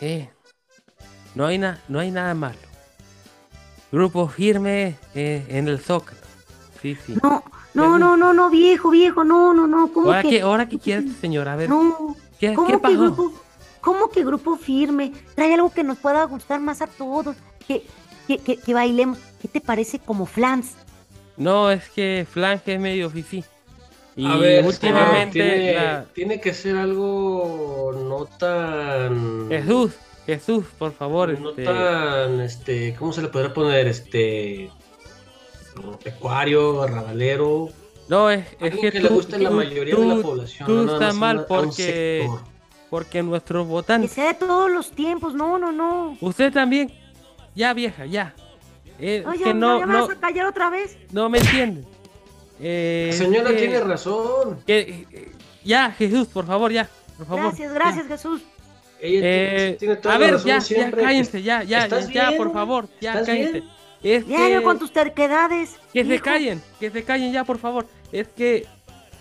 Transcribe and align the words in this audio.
eh, 0.00 0.28
no 1.34 1.46
hay, 1.46 1.58
na- 1.58 1.80
no 1.88 1.98
hay 1.98 2.10
nada 2.10 2.34
malo. 2.34 2.58
Grupo 3.92 4.28
firme 4.28 4.96
eh, 5.14 5.44
en 5.48 5.68
el 5.68 5.78
Zócalo. 5.80 6.18
Sí, 6.80 6.96
sí. 7.06 7.16
No, 7.22 7.42
no, 7.74 7.98
no, 7.98 8.16
no, 8.16 8.32
no, 8.32 8.50
viejo, 8.50 8.90
viejo, 8.90 9.24
no, 9.24 9.52
no, 9.52 9.66
no, 9.66 9.92
¿cómo 9.92 10.06
¿Ahora 10.06 10.22
que? 10.22 10.28
qué, 10.30 10.40
ahora 10.42 10.68
qué 10.68 10.78
quieres, 10.78 11.12
señora? 11.20 11.52
A 11.52 11.56
ver, 11.56 11.68
No, 11.68 12.16
¿qué, 12.38 12.54
¿cómo 12.54 12.66
qué 12.68 12.72
que 12.74 12.78
pasó? 12.78 12.98
grupo? 12.98 13.32
¿Cómo 13.80 14.10
que 14.10 14.24
grupo 14.24 14.56
firme? 14.56 15.12
Trae 15.34 15.54
algo 15.54 15.72
que 15.72 15.82
nos 15.84 15.98
pueda 15.98 16.22
gustar 16.24 16.60
más 16.60 16.82
a 16.82 16.86
todos, 16.86 17.36
que, 17.66 17.86
que, 18.26 18.38
que, 18.38 18.56
que 18.58 18.74
bailemos. 18.74 19.18
¿Qué 19.40 19.48
te 19.48 19.60
parece 19.60 19.98
como 19.98 20.26
flans? 20.26 20.72
No, 21.36 21.70
es 21.70 21.88
que 21.90 22.26
Flange 22.30 22.74
es 22.74 22.80
medio 22.80 23.08
fifi. 23.10 23.42
Y 24.16 24.26
a 24.26 24.36
ver, 24.36 24.64
últimamente 24.66 25.32
tiene, 25.32 25.72
la- 25.74 26.04
tiene 26.12 26.40
que 26.40 26.52
ser 26.52 26.76
algo 26.76 27.92
no 28.08 28.26
tan. 28.26 29.48
Jesús, 29.48 29.92
Jesús, 30.26 30.64
por 30.78 30.92
favor, 30.92 31.38
No 31.38 31.50
este, 31.50 31.64
tan, 31.64 32.40
este, 32.40 32.94
¿cómo 32.98 33.12
se 33.12 33.22
le 33.22 33.28
podrá 33.28 33.54
poner? 33.54 33.86
Este. 33.86 34.70
Pecuario, 36.04 36.82
arrabalero. 36.82 37.68
no 38.08 38.30
es, 38.30 38.44
es 38.60 38.74
que, 38.76 38.90
que, 38.90 39.00
le 39.00 39.08
tú- 39.08 39.14
guste 39.14 39.36
a 39.36 39.38
la 39.38 39.50
tú- 39.50 39.56
mayoría 39.56 39.94
de 39.94 40.06
la 40.06 40.14
tú- 40.16 40.22
población. 40.22 40.66
tú 40.66 40.74
no 40.74 40.84
nada 40.84 40.98
estás 40.98 41.14
mal 41.14 41.46
porque- 41.46 42.28
porque 42.90 43.22
nuestros 43.22 43.64
Que 43.66 43.70
votantes, 43.70 44.10
sea 44.10 44.28
de 44.28 44.34
todos 44.34 44.70
los 44.70 44.90
tiempos, 44.90 45.32
no, 45.32 45.58
no, 45.58 45.70
no. 45.72 46.16
usted 46.20 46.52
también, 46.52 46.92
ya 47.54 47.72
vieja, 47.72 48.04
ya, 48.06 48.34
Eh, 49.02 49.22
No, 49.24 49.32
es 49.32 49.38
ya, 49.40 49.46
que 49.46 49.54
no, 49.54 49.78
ya 49.80 49.86
me 49.86 49.92
no, 49.94 50.06
vas 50.06 50.14
a 50.14 50.20
callar 50.20 50.44
otra 50.46 50.68
vez. 50.68 50.98
no 51.10 51.30
me 51.30 51.38
entienden. 51.38 51.86
Eh, 52.60 53.08
La 53.12 53.16
señora 53.16 53.50
que- 53.50 53.56
tiene 53.56 53.80
razón. 53.80 54.60
que- 54.66 55.06
eh, 55.12 55.32
ya, 55.64 55.90
Jesús, 55.92 56.28
por 56.28 56.46
favor, 56.46 56.70
ya, 56.72 56.88
por 57.16 57.26
favor. 57.26 57.44
Gracias, 57.44 57.72
gracias, 57.72 58.06
Jesús. 58.06 58.42
Ella 59.00 59.20
Eh, 59.22 59.56
tiene, 59.56 59.72
tiene 59.78 59.96
toda 59.96 60.14
a 60.14 60.18
la 60.18 60.24
ver, 60.26 60.34
razón 60.34 60.48
ya, 60.48 60.54
ya, 60.56 60.60
siempre. 60.60 61.02
cállense, 61.02 61.42
ya, 61.42 61.62
ya, 61.62 61.68
ya, 61.68 61.84
¿Estás 61.84 62.08
ya, 62.10 62.28
bien? 62.28 62.36
por 62.42 62.52
favor, 62.52 62.88
ya, 63.00 63.12
¿Estás 63.12 63.26
cállense. 63.26 63.52
bien? 63.52 63.68
Es 64.02 64.26
Ya, 64.26 64.36
que, 64.36 64.50
ya 64.50 64.62
con 64.62 64.78
tus 64.78 64.92
terquedades. 64.92 65.76
que 65.92 66.04
se 66.04 66.14
hijo. 66.14 66.24
callen, 66.24 66.62
que 66.78 66.90
se 66.90 67.02
callen 67.02 67.32
ya, 67.32 67.44
por 67.44 67.58
favor. 67.58 67.86
Es 68.12 68.28
que 68.28 68.66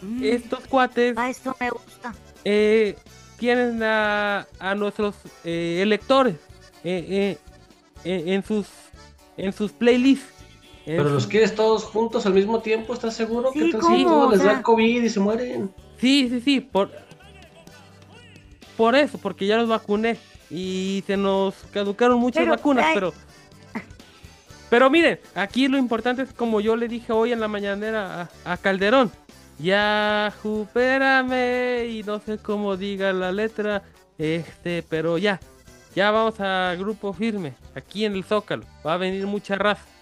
Mm, 0.02 0.24
estos 0.24 0.60
cuates 0.68 1.18
A 1.18 1.30
esto 1.30 1.56
me 1.60 1.70
gusta. 1.70 2.14
eh, 2.46 2.96
tienen 3.38 3.84
a, 3.84 4.48
a 4.58 4.74
nuestros 4.76 5.16
eh, 5.44 5.80
electores 5.82 6.36
eh, 6.86 7.06
eh, 7.10 7.38
eh, 8.06 8.24
en 8.34 8.44
sus 8.46 8.68
en 9.36 9.52
sus 9.52 9.72
playlists. 9.74 10.26
Pero 10.98 11.10
los 11.10 11.28
quieres 11.28 11.54
todos 11.54 11.84
juntos 11.84 12.26
al 12.26 12.34
mismo 12.34 12.60
tiempo, 12.62 12.94
¿estás 12.94 13.14
seguro? 13.14 13.52
Sí, 13.54 13.60
¿Qué 13.60 13.72
tal 13.74 13.82
¿cómo? 13.82 13.98
si 13.98 14.04
todos 14.04 14.28
O 14.28 14.32
les 14.32 14.44
da 14.44 14.62
COVID 14.62 15.04
y 15.04 15.10
se 15.10 15.20
mueren? 15.20 15.72
Sí, 16.00 16.28
sí, 16.30 16.42
sí, 16.42 16.60
por 16.62 16.90
por 18.76 18.96
eso, 18.96 19.18
porque 19.18 19.46
ya 19.46 19.58
los 19.58 19.68
vacuné 19.68 20.18
y 20.50 21.04
se 21.06 21.18
nos 21.18 21.54
caducaron 21.72 22.18
muchas 22.18 22.44
Pero, 22.44 22.56
vacunas, 22.56 22.86
ay. 22.88 22.94
pero 22.96 23.14
pero 24.70 24.90
miren, 24.90 25.20
aquí 25.36 25.68
lo 25.68 25.78
importante 25.78 26.22
es 26.22 26.32
como 26.34 26.62
yo 26.62 26.76
le 26.76 26.88
dije 26.88 27.12
hoy 27.12 27.34
en 27.34 27.40
la 27.40 27.48
mañanera 27.48 28.30
a, 28.46 28.54
a 28.54 28.58
Calderón, 28.58 29.12
ya 29.60 30.34
supérame 30.42 31.88
y 31.88 32.04
no 32.04 32.20
sé 32.20 32.38
cómo 32.38 32.78
diga 32.78 33.12
la 33.12 33.32
letra, 33.32 33.84
este, 34.18 34.84
pero 34.88 35.18
ya, 35.18 35.40
ya 35.96 36.10
vamos 36.12 36.40
a 36.40 36.74
grupo 36.80 37.12
firme, 37.14 37.54
aquí 37.76 38.06
en 38.06 38.14
el 38.14 38.24
Zócalo, 38.24 38.64
va 38.86 38.94
a 38.94 38.98
venir 38.98 39.28
mucha 39.28 39.56
raza 39.56 39.99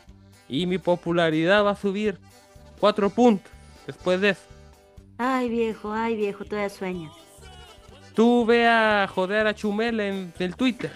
y 0.49 0.65
mi 0.65 0.77
popularidad 0.77 1.65
va 1.65 1.71
a 1.71 1.75
subir 1.75 2.17
cuatro 2.79 3.09
puntos 3.09 3.51
después 3.85 4.21
de 4.21 4.29
eso. 4.29 4.41
Ay, 5.17 5.49
viejo, 5.49 5.91
ay, 5.91 6.15
viejo, 6.15 6.45
todavía 6.45 6.69
sueñas. 6.69 7.13
Tú 8.13 8.45
ve 8.45 8.67
a 8.67 9.07
joder 9.13 9.47
a 9.47 9.53
Chumel 9.53 9.99
en 9.99 10.33
el 10.39 10.55
Twitter. 10.55 10.91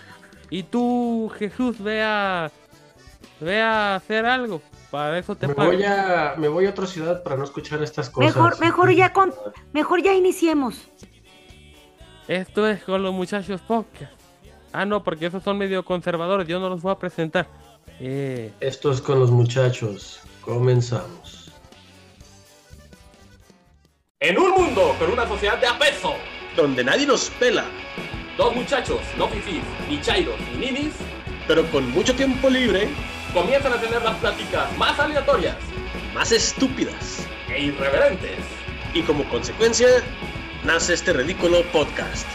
Y 0.49 0.63
tú, 0.63 1.31
Jesús, 1.37 1.81
ve 1.81 2.01
a, 2.03 2.51
ve 3.39 3.61
a 3.61 3.95
hacer 3.95 4.25
algo. 4.25 4.61
Para 4.89 5.17
eso 5.17 5.35
te 5.35 5.47
Me 5.47 5.55
pago. 5.55 5.71
voy, 5.71 5.83
a, 5.83 6.35
me 6.37 6.49
voy 6.49 6.65
a 6.65 6.71
otra 6.71 6.85
ciudad 6.85 7.23
para 7.23 7.37
no 7.37 7.45
escuchar 7.45 7.81
estas 7.81 8.09
cosas. 8.09 8.35
Mejor, 8.35 8.59
mejor 8.59 8.91
ya 8.91 9.13
con, 9.13 9.33
mejor 9.71 10.01
ya 10.03 10.13
iniciemos. 10.13 10.87
Esto 12.27 12.67
es 12.67 12.83
con 12.83 13.01
los 13.01 13.13
muchachos 13.13 13.61
podcast. 13.61 14.13
Ah, 14.73 14.85
no, 14.85 15.03
porque 15.03 15.25
esos 15.27 15.43
son 15.43 15.57
medio 15.57 15.83
conservadores. 15.85 16.47
Yo 16.47 16.59
no 16.59 16.69
los 16.69 16.81
voy 16.81 16.91
a 16.91 16.99
presentar. 16.99 17.47
Eh, 17.99 18.51
Esto 18.59 18.91
es 18.91 19.01
con 19.01 19.19
los 19.19 19.31
muchachos. 19.31 20.19
Comenzamos. 20.41 21.51
En 24.19 24.37
un 24.37 24.51
mundo 24.51 24.95
con 24.99 25.11
una 25.11 25.27
sociedad 25.27 25.57
de 25.59 25.67
apeso, 25.67 26.13
donde 26.55 26.83
nadie 26.83 27.07
nos 27.07 27.29
pela, 27.31 27.65
dos 28.37 28.55
muchachos, 28.55 28.99
no 29.17 29.27
fifís, 29.27 29.63
ni 29.89 29.99
chairos, 30.01 30.39
ni 30.53 30.67
ninis, 30.71 30.93
pero 31.47 31.65
con 31.71 31.89
mucho 31.91 32.15
tiempo 32.15 32.49
libre, 32.49 32.87
comienzan 33.33 33.73
a 33.73 33.81
tener 33.81 34.01
las 34.03 34.15
pláticas 34.17 34.77
más 34.77 34.99
aleatorias 34.99 35.57
más 36.13 36.31
estúpidas. 36.31 37.25
e 37.49 37.63
irreverentes. 37.63 38.37
Y 38.93 39.01
como 39.03 39.27
consecuencia, 39.29 39.87
nace 40.63 40.93
este 40.93 41.13
ridículo 41.13 41.63
podcast. 41.71 42.27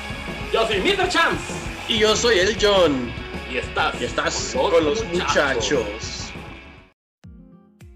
Yo 0.52 0.66
soy 0.66 0.78
Mr. 0.80 1.08
Chance 1.08 1.52
Y 1.88 1.98
yo 1.98 2.16
soy 2.16 2.38
el 2.38 2.56
John, 2.60 3.12
y 3.56 3.58
estás, 3.58 4.02
y 4.02 4.04
estás 4.04 4.54
con 4.54 4.84
los 4.84 5.02
muchachos. 5.06 6.30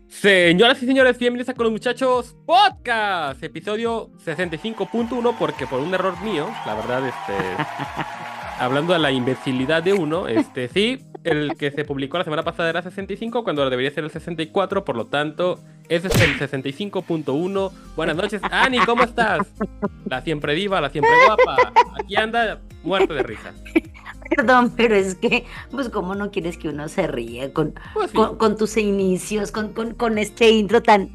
Señoras 0.09 0.83
y 0.83 0.87
señores, 0.87 1.19
bienvenidos 1.19 1.51
a 1.51 1.55
Con 1.55 1.65
los 1.65 1.73
Muchachos 1.73 2.35
Podcast, 2.47 3.43
episodio 3.43 4.11
65.1, 4.25 5.37
porque 5.39 5.67
por 5.67 5.81
un 5.81 5.93
error 5.93 6.19
mío, 6.23 6.49
la 6.65 6.75
verdad, 6.75 7.07
este, 7.07 7.35
hablando 8.59 8.95
de 8.95 9.01
la 9.01 9.13
imbecilidad 9.13 9.83
de 9.83 9.93
uno, 9.93 10.29
este, 10.29 10.69
sí, 10.69 11.05
el 11.25 11.55
que 11.59 11.71
se 11.71 11.85
publicó 11.85 12.17
la 12.17 12.25
semana 12.25 12.43
pasada 12.43 12.71
era 12.71 12.81
65, 12.81 13.45
cuando 13.45 13.69
debería 13.69 13.91
ser 13.91 14.05
el 14.05 14.11
64, 14.11 14.83
por 14.83 14.97
lo 14.97 15.09
tanto, 15.09 15.61
ese 15.91 16.09
es 16.09 16.21
el 16.23 16.39
65.1. 16.39 17.73
Buenas 17.97 18.17
noches, 18.17 18.41
Ani, 18.51 18.79
¿cómo 18.79 19.03
estás? 19.03 19.47
La 20.07 20.23
siempre 20.23 20.55
diva, 20.55 20.81
la 20.81 20.89
siempre 20.89 21.13
guapa, 21.27 21.73
aquí 22.03 22.17
anda 22.17 22.61
muerto 22.83 23.13
de 23.13 23.23
risa. 23.23 23.53
Perdón, 24.35 24.73
pero 24.77 24.95
es 24.95 25.17
que, 25.17 25.45
pues, 25.71 25.89
¿cómo 25.89 26.15
no 26.15 26.31
quieres 26.31 26.57
que 26.57 26.69
uno 26.69 26.89
se 26.89 27.07
ríe 27.07 27.53
con, 27.53 27.75
Pues 27.95 28.11
sí. 28.11 28.17
con, 28.17 28.37
con 28.37 28.57
tus 28.57 28.77
inicios, 28.77 29.51
con, 29.51 29.73
con, 29.73 29.95
con 29.95 30.19
este 30.19 30.51
intro 30.51 30.83
tan, 30.83 31.11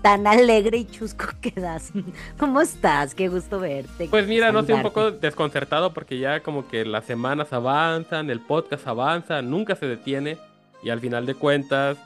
tan 0.00 0.26
alegre 0.26 0.78
y 0.78 0.84
chusco 0.84 1.26
que 1.40 1.50
das? 1.50 1.92
¿Cómo 2.38 2.60
estás? 2.60 3.14
Qué 3.14 3.28
gusto 3.28 3.58
verte. 3.58 4.06
Pues 4.08 4.26
mira, 4.28 4.52
no 4.52 4.60
estoy 4.60 4.76
un 4.76 4.82
poco 4.82 5.10
desconcertado 5.10 5.92
porque 5.92 6.18
ya 6.18 6.40
como 6.40 6.68
que 6.68 6.84
las 6.84 7.04
semanas 7.04 7.52
avanzan, 7.52 8.30
el 8.30 8.40
podcast 8.40 8.86
avanza, 8.86 9.42
nunca 9.42 9.74
se 9.74 9.86
detiene 9.86 10.38
y 10.82 10.90
al 10.90 11.00
final 11.00 11.26
de 11.26 11.34
cuentas, 11.34 11.98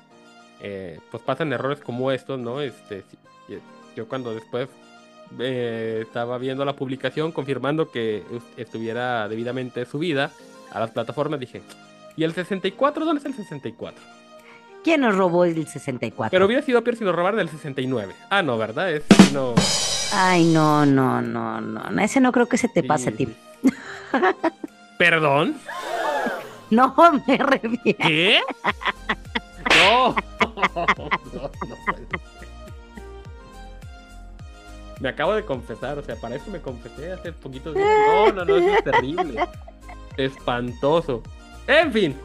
eh, 0.62 0.98
pues 1.10 1.22
pasan 1.22 1.52
errores 1.52 1.80
como 1.80 2.10
estos, 2.12 2.38
¿no? 2.38 2.60
Este, 2.62 3.04
yo 3.94 4.08
cuando 4.08 4.34
después 4.34 4.68
eh, 5.38 6.00
estaba 6.03 6.38
viendo 6.38 6.64
la 6.64 6.75
publicación 6.75 7.32
confirmando 7.32 7.91
que 7.91 8.22
estuviera 8.56 9.28
debidamente 9.28 9.84
subida 9.87 10.31
a 10.72 10.81
las 10.81 10.91
plataformas, 10.91 11.41
dije, 11.41 11.62
¿y 12.16 12.25
el 12.25 12.32
64? 12.32 13.04
¿Dónde 13.04 13.19
está 13.19 13.28
el 13.28 13.36
64? 13.36 14.03
¿Quién 14.84 15.00
nos 15.00 15.16
robó 15.16 15.44
el 15.44 15.66
64? 15.66 16.31
Pero 16.31 16.47
hubiera 16.47 16.62
sido 16.62 16.82
peor 16.84 16.97
si 16.97 17.04
lo 17.04 17.12
robaran 17.12 17.38
del 17.38 17.48
69. 17.48 18.15
Ah, 18.31 18.42
no, 18.42 18.56
¿verdad? 18.56 18.92
Es, 18.92 19.04
no. 19.32 19.54
Ay, 20.12 20.44
no, 20.44 20.86
no, 20.86 21.20
no, 21.20 21.60
no. 21.60 22.00
Ese 22.00 22.20
no 22.20 22.31
creo 22.31 22.47
que 22.47 22.56
se 22.56 22.69
te 22.69 22.84
pase 22.84 23.09
a 23.09 23.12
ti. 23.12 23.28
¿Perdón? 24.98 25.56
No 26.70 26.94
me 27.26 27.36
refiero. 27.36 27.98
¿Qué? 27.98 28.41
No. 29.76 30.15
no, 31.34 31.50
Me 35.00 35.08
acabo 35.10 35.34
de 35.34 35.44
confesar, 35.44 35.98
o 35.98 36.02
sea, 36.02 36.16
para 36.16 36.36
eso 36.36 36.50
me 36.50 36.60
confesé 36.60 37.12
hace 37.12 37.32
poquito. 37.32 37.72
días. 37.72 37.86
No, 38.08 38.32
no, 38.32 38.44
no, 38.44 38.56
eso 38.56 38.68
es 38.76 38.84
terrible. 38.84 39.46
Espantoso. 40.16 41.22
En 41.66 41.92
fin. 41.92 42.16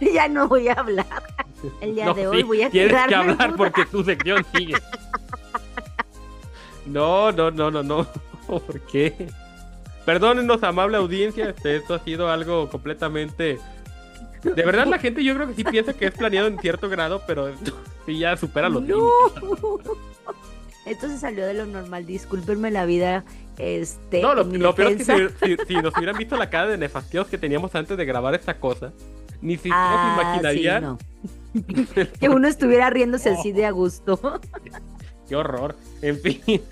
Ya 0.00 0.28
no 0.28 0.46
voy 0.48 0.68
a 0.68 0.74
hablar. 0.74 1.06
El 1.80 1.94
día 1.94 2.04
No, 2.06 2.14
de 2.14 2.26
hoy 2.26 2.36
sí, 2.38 2.42
voy 2.42 2.62
a 2.62 2.70
Tienes 2.70 3.06
que 3.08 3.14
hablar 3.14 3.54
porque 3.56 3.84
tu 3.86 4.04
sección 4.04 4.44
sigue. 4.54 4.74
No, 6.86 7.32
no, 7.32 7.50
no, 7.50 7.70
no, 7.70 7.82
no. 7.82 8.06
¿Por 8.46 8.80
qué? 8.82 9.28
Perdónenos, 10.04 10.62
amable 10.62 10.98
audiencia, 10.98 11.48
este, 11.48 11.76
esto 11.76 11.94
ha 11.94 11.98
sido 12.00 12.30
algo 12.30 12.68
completamente... 12.68 13.58
De 14.42 14.62
verdad 14.62 14.86
la 14.86 14.98
gente 14.98 15.24
yo 15.24 15.34
creo 15.34 15.46
que 15.48 15.54
sí 15.54 15.64
piensa 15.64 15.94
que 15.94 16.04
es 16.04 16.12
planeado 16.12 16.46
en 16.48 16.58
cierto 16.58 16.90
grado, 16.90 17.22
pero 17.26 17.48
esto 17.48 17.72
sí 18.06 18.18
ya 18.18 18.36
supera 18.36 18.68
los 18.68 18.82
No. 18.82 19.08
límites. 19.32 19.94
Esto 20.86 21.08
se 21.08 21.18
salió 21.18 21.46
de 21.46 21.54
lo 21.54 21.66
normal, 21.66 22.04
discúlpenme 22.06 22.70
la 22.70 22.84
vida. 22.84 23.24
Este, 23.58 24.20
No, 24.20 24.34
lo, 24.34 24.44
lo 24.44 24.74
peor 24.74 24.92
es 24.92 25.06
que 25.06 25.28
si, 25.40 25.56
si- 25.56 25.66
si 25.68 25.74
nos 25.76 25.96
hubieran 25.96 26.16
visto 26.18 26.36
la 26.36 26.50
cara 26.50 26.66
de 26.68 26.76
nefastios 26.78 27.26
que 27.28 27.38
teníamos 27.38 27.74
antes 27.74 27.96
de 27.96 28.04
grabar 28.04 28.34
esta 28.34 28.58
cosa, 28.58 28.92
ni 29.40 29.56
siquiera 29.56 29.76
Ah, 29.78 30.14
se 30.16 30.22
sí, 30.22 30.60
imaginarían 30.60 30.82
no. 30.82 30.98
Que 32.20 32.28
uno 32.28 32.48
estuviera 32.48 32.90
riéndose 32.90 33.30
así 33.30 33.52
de 33.52 33.64
a 33.66 33.70
gusto. 33.70 34.40
Qué 35.28 35.36
horror. 35.36 35.74
En 36.02 36.18
fin. 36.18 36.40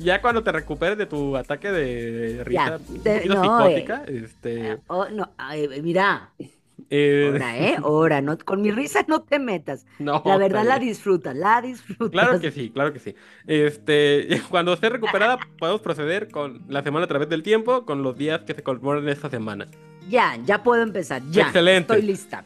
Ya 0.00 0.22
cuando 0.22 0.44
te 0.44 0.52
recuperes 0.52 0.96
de 0.96 1.06
tu 1.06 1.36
ataque 1.36 1.72
de 1.72 2.44
risa 2.44 2.78
Ya, 2.78 3.02
te- 3.02 3.26
no, 3.26 3.42
psicótica, 3.42 4.04
este, 4.06 4.78
Oh, 4.86 5.08
no, 5.08 5.32
ay, 5.36 5.68
mira, 5.82 6.30
eh, 6.90 7.28
ahora, 7.32 7.58
¿eh? 7.58 7.76
Ahora, 7.82 8.20
no, 8.20 8.38
con 8.38 8.62
mi 8.62 8.70
risa 8.70 9.04
no 9.08 9.22
te 9.22 9.38
metas. 9.38 9.86
no, 9.98 10.22
La 10.24 10.36
verdad 10.36 10.62
está 10.62 10.74
la 10.74 10.78
disfrutas, 10.78 11.36
la 11.36 11.60
disfrutas. 11.60 12.10
Claro 12.10 12.40
que 12.40 12.50
sí, 12.50 12.70
claro 12.70 12.92
que 12.92 12.98
sí. 12.98 13.14
Este, 13.46 14.40
cuando 14.50 14.72
esté 14.72 14.88
recuperada, 14.88 15.38
podemos 15.58 15.80
proceder 15.80 16.28
con 16.30 16.62
la 16.68 16.82
semana 16.82 17.04
a 17.04 17.08
través 17.08 17.28
del 17.28 17.42
tiempo, 17.42 17.84
con 17.84 18.02
los 18.02 18.16
días 18.16 18.40
que 18.42 18.54
se 18.54 18.62
conmemoran 18.62 19.08
esta 19.08 19.28
semana. 19.30 19.66
Ya, 20.08 20.36
ya 20.46 20.62
puedo 20.62 20.82
empezar, 20.82 21.22
ya. 21.30 21.42
Excelente. 21.42 21.92
Estoy 21.94 22.06
lista. 22.06 22.44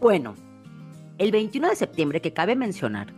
Bueno, 0.00 0.34
el 1.18 1.30
21 1.30 1.68
de 1.68 1.76
septiembre, 1.76 2.20
que 2.20 2.32
cabe 2.32 2.56
mencionar 2.56 3.08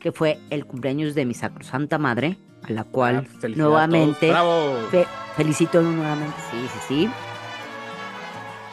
que 0.00 0.10
fue 0.12 0.38
el 0.50 0.66
cumpleaños 0.66 1.14
de 1.14 1.24
mi 1.24 1.32
sacrosanta 1.32 1.96
madre, 1.96 2.36
a 2.62 2.72
la 2.72 2.82
cual 2.84 3.24
Ah, 3.28 3.38
a 3.44 3.48
nuevamente. 3.48 4.28
¡Bravo! 4.30 4.76
fe- 4.90 5.06
felicito 5.36 5.80
nuevamente, 5.80 6.34
sí, 6.50 6.56
sí, 6.72 6.78
sí. 6.88 7.10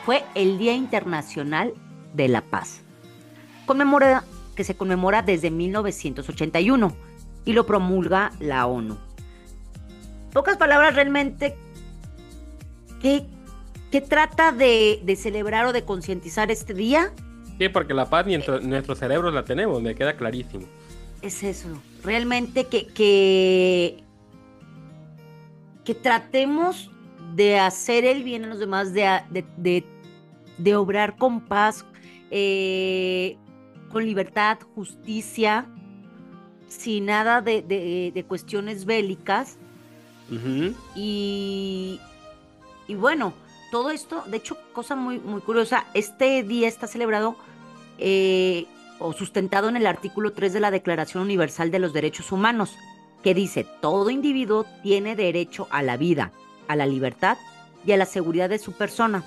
Fue 0.09 0.23
el 0.33 0.57
Día 0.57 0.73
Internacional 0.73 1.75
de 2.15 2.29
la 2.29 2.41
Paz. 2.41 2.81
Conmemora, 3.67 4.23
que 4.55 4.63
se 4.63 4.73
conmemora 4.75 5.21
desde 5.21 5.51
1981 5.51 6.95
y 7.45 7.53
lo 7.53 7.67
promulga 7.67 8.31
la 8.39 8.65
ONU. 8.65 8.97
Pocas 10.33 10.57
palabras 10.57 10.95
realmente 10.95 11.55
¿qué, 12.99 13.23
qué 13.91 14.01
trata 14.01 14.51
de, 14.51 14.99
de 15.03 15.15
celebrar 15.15 15.67
o 15.67 15.73
de 15.73 15.85
concientizar 15.85 16.49
este 16.49 16.73
día? 16.73 17.13
Sí, 17.59 17.69
porque 17.69 17.93
la 17.93 18.09
paz 18.09 18.25
ni 18.25 18.33
en 18.33 18.41
cerebros 18.95 19.31
la 19.31 19.45
tenemos, 19.45 19.79
me 19.79 19.93
queda 19.93 20.17
clarísimo. 20.17 20.65
es 21.21 21.43
eso, 21.43 21.67
realmente 22.03 22.65
que, 22.65 22.87
que, 22.87 24.03
que 25.85 25.93
tratemos 25.93 26.89
de 27.35 27.59
hacer 27.59 28.05
el 28.05 28.23
bien 28.23 28.45
a 28.45 28.47
los 28.47 28.57
demás, 28.57 28.91
de, 28.91 29.05
a- 29.05 29.27
de, 29.29 29.45
de- 29.55 29.98
de 30.59 30.75
obrar 30.75 31.17
con 31.17 31.41
paz, 31.41 31.85
eh, 32.31 33.37
con 33.91 34.05
libertad, 34.05 34.59
justicia, 34.75 35.65
sin 36.67 37.05
nada 37.07 37.41
de, 37.41 37.61
de- 37.63 38.11
de 38.13 38.23
cuestiones 38.23 38.85
bélicas. 38.85 39.57
Y, 40.95 41.99
y 42.87 42.95
bueno, 42.95 43.33
todo 43.71 43.89
esto, 43.89 44.23
de 44.27 44.37
hecho, 44.37 44.57
cosa 44.73 44.95
muy, 44.95 45.19
muy 45.19 45.41
curiosa, 45.41 45.85
este 45.95 46.43
día 46.43 46.67
está 46.67 46.85
celebrado 46.87 47.35
eh, 47.97 48.65
o 48.99 49.13
sustentado 49.13 49.69
en 49.69 49.75
el 49.77 49.87
artículo 49.87 50.33
3 50.33 50.53
de 50.53 50.59
la 50.59 50.69
Declaración 50.71 51.23
Universal 51.23 51.71
de 51.71 51.79
los 51.79 51.93
Derechos 51.93 52.31
Humanos, 52.31 52.75
que 53.23 53.33
dice, 53.33 53.65
todo 53.81 54.09
individuo 54.11 54.65
tiene 54.83 55.15
derecho 55.15 55.67
a 55.71 55.81
la 55.81 55.97
vida, 55.97 56.31
a 56.67 56.75
la 56.75 56.85
libertad 56.85 57.37
y 57.85 57.91
a 57.93 57.97
la 57.97 58.05
seguridad 58.05 58.49
de 58.49 58.59
su 58.59 58.73
persona. 58.73 59.23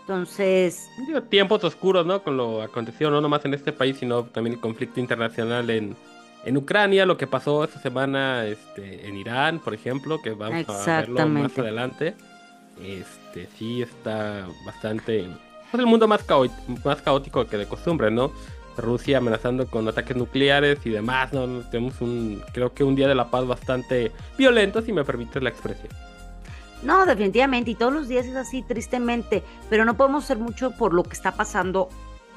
Entonces, 0.00 0.88
Digo, 1.06 1.22
tiempos 1.22 1.62
oscuros, 1.64 2.04
¿no? 2.04 2.22
Con 2.22 2.36
lo 2.36 2.62
acontecido 2.62 3.10
no 3.10 3.20
nomás 3.20 3.44
en 3.44 3.54
este 3.54 3.72
país, 3.72 3.96
sino 3.98 4.24
también 4.24 4.54
el 4.54 4.60
conflicto 4.60 4.98
internacional 4.98 5.70
en, 5.70 5.96
en 6.44 6.56
Ucrania, 6.56 7.06
lo 7.06 7.16
que 7.16 7.26
pasó 7.26 7.64
esta 7.64 7.80
semana 7.80 8.46
este, 8.46 9.06
en 9.06 9.16
Irán, 9.16 9.60
por 9.60 9.74
ejemplo, 9.74 10.20
que 10.20 10.30
vamos 10.30 10.68
a 10.68 11.00
verlo 11.00 11.28
más 11.28 11.56
adelante. 11.58 12.14
Este, 12.82 13.48
sí 13.58 13.82
está 13.82 14.46
bastante... 14.64 15.28
Pues 15.70 15.80
el 15.80 15.86
mundo 15.86 16.08
más, 16.08 16.24
más 16.84 17.02
caótico 17.02 17.46
que 17.46 17.56
de 17.56 17.66
costumbre, 17.66 18.10
¿no? 18.10 18.32
Rusia 18.76 19.18
amenazando 19.18 19.66
con 19.66 19.86
ataques 19.86 20.16
nucleares 20.16 20.78
y 20.84 20.90
demás, 20.90 21.32
¿no? 21.32 21.46
Tenemos 21.70 22.00
un, 22.00 22.42
creo 22.52 22.72
que 22.72 22.82
un 22.82 22.96
día 22.96 23.06
de 23.06 23.14
la 23.14 23.30
paz 23.30 23.46
bastante 23.46 24.10
violento, 24.36 24.82
si 24.82 24.92
me 24.92 25.04
permites 25.04 25.42
la 25.42 25.50
expresión. 25.50 25.88
No, 26.82 27.04
definitivamente, 27.06 27.72
y 27.72 27.74
todos 27.74 27.92
los 27.92 28.08
días 28.08 28.26
es 28.26 28.36
así, 28.36 28.62
tristemente, 28.62 29.42
pero 29.68 29.84
no 29.84 29.96
podemos 29.96 30.24
hacer 30.24 30.38
mucho 30.38 30.70
por 30.72 30.94
lo 30.94 31.02
que 31.02 31.12
está 31.12 31.32
pasando 31.32 31.88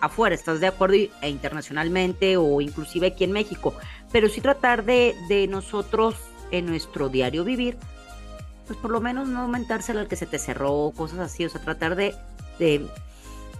afuera, 0.01 0.35
¿estás 0.35 0.59
de 0.59 0.67
acuerdo? 0.67 0.95
E 1.21 1.29
internacionalmente 1.29 2.35
o 2.37 2.59
inclusive 2.59 3.07
aquí 3.07 3.23
en 3.23 3.31
México, 3.31 3.73
pero 4.11 4.27
sí 4.27 4.41
tratar 4.41 4.83
de, 4.83 5.15
de 5.29 5.47
nosotros 5.47 6.15
en 6.51 6.65
nuestro 6.65 7.09
diario 7.09 7.43
vivir, 7.43 7.77
pues 8.67 8.77
por 8.79 8.91
lo 8.91 8.99
menos 9.01 9.27
no 9.29 9.41
aumentárselo 9.41 10.01
al 10.01 10.07
que 10.07 10.15
se 10.17 10.25
te 10.25 10.39
cerró, 10.39 10.91
cosas 10.95 11.19
así, 11.19 11.45
o 11.45 11.49
sea, 11.49 11.61
tratar 11.61 11.95
de, 11.95 12.13
de 12.59 12.85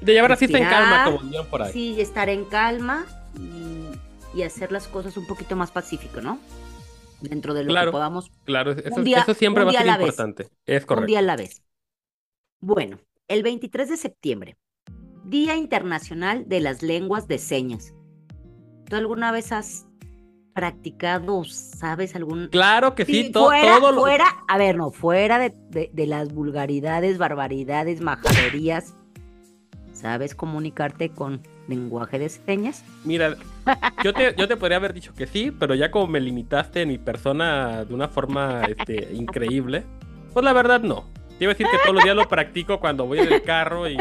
De 0.02 0.14
llevar 0.14 0.34
así 0.34 0.46
está 0.46 0.58
en 0.58 0.66
calma, 0.66 1.06
como 1.06 1.20
dirían 1.20 1.46
por 1.46 1.62
ahí. 1.62 1.72
sí, 1.72 1.96
estar 2.02 2.28
en 2.30 2.46
calma 2.46 3.06
y, 3.38 4.38
y 4.38 4.44
hacer 4.44 4.72
las 4.72 4.88
cosas 4.88 5.16
un 5.16 5.26
poquito 5.28 5.56
más 5.56 5.72
pacífico, 5.72 6.20
¿no? 6.22 6.40
Dentro 7.24 7.54
de 7.54 7.64
lo 7.64 7.70
Claro. 7.70 7.92
que 7.92 7.94
podamos 7.94 8.32
Claro, 8.44 8.72
eso, 8.72 8.96
Un 8.96 9.04
día- 9.04 9.20
eso 9.22 9.34
siempre 9.34 9.64
un 9.64 9.68
va 9.68 9.72
a 9.72 9.74
ser 9.74 9.82
a 9.82 9.86
la 9.86 9.98
vez. 9.98 10.08
importante. 10.08 10.50
Es 10.66 10.84
un 10.84 10.88
correcto. 10.88 11.08
día 11.08 11.20
a 11.20 11.22
la 11.24 11.36
vez. 11.38 11.64
Bueno, 12.62 13.00
el 13.28 13.44
23 13.44 13.90
de 13.90 13.98
septiembre, 13.98 14.58
Día 15.26 15.56
Internacional 15.56 16.48
de 16.48 16.60
las 16.60 16.82
Lenguas 16.84 17.28
de 17.28 17.38
Señas. 17.38 17.94
¿Tú 18.90 18.96
alguna 18.98 19.32
vez 19.32 19.52
has 19.54 19.88
practicado 20.54 21.44
sabes 21.46 22.16
algún... 22.16 22.48
Claro 22.50 22.94
que 22.94 23.06
sí, 23.06 23.24
Sí, 23.24 23.32
to- 23.32 23.46
fuera, 23.46 23.80
todo 23.80 23.92
lo... 23.94 24.02
fuera, 24.02 24.26
a 24.48 24.58
ver, 24.58 24.76
no, 24.78 24.92
fuera 24.92 25.40
de, 25.40 25.52
de- 25.70 25.90
de 25.94 26.06
las 26.08 26.32
vulgaridades, 26.34 27.18
barbaridades, 27.18 28.02
majaderías, 28.02 28.96
¿sabes 30.04 30.36
comunicarte 30.36 31.10
con 31.10 31.42
lenguaje 31.70 32.20
de 32.20 32.28
señas? 32.28 32.84
Mira, 33.06 33.38
yo 34.04 34.14
te, 34.14 34.36
yo 34.38 34.50
te 34.50 34.58
podría 34.58 34.76
haber 34.76 34.94
dicho 34.94 35.14
que 35.14 35.26
sí, 35.28 35.50
pero 35.50 35.76
ya 35.76 35.92
como 35.92 36.08
me 36.08 36.20
limitaste 36.20 36.82
en 36.82 36.90
mi 36.90 36.98
persona 36.98 37.86
de 37.86 37.94
una 37.94 38.10
forma 38.10 38.66
este, 38.66 39.14
increíble, 39.14 39.86
pues 40.34 40.44
la 40.44 40.52
verdad 40.52 40.82
no. 40.82 41.06
Te 41.40 41.46
iba 41.46 41.52
a 41.52 41.56
decir 41.56 41.68
que 41.72 41.78
todos 41.84 41.96
los 41.96 42.04
días 42.04 42.18
lo 42.18 42.28
practico 42.28 42.82
cuando 42.82 43.06
voy 43.06 43.20
en 43.20 43.32
el 43.32 43.42
carro 43.44 43.88
y... 43.90 43.98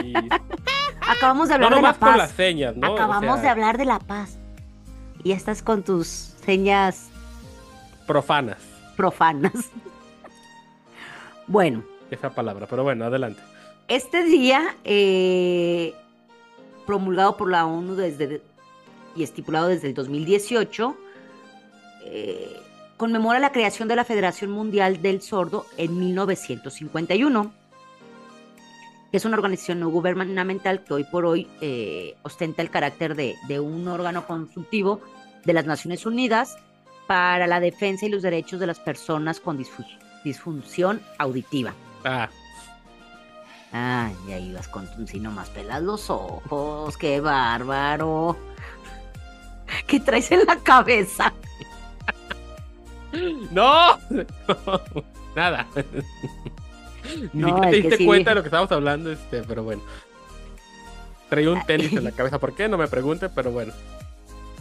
Acabamos 1.09 1.49
de 1.49 1.57
No 1.59 1.67
hablar 1.67 1.71
de 1.71 1.77
la 1.77 1.81
nomás 1.83 1.99
con 1.99 2.19
las 2.19 2.29
paz. 2.29 2.37
señas, 2.37 2.77
¿no? 2.77 2.91
O 2.91 2.95
Acabamos 2.95 3.35
sea, 3.37 3.43
de 3.43 3.49
hablar 3.49 3.79
de 3.79 3.85
la 3.85 4.01
paz. 4.01 4.39
Y 5.23 5.31
estás 5.33 5.63
con 5.63 5.85
tus 5.85 6.09
señas 6.09 7.11
Profanas, 8.09 8.59
profanas. 8.97 9.53
bueno, 11.47 11.85
esa 12.11 12.31
palabra, 12.31 12.67
pero 12.69 12.83
bueno, 12.83 13.05
adelante. 13.05 13.41
Este 13.97 14.25
día, 14.25 14.77
eh, 14.85 15.95
promulgado 16.87 17.37
por 17.37 17.51
la 17.51 17.67
ONU 17.67 17.95
desde 17.95 18.41
y 19.15 19.23
estipulado 19.23 19.69
desde 19.69 19.89
el 19.89 19.95
2018, 19.95 20.97
eh, 22.07 22.57
conmemora 22.97 23.39
la 23.39 23.53
creación 23.53 23.89
de 23.89 23.97
la 23.97 24.05
Federación 24.05 24.51
Mundial 24.51 25.03
del 25.03 25.21
Sordo 25.21 25.67
en 25.77 25.99
1951, 25.99 27.53
que 29.11 29.17
es 29.19 29.25
una 29.27 29.37
organización 29.37 29.81
no 29.81 29.91
gubernamental 29.91 30.83
que 30.85 30.95
hoy 30.95 31.05
por 31.05 31.27
hoy 31.27 31.47
eh, 31.61 32.17
ostenta 32.23 32.63
el 32.63 32.71
carácter 32.71 33.15
de, 33.15 33.61
un 33.61 33.87
órgano 33.89 34.27
consultivo 34.27 35.03
de 35.45 35.53
las 35.53 35.67
Naciones 35.67 36.07
Unidas 36.07 36.57
para 37.07 37.47
la 37.47 37.61
defensa 37.61 38.07
y 38.07 38.09
los 38.09 38.23
derechos 38.23 38.59
de 38.59 38.67
las 38.67 38.81
personas 38.81 39.39
con 39.41 39.59
disfu- 39.59 39.85
disfunción 40.25 41.03
auditiva. 41.19 41.75
Ah, 42.05 42.31
Ay, 43.73 44.15
ya 44.29 44.39
ibas 44.39 44.69
con 44.69 44.87
tu 44.95 45.07
si 45.07 45.19
nomás 45.19 45.49
pelas 45.49 45.83
los 45.83 46.11
ojos, 46.11 46.97
qué 46.99 47.21
bárbaro. 47.21 48.37
¿Qué 49.87 49.99
traes 50.01 50.31
en 50.31 50.45
la 50.47 50.57
cabeza? 50.57 51.33
¡No! 53.51 53.99
Nada. 55.37 55.67
Ni 57.33 57.53
te 57.53 57.71
que 57.71 57.77
diste 57.77 57.97
sí. 57.99 58.07
cuenta 58.07 58.31
de 58.31 58.35
lo 58.37 58.43
que 58.43 58.49
estábamos 58.49 58.73
hablando, 58.73 59.11
este, 59.11 59.43
pero 59.43 59.63
bueno. 59.65 59.83
Traía 61.31 61.51
un 61.51 61.63
tenis 61.65 61.93
en 61.95 62.05
la 62.05 62.13
cabeza, 62.13 62.39
¿por 62.39 62.55
qué? 62.55 62.69
No 62.69 62.77
me 62.79 62.89
pregunte, 62.89 63.29
pero 63.31 63.51
bueno. 63.51 63.73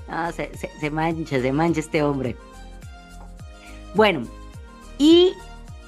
Ah, 0.07 0.31
se, 0.31 0.57
se- 0.57 0.71
se 0.79 0.89
mancha, 0.89 1.39
se 1.41 1.51
mancha 1.51 1.79
este 1.81 2.01
hombre. 2.03 2.35
Bueno, 3.93 4.23
y 4.97 5.33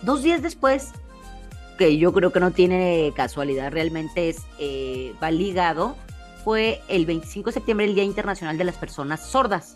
dos 0.01 0.24
días 0.24 0.42
después, 0.42 0.92
que 1.84 1.98
yo 1.98 2.13
creo 2.13 2.32
que 2.32 2.40
no 2.40 2.52
tiene 2.52 3.12
casualidad, 3.16 3.72
realmente 3.72 4.30
es, 4.30 4.44
eh, 4.60 5.13
va 5.22 5.32
ligado, 5.32 5.96
fue 6.46 6.82
el 6.88 7.06
25 7.06 7.50
de 7.50 7.54
septiembre, 7.54 7.86
el 7.86 7.96
Día 7.96 8.04
Internacional 8.06 8.58
de 8.58 8.63
las 8.63 8.75
Personas 8.78 9.25
Sordas. 9.30 9.75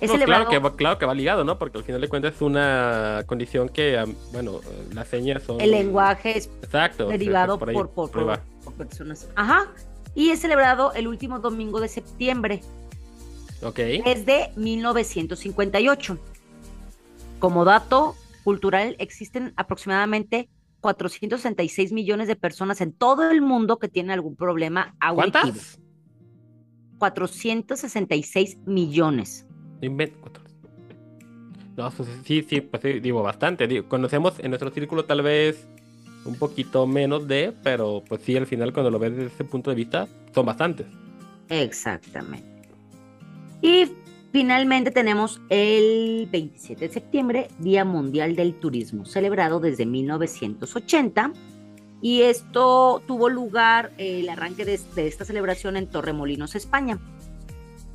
Es 0.00 0.10
No, 0.10 0.18
claro, 0.24 0.48
que 0.48 0.58
va, 0.58 0.74
claro 0.74 0.98
que 0.98 1.04
va 1.06 1.14
ligado, 1.14 1.44
¿no? 1.44 1.58
Porque 1.58 1.76
al 1.78 1.84
final 1.84 2.00
de 2.00 2.08
cuentas 2.08 2.34
es 2.36 2.40
una 2.42 3.22
condición 3.26 3.68
que, 3.68 4.02
bueno, 4.32 4.60
las 4.94 5.08
señas 5.08 5.42
son... 5.42 5.60
El 5.60 5.70
lenguaje 5.72 6.38
es 6.38 6.48
Exacto. 6.62 7.08
derivado 7.08 7.58
por, 7.58 7.68
ahí- 7.68 7.74
por, 7.74 7.90
por- 7.90 8.10
por 8.10 8.74
personas. 8.74 9.28
Ajá. 9.36 9.66
Y 10.14 10.30
es 10.30 10.40
celebrado 10.40 10.92
el 10.94 11.06
último 11.06 11.38
domingo 11.38 11.80
de 11.80 11.88
septiembre, 11.88 12.60
Ok. 13.62 13.76
desde 14.04 14.50
1958. 14.56 16.18
Como 17.38 17.64
dato 17.64 18.14
cultural, 18.42 18.96
existen 18.98 19.52
aproximadamente 19.56 20.48
466 20.82 21.92
millones 21.92 22.28
de 22.28 22.36
personas 22.36 22.82
en 22.82 22.92
todo 22.92 23.30
el 23.30 23.40
mundo 23.40 23.78
que 23.78 23.88
tienen 23.88 24.10
algún 24.10 24.36
problema 24.36 24.94
auditivo. 25.00 25.40
¿Cuántas? 25.42 25.80
466 26.98 28.58
millones. 28.66 29.46
No, 31.76 31.90
pues, 31.90 32.08
sí, 32.24 32.44
sí, 32.48 32.60
pues 32.60 32.82
sí, 32.82 33.00
digo 33.00 33.22
bastante. 33.22 33.66
Digo, 33.66 33.88
conocemos 33.88 34.38
en 34.40 34.50
nuestro 34.50 34.70
círculo 34.70 35.04
tal 35.04 35.22
vez 35.22 35.66
un 36.24 36.36
poquito 36.36 36.86
menos 36.86 37.26
de, 37.26 37.52
pero 37.62 38.02
pues 38.06 38.22
sí, 38.22 38.36
al 38.36 38.46
final 38.46 38.72
cuando 38.72 38.90
lo 38.90 38.98
ves 38.98 39.16
desde 39.16 39.34
ese 39.34 39.44
punto 39.44 39.70
de 39.70 39.76
vista, 39.76 40.06
son 40.34 40.46
bastantes. 40.46 40.86
Exactamente. 41.48 42.46
Y 43.62 43.86
finalmente 44.32 44.90
tenemos 44.90 45.40
el 45.50 46.28
27 46.32 46.88
de 46.88 46.92
septiembre, 46.92 47.48
Día 47.58 47.84
Mundial 47.84 48.34
del 48.34 48.54
Turismo, 48.54 49.04
celebrado 49.04 49.60
desde 49.60 49.86
1980. 49.86 51.32
Y 52.00 52.22
esto 52.22 53.00
tuvo 53.06 53.28
lugar, 53.28 53.92
eh, 53.98 54.20
el 54.20 54.28
arranque 54.28 54.64
de, 54.64 54.80
de 54.96 55.06
esta 55.06 55.24
celebración 55.24 55.76
en 55.76 55.86
Torremolinos, 55.86 56.56
España. 56.56 56.98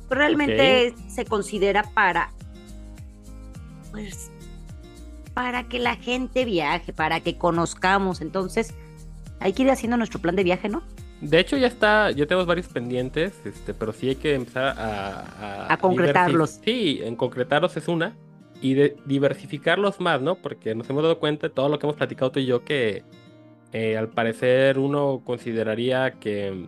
Realmente 0.08 0.94
se 1.08 1.26
considera 1.26 1.82
para, 1.82 2.30
pues, 3.90 4.30
para 5.34 5.68
que 5.68 5.78
la 5.78 5.96
gente 5.96 6.46
viaje, 6.46 6.94
para 6.94 7.20
que 7.20 7.36
conozcamos. 7.36 8.22
Entonces, 8.22 8.72
hay 9.40 9.52
que 9.52 9.64
ir 9.64 9.70
haciendo 9.70 9.98
nuestro 9.98 10.20
plan 10.20 10.36
de 10.36 10.44
viaje, 10.44 10.70
¿no? 10.70 10.82
De 11.20 11.40
hecho, 11.40 11.56
ya 11.56 11.66
está, 11.66 12.10
ya 12.12 12.26
tenemos 12.26 12.46
varios 12.46 12.68
pendientes, 12.68 13.32
este, 13.44 13.74
pero 13.74 13.92
sí 13.92 14.10
hay 14.10 14.14
que 14.16 14.34
empezar 14.34 14.74
a... 14.78 15.72
A 15.72 15.76
concretarlos. 15.76 16.60
diversi- 16.60 16.64
Sí, 16.64 17.00
en 17.02 17.16
concretarlos 17.16 17.76
es 17.76 17.88
una. 17.88 18.16
Y 18.60 18.74
de 18.74 18.96
diversificarlos 19.04 20.00
más, 20.00 20.20
¿no? 20.20 20.36
Porque 20.36 20.74
nos 20.74 20.88
hemos 20.90 21.02
dado 21.02 21.18
cuenta 21.18 21.48
de 21.48 21.54
todo 21.54 21.68
lo 21.68 21.78
que 21.78 21.86
hemos 21.86 21.96
platicado 21.96 22.30
tú 22.32 22.40
y 22.40 22.46
yo 22.46 22.64
que 22.64 23.02
eh, 23.72 23.96
al 23.96 24.08
parecer 24.08 24.78
uno 24.78 25.20
consideraría 25.24 26.12
que 26.12 26.66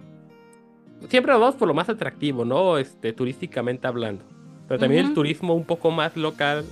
siempre 1.09 1.33
nos 1.33 1.41
vamos 1.41 1.57
por 1.57 1.67
lo 1.69 1.75
más 1.75 1.89
atractivo, 1.89 2.45
¿no? 2.45 2.79
Este, 2.79 3.13
turísticamente 3.13 3.87
hablando. 3.87 4.25
Pero 4.69 4.79
también 4.81 5.01
el 5.01 5.07
Ujú. 5.07 5.15
turismo 5.15 5.55
un 5.55 5.65
poco 5.65 5.91
más 5.91 6.17
local 6.17 6.65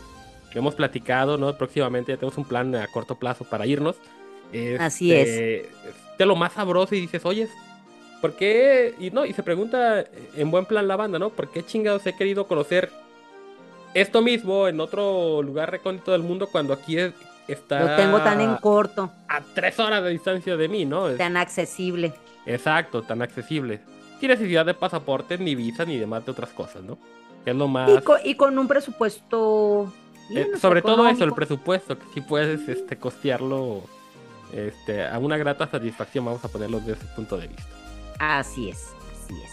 que 0.53 0.59
hemos 0.61 0.75
platicado, 0.75 1.37
¿no? 1.39 1.57
Próximamente 1.57 2.13
ya 2.13 2.17
tenemos 2.17 2.39
un 2.39 2.45
plan 2.45 2.75
a 2.75 2.87
corto 2.89 3.17
plazo 3.17 3.45
para 3.45 3.67
irnos. 3.67 3.97
Así 4.79 5.13
Este, 5.13 5.69
De 6.19 6.27
lo 6.27 6.37
más 6.37 6.53
sabroso 6.53 6.95
y 6.95 7.01
dices, 7.01 7.25
oye, 7.25 7.49
¿por 8.21 8.35
qué? 8.35 8.95
Y 8.99 9.11
no, 9.11 9.25
y 9.25 9.33
se 9.33 9.43
pregunta 9.43 10.05
en 10.37 10.51
buen 10.51 10.65
plan 10.67 10.87
la 10.89 10.97
banda, 10.97 11.19
¿no? 11.19 11.31
¿Por 11.31 11.51
qué 11.51 11.65
chingados 11.65 12.07
he 12.07 12.15
querido 12.17 12.47
conocer 12.47 12.91
esto 13.95 14.23
mismo 14.23 14.69
en 14.69 14.81
otro 14.81 15.43
lugar 15.43 15.71
recóndito 15.71 16.13
del 16.13 16.23
mundo 16.23 16.49
cuando 16.51 16.73
aquí 16.75 16.99
es- 16.99 17.13
está 17.49 17.81
Lo 17.81 17.97
tengo 17.97 18.19
tan 18.21 18.41
en 18.41 18.57
corto, 18.57 19.11
a 19.29 19.41
tres 19.55 19.79
horas 19.79 20.03
de 20.05 20.11
distancia 20.11 20.57
de 20.57 20.69
mí, 20.69 20.85
¿no? 20.85 21.09
Tan 21.13 21.37
accesible. 21.37 22.13
Exacto, 22.45 23.03
tan 23.03 23.23
accesible. 23.23 23.81
Sin 24.21 24.29
necesidad 24.29 24.67
de 24.67 24.75
pasaporte, 24.75 25.39
ni 25.39 25.55
visa, 25.55 25.85
ni 25.85 25.97
demás 25.97 26.25
de 26.27 26.33
otras 26.33 26.51
cosas, 26.51 26.83
¿no? 26.83 26.99
Que 27.45 27.51
es 27.53 27.57
lo 27.57 27.69
más... 27.69 27.89
Y 27.91 27.99
con, 28.03 28.19
y 28.25 28.35
con 28.35 28.59
un 28.59 28.69
presupuesto. 28.69 29.91
Eh, 30.35 30.47
sobre 30.61 30.83
todo 30.83 31.09
eso, 31.09 31.25
el 31.25 31.33
presupuesto, 31.33 31.99
que 31.99 32.05
si 32.13 32.21
puedes 32.21 32.69
este, 32.69 32.99
costearlo 32.99 33.83
este, 34.53 35.07
a 35.07 35.19
una 35.19 35.39
grata 35.39 35.67
satisfacción, 35.67 36.25
vamos 36.27 36.45
a 36.45 36.49
ponerlo 36.49 36.81
desde 36.81 36.93
ese 36.93 37.07
punto 37.17 37.37
de 37.39 37.47
vista. 37.49 37.65
Así 38.19 38.71
es, 38.71 38.95
así 39.13 39.35
es. 39.43 39.53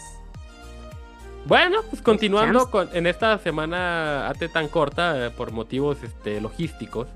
Bueno, 1.46 1.80
pues 1.88 2.02
continuando 2.02 2.60
chance. 2.60 2.70
con, 2.72 2.88
en 2.92 3.06
esta 3.06 3.38
semana 3.38 4.28
AT 4.28 4.50
tan 4.52 4.68
corta 4.68 5.26
eh, 5.26 5.30
por 5.30 5.52
motivos 5.52 6.02
este, 6.02 6.40
logísticos. 6.40 7.06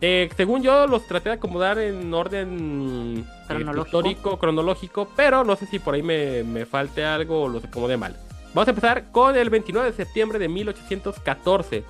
eh, 0.00 0.28
según 0.36 0.62
yo 0.62 0.86
los 0.86 1.06
traté 1.06 1.30
de 1.30 1.34
acomodar 1.36 1.78
en 1.78 2.12
orden 2.14 3.26
Cronológico. 3.48 3.84
histórico, 3.98 4.38
cronológico, 4.38 5.08
pero 5.16 5.44
no 5.44 5.56
sé 5.56 5.66
si 5.66 5.78
por 5.78 5.94
ahí 5.94 6.02
me, 6.02 6.44
me 6.44 6.66
falte 6.66 7.04
algo 7.04 7.42
o 7.42 7.48
los 7.48 7.64
acomodé 7.64 7.96
mal. 7.96 8.16
Vamos 8.54 8.68
a 8.68 8.70
empezar 8.70 9.10
con 9.10 9.36
el 9.36 9.48
29 9.50 9.90
de 9.90 9.96
septiembre 9.96 10.38
de 10.38 10.48
1814. 10.48 11.84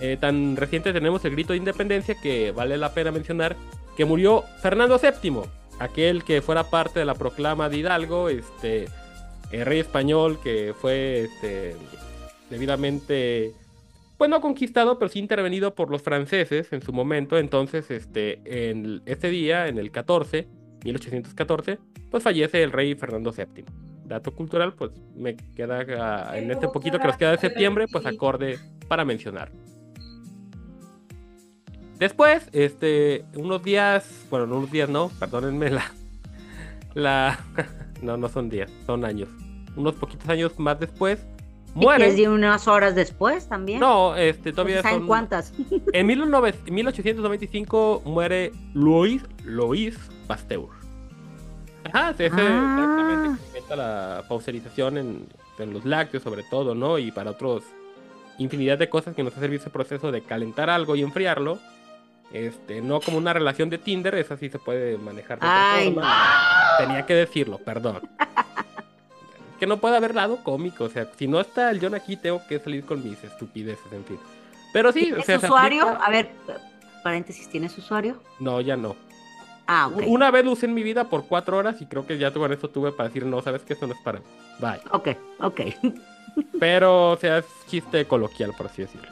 Eh, 0.00 0.16
tan 0.20 0.56
reciente 0.56 0.92
tenemos 0.92 1.24
el 1.24 1.30
grito 1.32 1.52
de 1.52 1.58
independencia 1.58 2.16
que 2.20 2.50
vale 2.50 2.76
la 2.76 2.92
pena 2.92 3.10
mencionar 3.12 3.56
que 3.96 4.04
murió 4.04 4.42
Fernando 4.60 4.98
VII, 4.98 5.42
aquel 5.78 6.24
que 6.24 6.42
fuera 6.42 6.64
parte 6.64 7.00
de 7.00 7.04
la 7.04 7.14
proclama 7.14 7.68
de 7.68 7.78
Hidalgo, 7.78 8.28
este 8.28 8.88
el 9.54 9.66
rey 9.66 9.78
español 9.78 10.38
que 10.42 10.74
fue 10.78 11.24
este, 11.24 11.76
debidamente, 12.50 13.52
pues 14.18 14.28
no 14.28 14.40
conquistado, 14.40 14.98
pero 14.98 15.08
sí 15.08 15.18
intervenido 15.18 15.74
por 15.74 15.90
los 15.90 16.02
franceses 16.02 16.72
en 16.72 16.82
su 16.82 16.92
momento. 16.92 17.38
Entonces, 17.38 17.90
este, 17.90 18.40
en 18.44 19.02
este 19.06 19.30
día, 19.30 19.68
en 19.68 19.78
el 19.78 19.90
14, 19.90 20.48
1814, 20.84 21.78
pues 22.10 22.22
fallece 22.22 22.62
el 22.62 22.72
rey 22.72 22.94
Fernando 22.94 23.32
VII. 23.32 23.64
Dato 24.06 24.34
cultural, 24.34 24.74
pues 24.74 24.90
me 25.14 25.36
queda 25.36 25.84
ah, 25.98 26.38
en 26.38 26.50
este 26.50 26.68
poquito 26.68 26.98
que 26.98 27.06
nos 27.06 27.16
queda 27.16 27.30
de 27.30 27.38
septiembre, 27.38 27.86
pues 27.90 28.04
acorde 28.06 28.58
para 28.88 29.04
mencionar. 29.04 29.50
Después, 32.04 32.50
este, 32.52 33.24
unos 33.34 33.62
días, 33.62 34.26
bueno, 34.28 34.46
no 34.46 34.58
unos 34.58 34.70
días 34.70 34.90
no, 34.90 35.08
perdónenme 35.18 35.70
la, 35.70 35.90
la, 36.92 37.38
no, 38.02 38.18
no 38.18 38.28
son 38.28 38.50
días, 38.50 38.70
son 38.84 39.06
años. 39.06 39.30
Unos 39.74 39.94
poquitos 39.94 40.28
años 40.28 40.58
más 40.58 40.78
después, 40.78 41.24
Y 41.74 41.78
muere. 41.78 42.12
de 42.12 42.28
unas 42.28 42.68
horas 42.68 42.94
después 42.94 43.48
también. 43.48 43.80
No, 43.80 44.14
este, 44.16 44.52
todavía 44.52 44.82
¿Saben 44.82 44.98
son... 44.98 45.06
cuántas? 45.06 45.54
En 45.94 46.06
19 46.06 46.54
1895 46.70 48.02
muere 48.04 48.52
Louis, 48.74 49.22
Louis 49.42 49.96
Pasteur. 50.26 50.66
Ajá, 51.84 52.10
ese 52.10 52.26
ese 52.26 52.36
Ah. 52.38 52.84
exactamente 52.84 53.62
que 53.66 53.76
la 53.76 54.24
pasteurización 54.28 54.98
en, 54.98 55.26
en 55.58 55.72
los 55.72 55.86
lácteos 55.86 56.22
sobre 56.22 56.42
todo, 56.50 56.74
¿no? 56.74 56.98
Y 56.98 57.12
para 57.12 57.30
otros 57.30 57.62
infinidad 58.36 58.76
de 58.76 58.90
cosas 58.90 59.14
que 59.14 59.22
nos 59.22 59.34
ha 59.38 59.40
servido 59.40 59.62
ese 59.62 59.70
proceso 59.70 60.12
de 60.12 60.20
calentar 60.20 60.68
algo 60.68 60.96
y 60.96 61.00
enfriarlo. 61.00 61.58
Este, 62.34 62.82
no 62.82 63.00
como 63.00 63.16
una 63.18 63.32
relación 63.32 63.70
de 63.70 63.78
Tinder, 63.78 64.16
esa 64.16 64.36
sí 64.36 64.50
se 64.50 64.58
puede 64.58 64.98
manejar 64.98 65.38
de 65.38 65.46
otra 65.46 65.76
forma. 65.84 66.76
Tenía 66.78 67.06
que 67.06 67.14
decirlo, 67.14 67.58
perdón. 67.58 68.00
que 69.60 69.68
no 69.68 69.76
puede 69.76 69.96
haber 69.96 70.16
lado 70.16 70.42
cómico, 70.42 70.82
o 70.82 70.88
sea, 70.88 71.08
si 71.16 71.28
no 71.28 71.40
está 71.40 71.70
el 71.70 71.80
John 71.80 71.94
aquí, 71.94 72.16
tengo 72.16 72.42
que 72.48 72.58
salir 72.58 72.84
con 72.84 73.04
mis 73.08 73.22
estupideces, 73.22 73.86
en 73.92 74.04
fin. 74.04 74.18
Pero 74.72 74.90
sí, 74.90 75.02
o 75.02 75.06
¿Tienes 75.22 75.26
sea, 75.26 75.38
se 75.38 75.46
usuario? 75.46 75.84
aplica- 75.88 76.04
A 76.04 76.10
ver, 76.10 76.30
paréntesis, 77.04 77.48
¿tienes 77.48 77.78
usuario? 77.78 78.20
No, 78.40 78.60
ya 78.60 78.76
no. 78.76 78.96
Ah. 79.68 79.88
Una 80.08 80.32
vez 80.32 80.44
usé 80.44 80.66
en 80.66 80.74
mi 80.74 80.82
vida 80.82 81.04
por 81.08 81.28
cuatro 81.28 81.56
horas 81.56 81.80
y 81.80 81.86
creo 81.86 82.04
que 82.04 82.18
ya 82.18 82.32
con 82.32 82.52
eso 82.52 82.68
tuve 82.68 82.90
para 82.90 83.10
decir, 83.10 83.24
no, 83.24 83.42
sabes 83.42 83.62
que 83.62 83.74
esto 83.74 83.86
no 83.86 83.94
es 83.94 84.00
para 84.00 84.18
mí. 84.18 84.24
Bye. 84.58 84.80
Ok, 84.90 85.08
ok. 85.38 85.60
Pero, 86.58 87.12
o 87.12 87.16
sea, 87.16 87.38
es 87.38 87.44
chiste 87.68 88.06
coloquial, 88.06 88.52
por 88.58 88.66
así 88.66 88.82
decirlo. 88.82 89.08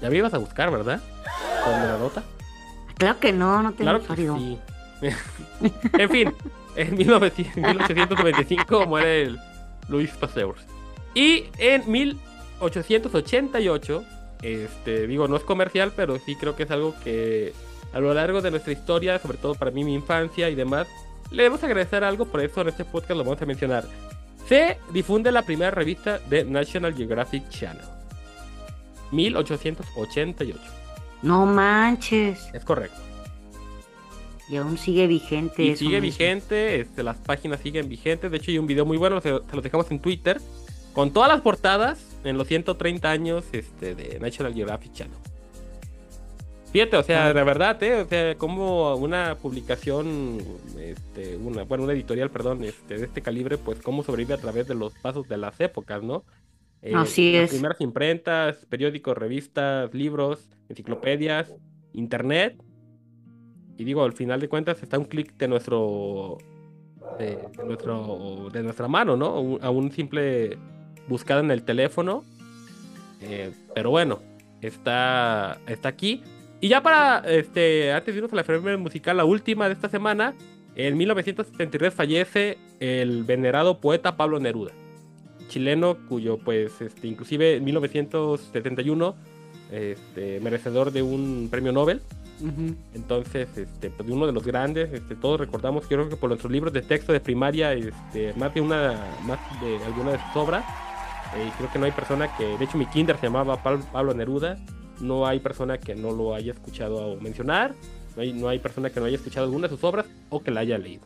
Ya 0.00 0.08
me 0.08 0.16
ibas 0.16 0.32
a 0.32 0.38
buscar, 0.38 0.70
¿verdad? 0.70 1.00
Con 1.64 1.72
la 1.72 1.98
nota. 1.98 2.22
Claro 2.96 3.20
que 3.20 3.32
no, 3.32 3.62
no 3.62 3.72
tengo 3.72 3.90
Claro 3.90 4.06
que 4.06 4.16
sí. 4.16 4.58
en 5.98 6.10
fin, 6.10 6.32
en 6.76 6.96
1900 6.96 7.56
1895 7.56 8.86
muere 8.90 9.22
el 9.22 9.40
Luis 9.88 10.10
Pasteur. 10.10 10.54
Y 11.14 11.46
en 11.58 11.90
1888, 11.90 14.04
este, 14.42 15.06
digo, 15.06 15.28
no 15.28 15.36
es 15.36 15.42
comercial, 15.42 15.92
pero 15.94 16.18
sí 16.18 16.36
creo 16.36 16.56
que 16.56 16.62
es 16.62 16.70
algo 16.70 16.94
que 17.02 17.52
a 17.92 18.00
lo 18.00 18.14
largo 18.14 18.40
de 18.40 18.50
nuestra 18.50 18.72
historia, 18.72 19.18
sobre 19.18 19.36
todo 19.38 19.54
para 19.54 19.70
mí, 19.70 19.84
mi 19.84 19.94
infancia 19.94 20.48
y 20.48 20.54
demás, 20.54 20.88
le 21.30 21.42
debemos 21.44 21.62
agradecer 21.62 22.02
algo, 22.04 22.24
por 22.26 22.42
eso 22.42 22.62
en 22.62 22.68
este 22.68 22.84
podcast 22.84 23.18
lo 23.18 23.24
vamos 23.24 23.42
a 23.42 23.46
mencionar. 23.46 23.84
Se 24.46 24.78
difunde 24.92 25.32
la 25.32 25.42
primera 25.42 25.70
revista 25.70 26.18
de 26.18 26.44
National 26.44 26.94
Geographic 26.94 27.48
Channel. 27.48 27.84
1888. 29.12 30.81
No 31.22 31.46
manches. 31.46 32.48
Es 32.52 32.64
correcto. 32.64 32.96
Y 34.48 34.56
aún 34.56 34.76
sigue 34.76 35.06
vigente 35.06 35.62
Y 35.64 35.70
eso 35.70 35.78
sigue 35.84 36.00
vigente, 36.00 36.80
este, 36.80 37.02
las 37.02 37.16
páginas 37.16 37.60
siguen 37.60 37.88
vigentes. 37.88 38.30
De 38.30 38.36
hecho, 38.36 38.50
hay 38.50 38.58
un 38.58 38.66
video 38.66 38.84
muy 38.84 38.98
bueno, 38.98 39.20
se, 39.20 39.28
se 39.30 39.54
los 39.56 39.62
dejamos 39.62 39.90
en 39.90 39.98
Twitter, 40.00 40.40
con 40.92 41.12
todas 41.12 41.28
las 41.30 41.40
portadas 41.40 42.04
en 42.24 42.36
los 42.36 42.48
130 42.48 43.10
años 43.10 43.44
este, 43.52 43.94
de 43.94 44.18
National 44.20 44.52
Geographic 44.52 44.92
Channel. 44.92 45.16
Fíjate, 46.72 46.96
o 46.96 47.02
sea, 47.02 47.26
Ah. 47.28 47.32
de 47.34 47.44
verdad, 47.44 47.82
¿eh? 47.82 48.00
O 48.00 48.06
sea, 48.08 48.34
como 48.36 48.94
una 48.96 49.36
publicación, 49.36 50.38
este, 50.78 51.36
una, 51.36 51.64
bueno, 51.64 51.84
una 51.84 51.92
editorial, 51.92 52.30
perdón, 52.30 52.64
este, 52.64 52.96
de 52.98 53.04
este 53.04 53.20
calibre, 53.22 53.58
pues 53.58 53.78
cómo 53.80 54.02
sobrevive 54.02 54.34
a 54.34 54.38
través 54.38 54.66
de 54.68 54.74
los 54.74 54.92
pasos 54.94 55.28
de 55.28 55.36
las 55.36 55.58
épocas, 55.60 56.02
¿no? 56.02 56.24
Eh, 56.80 56.92
Así 56.96 57.32
las 57.34 57.44
es. 57.44 57.50
primeras 57.50 57.80
imprentas, 57.80 58.56
periódicos, 58.70 59.16
revistas, 59.16 59.92
libros, 59.94 60.48
enciclopedias, 60.72 61.54
internet. 61.92 62.56
Y 63.78 63.84
digo, 63.84 64.02
al 64.04 64.12
final 64.12 64.40
de 64.40 64.48
cuentas 64.48 64.82
está 64.82 64.98
un 64.98 65.04
clic 65.04 65.36
de 65.36 65.48
nuestro, 65.48 66.38
de, 67.18 67.38
nuestro, 67.64 68.48
de 68.52 68.62
nuestra 68.62 68.88
mano, 68.88 69.16
¿no? 69.16 69.58
A 69.60 69.70
un 69.70 69.90
simple 69.92 70.58
buscada 71.08 71.40
en 71.40 71.50
el 71.50 71.62
teléfono. 71.62 72.24
Eh, 73.20 73.52
pero 73.74 73.90
bueno, 73.90 74.20
está, 74.60 75.58
está 75.66 75.88
aquí. 75.88 76.22
Y 76.60 76.68
ya 76.68 76.82
para, 76.82 77.18
este, 77.26 77.92
antes 77.92 78.14
de 78.14 78.18
irnos 78.18 78.32
a 78.32 78.36
la 78.36 78.42
efeméride 78.42 78.76
musical, 78.76 79.16
la 79.16 79.24
última 79.24 79.66
de 79.66 79.74
esta 79.74 79.88
semana, 79.88 80.34
en 80.74 80.96
1973 80.96 81.92
fallece 81.92 82.58
el 82.80 83.24
venerado 83.24 83.80
poeta 83.80 84.16
Pablo 84.16 84.38
Neruda, 84.38 84.72
chileno 85.48 85.96
cuyo, 86.08 86.38
pues, 86.38 86.80
este, 86.80 87.08
inclusive 87.08 87.56
en 87.56 87.64
1971 87.64 89.16
este, 89.72 90.40
merecedor 90.40 90.92
de 90.92 91.02
un 91.02 91.48
premio 91.50 91.72
Nobel. 91.72 92.00
Entonces, 92.94 93.48
este, 93.56 93.90
pues, 93.90 94.06
de 94.06 94.12
uno 94.12 94.26
de 94.26 94.32
los 94.32 94.44
grandes, 94.44 94.92
este, 94.92 95.14
todos 95.14 95.38
recordamos, 95.38 95.86
creo 95.86 96.08
que 96.08 96.16
por 96.16 96.28
nuestros 96.28 96.50
libros 96.50 96.72
de 96.72 96.82
texto 96.82 97.12
de 97.12 97.20
primaria, 97.20 97.72
este, 97.72 98.34
más 98.34 98.52
de 98.52 98.60
una, 98.60 98.96
más 99.24 99.38
de 99.60 99.84
alguna 99.84 100.12
de 100.12 100.18
sus 100.18 100.36
obras. 100.36 100.64
Eh, 101.36 101.50
creo 101.56 101.72
que 101.72 101.78
no 101.78 101.86
hay 101.86 101.92
persona 101.92 102.36
que, 102.36 102.44
de 102.44 102.64
hecho, 102.64 102.76
mi 102.76 102.86
kinder 102.86 103.16
se 103.16 103.26
llamaba 103.26 103.62
Pablo 103.62 104.12
Neruda. 104.12 104.58
No 105.00 105.26
hay 105.26 105.40
persona 105.40 105.78
que 105.78 105.94
no 105.94 106.10
lo 106.12 106.34
haya 106.34 106.52
escuchado 106.52 107.16
mencionar. 107.20 107.74
No 108.16 108.22
hay, 108.22 108.32
no 108.32 108.48
hay 108.48 108.58
persona 108.58 108.90
que 108.90 109.00
no 109.00 109.06
haya 109.06 109.16
escuchado 109.16 109.46
alguna 109.46 109.68
de 109.68 109.74
sus 109.74 109.84
obras 109.84 110.06
o 110.28 110.42
que 110.42 110.50
la 110.50 110.60
haya 110.60 110.76
leído. 110.78 111.04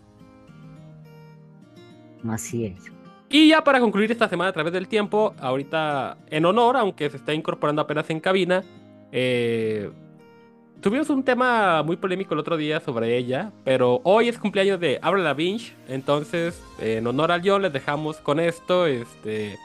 Así 2.28 2.64
es. 2.64 2.96
Y 3.28 3.48
ya 3.48 3.64
para 3.64 3.80
concluir 3.80 4.12
esta 4.12 4.28
semana 4.28 4.50
a 4.50 4.52
través 4.52 4.72
del 4.72 4.88
tiempo, 4.88 5.34
ahorita 5.40 6.16
en 6.30 6.44
honor, 6.44 6.76
aunque 6.76 7.10
se 7.10 7.16
está 7.16 7.34
incorporando 7.34 7.82
apenas 7.82 8.08
en 8.10 8.20
cabina, 8.20 8.62
eh, 9.10 9.90
tuvimos 10.80 11.10
un 11.10 11.24
tema 11.24 11.82
muy 11.82 11.96
polémico 11.96 12.34
el 12.34 12.40
otro 12.40 12.56
día 12.56 12.78
sobre 12.80 13.16
ella, 13.16 13.50
pero 13.64 14.00
hoy 14.04 14.28
es 14.28 14.38
cumpleaños 14.38 14.78
de 14.78 15.00
Avril 15.02 15.24
Lavigne, 15.24 15.72
entonces 15.88 16.62
eh, 16.80 16.98
en 16.98 17.06
honor 17.06 17.32
al 17.32 17.42
yo 17.42 17.58
les 17.58 17.72
dejamos 17.72 18.18
con 18.18 18.38
esto, 18.38 18.86
este, 18.86 19.58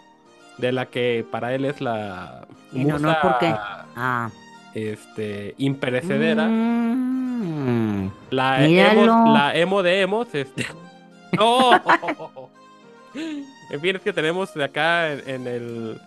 de 0.57 0.71
la 0.71 0.87
que 0.87 1.23
para 1.29 1.53
él 1.53 1.65
es 1.65 1.81
la 1.81 2.47
¿En 2.73 2.91
honor 2.91 3.17
por 3.21 3.37
qué? 3.39 3.53
Ah. 3.95 4.29
este, 4.73 5.53
imperecedera. 5.57 6.47
Mm. 6.47 8.11
La 8.29 8.65
emo, 8.65 9.33
la 9.33 9.55
emo 9.55 9.83
de 9.83 10.01
emos, 10.01 10.33
este. 10.33 10.65
¡No! 11.33 12.40
En 13.13 13.81
fin, 13.81 13.95
es 13.95 14.01
que 14.01 14.13
tenemos 14.13 14.53
de 14.53 14.63
acá 14.63 15.11
en, 15.11 15.29
en 15.29 15.47
el. 15.47 16.01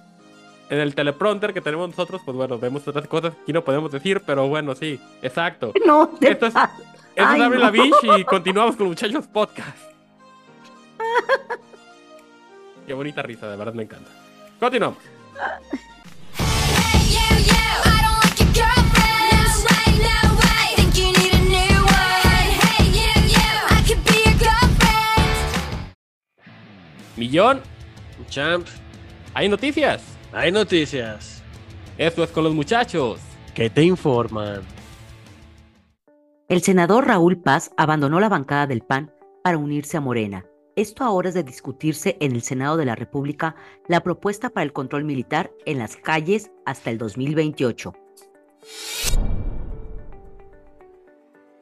En 0.71 0.79
el 0.81 0.95
teleprompter 0.95 1.53
que 1.53 1.61
tenemos 1.61 1.91
nosotros, 1.91 2.23
pues 2.25 2.35
bueno, 2.35 2.59
vemos 2.59 2.89
otras 2.89 3.07
cosas 3.07 3.35
que 3.35 3.43
aquí 3.43 3.53
no 3.53 3.63
podemos 3.63 3.93
decir, 3.93 4.23
pero 4.25 4.49
bueno, 4.49 4.75
sí, 4.75 4.99
exacto. 5.21 5.73
No, 5.87 6.09
te 6.09 6.33
Esto 6.33 6.47
es-. 6.47 6.55
Eso 6.55 7.27
Ay, 7.29 7.43
es 7.43 7.49
no. 7.51 7.55
Lavigne 7.57 8.19
y 8.19 8.25
continuamos 8.25 8.75
con 8.75 8.87
Muchachos 8.89 9.27
Podcast. 9.27 9.77
Qué 12.87 12.95
bonita 12.95 13.23
risa, 13.23 13.49
de 13.49 13.57
verdad 13.57 13.75
me 13.75 13.83
encanta. 13.85 14.11
Continuamos. 14.59 14.99
Millón, 27.17 27.61
Champ, 28.29 28.67
hay 29.35 29.49
noticias. 29.49 30.03
hay 30.33 30.51
noticias. 30.51 31.43
Esto 31.97 32.25
es 32.25 32.31
con 32.31 32.45
los 32.45 32.55
muchachos. 32.55 33.21
que 33.55 33.71
te 33.71 33.85
informan? 33.85 34.63
El 36.49 36.61
senador 36.61 37.07
Raúl 37.07 37.39
Paz 37.39 37.71
abandonó 37.77 38.19
la 38.19 38.29
bancada 38.29 38.67
del 38.67 38.83
PAN 38.83 39.13
para 39.43 39.59
unirse 39.59 39.97
a 39.97 40.01
Morena. 40.01 40.45
Esto 40.77 41.05
a 41.05 41.11
horas 41.11 41.35
de 41.35 41.45
discutirse 41.45 42.17
en 42.21 42.33
el 42.33 42.43
Senado 42.43 42.77
de 42.77 42.85
la 42.85 42.97
República 42.97 43.55
la 43.87 44.03
propuesta 44.03 44.51
para 44.51 44.65
el 44.65 44.73
control 44.73 45.05
militar 45.05 45.53
en 45.67 45.79
las 45.79 45.97
calles 45.97 46.51
hasta 46.67 46.91
el 46.91 46.99
2028. 46.99 47.93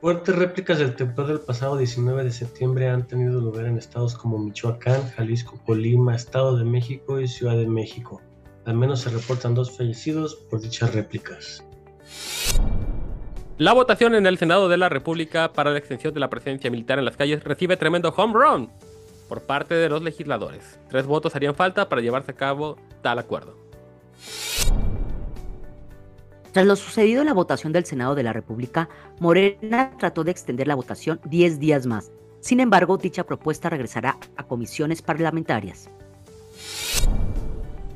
Fuertes 0.02 0.34
réplicas 0.34 0.80
del 0.80 0.96
temblor 0.96 1.28
del 1.28 1.38
pasado 1.38 1.76
19 1.76 2.24
de 2.24 2.32
septiembre 2.32 2.88
han 2.88 3.06
tenido 3.06 3.40
lugar 3.40 3.66
en 3.66 3.78
estados 3.78 4.16
como 4.16 4.36
Michoacán, 4.36 5.08
Jalisco, 5.10 5.60
Colima, 5.64 6.16
Estado 6.16 6.56
de 6.56 6.64
México 6.64 7.20
y 7.20 7.28
Ciudad 7.28 7.56
de 7.56 7.68
México. 7.68 8.20
Al 8.64 8.74
menos 8.74 9.02
se 9.02 9.10
reportan 9.10 9.54
dos 9.54 9.76
fallecidos 9.76 10.34
por 10.34 10.60
dichas 10.60 10.92
réplicas. 10.92 11.64
La 13.58 13.74
votación 13.74 14.16
en 14.16 14.26
el 14.26 14.38
Senado 14.38 14.68
de 14.68 14.76
la 14.76 14.88
República 14.88 15.52
para 15.52 15.70
la 15.70 15.78
extensión 15.78 16.12
de 16.12 16.18
la 16.18 16.30
presencia 16.30 16.68
militar 16.68 16.98
en 16.98 17.04
las 17.04 17.16
calles 17.16 17.44
recibe 17.44 17.76
tremendo 17.76 18.12
home 18.16 18.34
run 18.34 18.70
por 19.28 19.42
parte 19.42 19.76
de 19.76 19.88
los 19.88 20.02
legisladores. 20.02 20.80
Tres 20.90 21.06
votos 21.06 21.36
harían 21.36 21.54
falta 21.54 21.88
para 21.88 22.02
llevarse 22.02 22.32
a 22.32 22.34
cabo 22.34 22.76
tal 23.02 23.20
acuerdo. 23.20 23.56
Tras 26.52 26.66
lo 26.66 26.76
sucedido 26.76 27.22
en 27.22 27.28
la 27.28 27.32
votación 27.32 27.72
del 27.72 27.86
Senado 27.86 28.14
de 28.14 28.22
la 28.22 28.34
República, 28.34 28.90
Morena 29.20 29.92
trató 29.98 30.22
de 30.22 30.32
extender 30.32 30.68
la 30.68 30.74
votación 30.74 31.18
10 31.24 31.58
días 31.58 31.86
más. 31.86 32.12
Sin 32.40 32.60
embargo, 32.60 32.98
dicha 32.98 33.24
propuesta 33.24 33.70
regresará 33.70 34.18
a 34.36 34.44
comisiones 34.44 35.00
parlamentarias. 35.00 35.88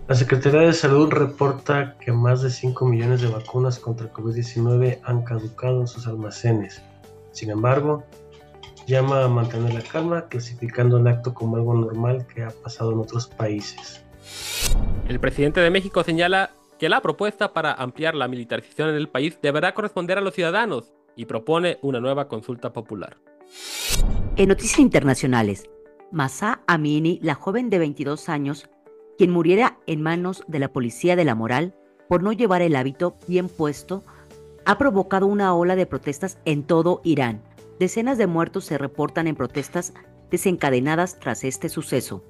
La 0.08 0.14
Secretaría 0.14 0.60
de 0.60 0.72
Salud 0.72 1.10
reporta 1.10 1.98
que 1.98 2.12
más 2.12 2.40
de 2.40 2.48
5 2.48 2.86
millones 2.86 3.20
de 3.20 3.28
vacunas 3.28 3.78
contra 3.78 4.10
COVID-19 4.10 5.00
han 5.04 5.22
caducado 5.22 5.82
en 5.82 5.86
sus 5.86 6.06
almacenes. 6.06 6.80
Sin 7.32 7.50
embargo, 7.50 8.04
llama 8.86 9.24
a 9.24 9.28
mantener 9.28 9.74
la 9.74 9.82
calma, 9.82 10.28
clasificando 10.28 10.96
el 10.96 11.06
acto 11.08 11.34
como 11.34 11.56
algo 11.56 11.74
normal 11.74 12.26
que 12.32 12.44
ha 12.44 12.50
pasado 12.50 12.92
en 12.92 13.00
otros 13.00 13.26
países. 13.26 14.02
El 15.08 15.20
presidente 15.20 15.60
de 15.60 15.70
México 15.70 16.02
señala 16.02 16.52
que 16.78 16.88
la 16.88 17.00
propuesta 17.00 17.52
para 17.52 17.72
ampliar 17.72 18.14
la 18.14 18.28
militarización 18.28 18.90
en 18.90 18.96
el 18.96 19.08
país 19.08 19.38
deberá 19.42 19.74
corresponder 19.74 20.18
a 20.18 20.20
los 20.20 20.34
ciudadanos 20.34 20.92
y 21.14 21.24
propone 21.24 21.78
una 21.82 22.00
nueva 22.00 22.28
consulta 22.28 22.72
popular. 22.72 23.16
En 24.36 24.48
noticias 24.48 24.80
internacionales, 24.80 25.70
Masa 26.12 26.60
Amini, 26.66 27.18
la 27.22 27.34
joven 27.34 27.70
de 27.70 27.78
22 27.78 28.28
años, 28.28 28.68
quien 29.16 29.30
muriera 29.30 29.78
en 29.86 30.02
manos 30.02 30.44
de 30.46 30.58
la 30.58 30.68
policía 30.68 31.16
de 31.16 31.24
la 31.24 31.34
moral 31.34 31.74
por 32.08 32.22
no 32.22 32.32
llevar 32.32 32.62
el 32.62 32.76
hábito 32.76 33.16
bien 33.26 33.48
puesto, 33.48 34.04
ha 34.64 34.78
provocado 34.78 35.26
una 35.26 35.54
ola 35.54 35.76
de 35.76 35.86
protestas 35.86 36.38
en 36.44 36.64
todo 36.64 37.00
Irán. 37.04 37.42
Decenas 37.78 38.18
de 38.18 38.26
muertos 38.26 38.64
se 38.64 38.78
reportan 38.78 39.26
en 39.26 39.36
protestas 39.36 39.94
desencadenadas 40.30 41.18
tras 41.18 41.44
este 41.44 41.68
suceso. 41.68 42.22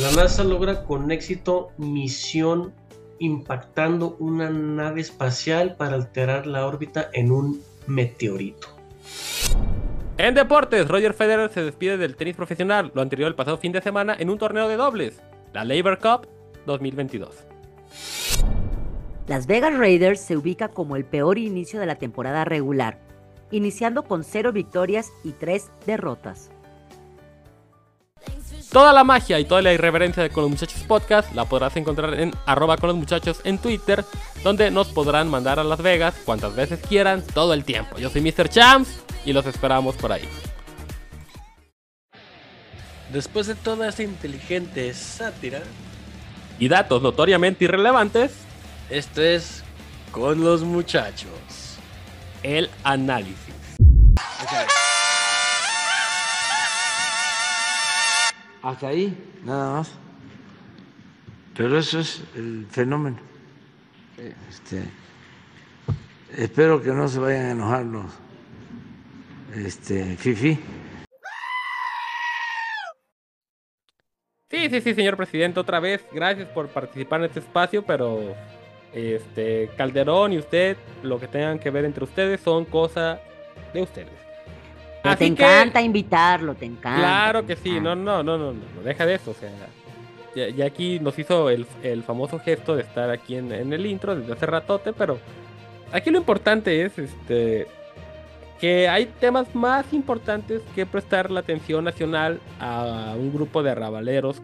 La 0.00 0.10
NASA 0.12 0.44
logra 0.44 0.84
con 0.84 1.10
éxito 1.10 1.70
misión 1.76 2.72
impactando 3.18 4.16
una 4.18 4.50
nave 4.50 5.00
espacial 5.00 5.76
para 5.76 5.94
alterar 5.94 6.46
la 6.46 6.66
órbita 6.66 7.08
en 7.12 7.30
un 7.30 7.62
meteorito. 7.86 8.68
En 10.18 10.34
deportes, 10.34 10.88
Roger 10.88 11.12
Federer 11.12 11.50
se 11.50 11.62
despide 11.62 11.98
del 11.98 12.16
tenis 12.16 12.36
profesional, 12.36 12.90
lo 12.94 13.02
anterior 13.02 13.28
el 13.28 13.34
pasado 13.34 13.58
fin 13.58 13.72
de 13.72 13.82
semana 13.82 14.16
en 14.18 14.30
un 14.30 14.38
torneo 14.38 14.66
de 14.66 14.76
dobles, 14.76 15.20
la 15.52 15.64
Labor 15.64 15.98
Cup 15.98 16.26
2022. 16.64 17.44
Las 19.28 19.46
Vegas 19.46 19.76
Raiders 19.76 20.20
se 20.20 20.36
ubica 20.36 20.68
como 20.68 20.96
el 20.96 21.04
peor 21.04 21.36
inicio 21.36 21.80
de 21.80 21.86
la 21.86 21.96
temporada 21.96 22.44
regular, 22.44 22.98
iniciando 23.50 24.04
con 24.04 24.24
cero 24.24 24.52
victorias 24.52 25.12
y 25.24 25.32
tres 25.32 25.70
derrotas. 25.84 26.50
Toda 28.76 28.92
la 28.92 29.04
magia 29.04 29.40
y 29.40 29.46
toda 29.46 29.62
la 29.62 29.72
irreverencia 29.72 30.22
de 30.22 30.28
Con 30.28 30.42
los 30.42 30.50
Muchachos 30.50 30.82
Podcast 30.82 31.32
la 31.32 31.46
podrás 31.46 31.74
encontrar 31.78 32.12
en 32.20 32.34
arroba 32.44 32.76
con 32.76 32.88
los 32.88 32.96
muchachos 32.98 33.40
en 33.44 33.56
Twitter, 33.56 34.04
donde 34.44 34.70
nos 34.70 34.88
podrán 34.88 35.30
mandar 35.30 35.58
a 35.58 35.64
Las 35.64 35.80
Vegas 35.80 36.14
cuantas 36.26 36.54
veces 36.54 36.78
quieran, 36.86 37.22
todo 37.22 37.54
el 37.54 37.64
tiempo. 37.64 37.96
Yo 37.96 38.10
soy 38.10 38.20
Mr. 38.20 38.50
Champs 38.50 38.90
y 39.24 39.32
los 39.32 39.46
esperamos 39.46 39.96
por 39.96 40.12
ahí. 40.12 40.28
Después 43.10 43.46
de 43.46 43.54
toda 43.54 43.88
esta 43.88 44.02
inteligente 44.02 44.92
sátira, 44.92 45.62
Y 46.58 46.68
datos 46.68 47.00
notoriamente 47.00 47.64
irrelevantes, 47.64 48.32
esto 48.90 49.22
es 49.22 49.64
con 50.12 50.44
los 50.44 50.60
muchachos. 50.60 51.30
el 52.42 52.68
análisis. 52.84 53.54
Hasta 58.66 58.88
ahí, 58.88 59.16
nada 59.44 59.74
más. 59.74 59.92
Pero 61.56 61.78
eso 61.78 62.00
es 62.00 62.20
el 62.34 62.66
fenómeno. 62.68 63.16
Este, 64.18 64.82
espero 66.36 66.82
que 66.82 66.90
no 66.90 67.06
se 67.06 67.20
vayan 67.20 67.46
a 67.46 67.50
enojar 67.52 67.84
los 67.84 68.06
este, 69.54 70.16
fifi. 70.16 70.58
Sí, 74.50 74.68
sí, 74.68 74.80
sí, 74.80 74.94
señor 74.94 75.16
presidente, 75.16 75.60
otra 75.60 75.78
vez, 75.78 76.04
gracias 76.12 76.48
por 76.48 76.66
participar 76.66 77.20
en 77.20 77.26
este 77.26 77.38
espacio, 77.38 77.86
pero 77.86 78.34
este 78.92 79.70
Calderón 79.76 80.32
y 80.32 80.38
usted, 80.38 80.76
lo 81.04 81.20
que 81.20 81.28
tengan 81.28 81.60
que 81.60 81.70
ver 81.70 81.84
entre 81.84 82.02
ustedes 82.02 82.40
son 82.40 82.64
cosa 82.64 83.20
de 83.72 83.82
ustedes. 83.82 84.25
Pero 85.06 85.14
Así 85.14 85.30
te 85.30 85.34
que- 85.36 85.42
encanta 85.44 85.80
invitarlo, 85.82 86.54
te 86.54 86.64
encanta. 86.66 86.98
Claro 87.00 87.42
te 87.42 87.54
que 87.54 87.56
sí, 87.62 87.80
no, 87.80 87.94
no, 87.94 88.22
no, 88.22 88.36
no, 88.38 88.52
no, 88.52 88.82
deja 88.84 89.06
de 89.06 89.14
eso, 89.14 89.30
o 89.30 89.34
sea, 89.34 89.50
ya, 90.34 90.48
ya 90.48 90.66
aquí 90.66 90.98
nos 91.00 91.18
hizo 91.18 91.48
el, 91.50 91.66
el 91.82 92.02
famoso 92.02 92.38
gesto 92.38 92.76
de 92.76 92.82
estar 92.82 93.10
aquí 93.10 93.36
en, 93.36 93.52
en 93.52 93.72
el 93.72 93.86
intro 93.86 94.14
desde 94.16 94.32
hace 94.32 94.46
ratote, 94.46 94.92
pero 94.92 95.18
aquí 95.92 96.10
lo 96.10 96.18
importante 96.18 96.84
es, 96.84 96.98
este, 96.98 97.66
que 98.60 98.88
hay 98.88 99.06
temas 99.20 99.54
más 99.54 99.92
importantes 99.92 100.62
que 100.74 100.86
prestar 100.86 101.30
la 101.30 101.40
atención 101.40 101.84
nacional 101.84 102.40
a 102.60 103.14
un 103.18 103.32
grupo 103.32 103.62
de 103.62 103.70
arrabaleros 103.70 104.40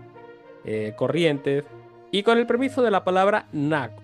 eh, 0.65 0.93
corrientes 0.97 1.65
y 2.11 2.23
con 2.23 2.39
el 2.39 2.47
permiso 2.47 2.83
de 2.83 2.91
la 2.91 3.05
palabra 3.05 3.47
nacos. 3.53 4.02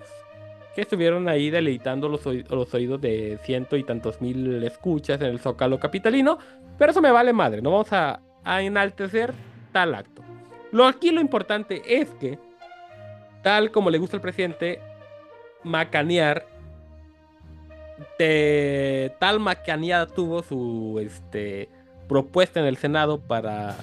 Que 0.75 0.83
estuvieron 0.83 1.29
ahí 1.29 1.51
deleitando 1.51 2.09
los, 2.09 2.27
oí- 2.27 2.45
los 2.49 2.73
oídos 2.75 3.01
de 3.01 3.39
ciento 3.43 3.77
y 3.77 3.85
tantos 3.85 4.21
mil 4.21 4.63
escuchas 4.63 5.21
en 5.21 5.27
el 5.29 5.41
Zócalo 5.41 5.79
Capitalino, 5.79 6.39
pero 6.79 6.93
eso 6.93 7.03
me 7.03 7.11
vale 7.11 7.33
madre, 7.33 7.61
no 7.63 7.71
vamos 7.73 7.93
a, 7.93 8.21
a 8.45 8.63
enaltecer 8.63 9.33
tal 9.73 9.95
acto. 9.95 10.23
Lo 10.71 10.87
aquí 10.87 11.11
lo 11.11 11.21
importante 11.21 11.83
es 11.87 12.09
que, 12.21 12.39
tal 13.43 13.71
como 13.71 13.91
le 13.91 13.99
gusta 13.99 14.17
al 14.17 14.21
presidente, 14.21 14.81
macanear, 15.65 16.47
de 18.19 19.13
tal 19.19 19.41
macaneada 19.41 20.07
tuvo 20.07 20.43
su 20.43 21.01
este, 21.03 21.69
propuesta 22.09 22.61
en 22.61 22.67
el 22.67 22.77
Senado 22.77 23.19
para, 23.19 23.77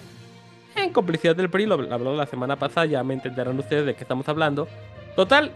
en 0.76 0.94
complicidad 0.94 1.36
del 1.36 1.50
PRI, 1.50 1.66
lo 1.66 1.76
habló 1.94 2.16
la 2.16 2.26
semana 2.26 2.56
pasada, 2.56 2.86
ya 2.86 3.04
me 3.04 3.14
entenderán 3.16 3.60
ustedes 3.60 3.86
de 3.86 3.96
qué 3.96 4.04
estamos 4.04 4.30
hablando. 4.30 4.68
Total, 5.16 5.52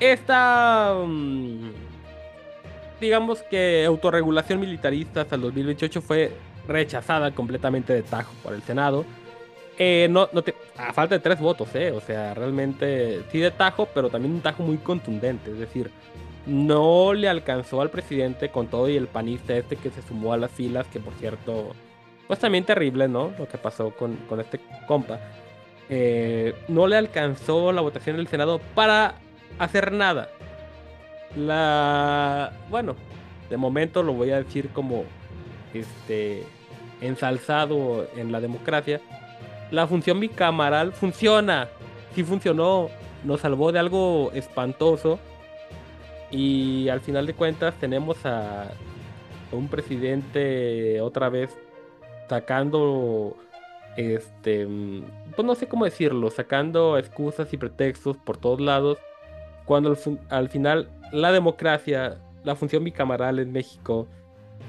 esta, 0.00 0.94
mm, 1.06 1.70
digamos 3.00 3.42
que 3.42 3.84
autorregulación 3.84 4.60
militarista 4.60 5.22
hasta 5.22 5.36
el 5.36 5.42
2028 5.42 6.02
fue 6.02 6.32
rechazada 6.66 7.32
completamente 7.32 7.92
de 7.92 8.02
tajo 8.02 8.32
por 8.42 8.54
el 8.54 8.62
Senado. 8.62 9.04
Eh, 9.76 10.06
no, 10.10 10.28
a 10.76 10.92
falta 10.92 11.16
de 11.16 11.20
tres 11.20 11.40
votos, 11.40 11.68
eh, 11.74 11.90
o 11.90 12.00
sea, 12.00 12.32
realmente 12.34 13.22
sí 13.32 13.38
de 13.38 13.50
tajo, 13.50 13.88
pero 13.92 14.08
también 14.08 14.34
un 14.34 14.40
tajo 14.40 14.62
muy 14.62 14.76
contundente, 14.76 15.50
es 15.50 15.58
decir, 15.58 15.90
no 16.46 17.12
le 17.12 17.28
alcanzó 17.28 17.80
al 17.80 17.90
presidente 17.90 18.50
con 18.50 18.68
todo 18.68 18.88
y 18.88 18.96
el 18.96 19.08
panista 19.08 19.56
este 19.56 19.76
que 19.76 19.90
se 19.90 20.02
sumó 20.02 20.32
a 20.32 20.36
las 20.36 20.50
filas, 20.50 20.86
que 20.88 21.00
por 21.00 21.14
cierto, 21.14 21.74
pues 22.28 22.38
también 22.38 22.64
terrible, 22.64 23.08
¿no? 23.08 23.32
Lo 23.38 23.48
que 23.48 23.58
pasó 23.58 23.90
con, 23.90 24.16
con 24.28 24.40
este 24.40 24.60
compa. 24.86 25.18
Eh, 25.88 26.54
no 26.68 26.86
le 26.86 26.96
alcanzó 26.96 27.72
la 27.72 27.80
votación 27.80 28.16
del 28.16 28.28
Senado 28.28 28.60
para 28.74 29.16
hacer 29.58 29.92
nada. 29.92 30.28
La. 31.36 32.52
Bueno, 32.70 32.96
de 33.50 33.56
momento 33.56 34.02
lo 34.02 34.12
voy 34.12 34.30
a 34.30 34.42
decir 34.42 34.70
como. 34.70 35.04
Este. 35.72 36.44
Ensalzado 37.00 38.06
en 38.16 38.32
la 38.32 38.40
democracia. 38.40 39.00
La 39.70 39.86
función 39.86 40.20
bicameral 40.20 40.92
funciona. 40.92 41.68
Sí 42.14 42.22
funcionó. 42.22 42.88
Nos 43.24 43.40
salvó 43.40 43.72
de 43.72 43.78
algo 43.78 44.30
espantoso. 44.32 45.18
Y 46.30 46.88
al 46.88 47.00
final 47.00 47.26
de 47.26 47.34
cuentas 47.34 47.74
tenemos 47.78 48.24
a 48.24 48.70
un 49.52 49.68
presidente 49.68 51.00
otra 51.00 51.28
vez 51.28 51.56
sacando 52.28 53.36
este 53.96 54.66
pues 55.36 55.46
no 55.46 55.54
sé 55.54 55.68
cómo 55.68 55.84
decirlo 55.84 56.30
sacando 56.30 56.98
excusas 56.98 57.52
y 57.52 57.56
pretextos 57.56 58.16
por 58.16 58.36
todos 58.36 58.60
lados 58.60 58.98
cuando 59.64 59.90
al, 59.90 60.20
al 60.28 60.48
final 60.48 60.88
la 61.12 61.32
democracia 61.32 62.18
la 62.44 62.54
función 62.56 62.84
bicameral 62.84 63.38
en 63.38 63.52
México 63.52 64.06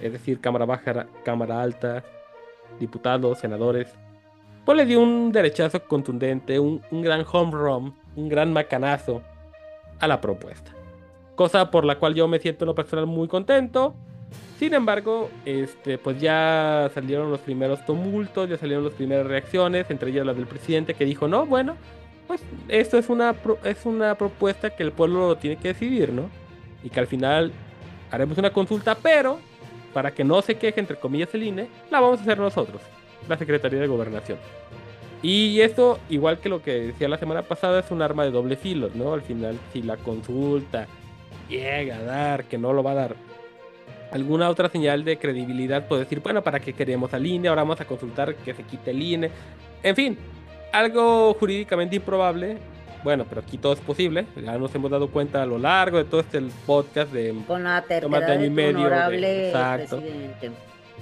es 0.02 0.12
decir 0.12 0.40
cámara 0.40 0.66
baja 0.66 1.08
cámara 1.24 1.62
alta 1.62 2.04
diputados 2.80 3.40
senadores 3.40 3.94
pues 4.66 4.78
le 4.78 4.86
dio 4.86 5.00
un 5.02 5.32
derechazo 5.32 5.84
contundente 5.84 6.60
un, 6.60 6.82
un 6.92 7.02
gran 7.02 7.26
home 7.32 7.52
run 7.52 7.94
un 8.16 8.30
gran 8.30 8.54
macanazo 8.54 9.22
a 10.00 10.08
la 10.08 10.22
propuesta. 10.22 10.72
Cosa 11.36 11.72
por 11.72 11.86
la 11.86 12.00
cual 12.00 12.16
yo 12.16 12.28
me 12.28 12.40
siento 12.40 12.66
en 12.66 12.68
lo 12.68 12.76
personal 12.76 13.06
muy 13.06 13.28
contento. 13.28 13.96
Sin 14.58 14.74
embargo, 14.74 15.30
este, 15.44 15.98
pues 15.98 16.20
ya 16.20 16.90
salieron 16.94 17.30
los 17.30 17.42
primeros 17.42 17.86
tumultos, 17.86 18.50
ya 18.50 18.58
salieron 18.58 18.86
las 18.86 18.94
primeras 18.94 19.28
reacciones, 19.28 19.90
entre 19.90 20.12
ellas 20.12 20.26
la 20.26 20.34
del 20.34 20.48
presidente 20.48 20.94
que 20.94 21.04
dijo, 21.04 21.28
no, 21.28 21.46
bueno, 21.46 21.76
pues 22.28 22.42
esto 22.68 22.98
es 22.98 23.10
una, 23.10 23.36
es 23.64 23.86
una 23.86 24.16
propuesta 24.16 24.70
que 24.70 24.84
el 24.84 24.92
pueblo 24.92 25.28
lo 25.28 25.38
tiene 25.38 25.58
que 25.58 25.70
decidir, 25.70 26.12
¿no? 26.12 26.30
Y 26.84 26.90
que 26.90 27.00
al 27.00 27.08
final 27.08 27.52
haremos 28.12 28.38
una 28.38 28.52
consulta, 28.52 28.96
pero 28.96 29.40
para 29.94 30.12
que 30.12 30.24
no 30.24 30.42
se 30.42 30.56
queje, 30.56 30.80
entre 30.80 30.98
comillas, 30.98 31.34
el 31.34 31.44
INE, 31.44 31.68
la 31.90 32.00
vamos 32.00 32.20
a 32.20 32.24
hacer 32.24 32.38
nosotros, 32.38 32.82
la 33.30 33.38
Secretaría 33.38 33.80
de 33.80 33.88
Gobernación. 33.88 34.38
Y 35.22 35.62
esto, 35.62 36.00
igual 36.10 36.40
que 36.40 36.50
lo 36.50 36.62
que 36.62 36.74
decía 36.88 37.08
la 37.08 37.18
semana 37.18 37.42
pasada, 37.42 37.80
es 37.80 37.90
un 37.90 38.02
arma 38.02 38.26
de 38.26 38.32
doble 38.32 38.58
filo, 38.58 38.90
¿no? 38.94 39.14
Al 39.14 39.22
final, 39.22 39.58
si 39.74 39.82
la 39.82 39.98
consulta 39.98 40.88
llega 41.50 41.98
a 41.98 42.04
dar, 42.04 42.44
que 42.46 42.58
no 42.58 42.74
lo 42.74 42.84
va 42.84 42.92
a 42.92 42.96
dar, 42.96 43.16
alguna 44.12 44.50
otra 44.50 44.70
señal 44.70 45.04
de 45.04 45.18
credibilidad 45.18 45.88
puede 45.88 46.04
decir, 46.04 46.20
bueno, 46.20 46.44
¿para 46.44 46.60
qué 46.60 46.74
queremos 46.74 47.14
al 47.14 47.26
INE? 47.26 47.48
Ahora 47.48 47.64
vamos 47.64 47.82
a 47.82 47.86
consultar 47.86 48.36
que 48.36 48.54
se 48.54 48.64
quite 48.64 48.92
el 48.92 49.02
INE. 49.02 49.32
En 49.82 49.96
fin, 49.96 50.18
algo 50.80 51.34
jurídicamente 51.36 51.96
improbable. 51.96 52.58
Bueno, 53.04 53.26
pero 53.30 53.42
aquí 53.42 53.58
todo 53.58 53.74
es 53.74 53.80
posible. 53.80 54.26
Ya 54.44 54.58
nos 54.58 54.74
hemos 54.74 54.90
dado 54.90 55.10
cuenta 55.10 55.44
a 55.44 55.46
lo 55.46 55.60
largo 55.60 55.98
de 55.98 56.06
todo 56.06 56.22
este 56.22 56.42
podcast 56.66 57.12
de... 57.14 57.36
Con 57.48 57.64
la 57.64 57.82
Tomate 57.82 58.00
terquedad 58.02 58.32
año 58.32 58.42
y 58.42 58.44
de 58.44 58.50
medio 58.50 58.90
de- 58.90 59.48
exacto. 59.50 59.98
presidente. 59.98 60.52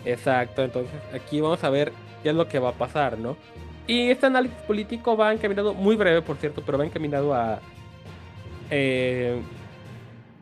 Exacto, 0.05 0.63
entonces 0.63 0.91
aquí 1.13 1.39
vamos 1.39 1.63
a 1.63 1.69
ver 1.69 1.93
qué 2.21 2.29
es 2.29 2.35
lo 2.35 2.47
que 2.49 2.59
va 2.59 2.69
a 2.69 2.73
pasar, 2.73 3.17
¿no? 3.17 3.37
Y 3.87 4.09
este 4.09 4.25
análisis 4.25 4.57
político 4.67 5.15
va 5.15 5.33
encaminado, 5.33 5.73
muy 5.73 5.95
breve 5.95 6.21
por 6.21 6.35
cierto, 6.35 6.61
pero 6.65 6.77
va 6.77 6.85
encaminado 6.85 7.33
a... 7.33 7.59
eh, 8.69 9.41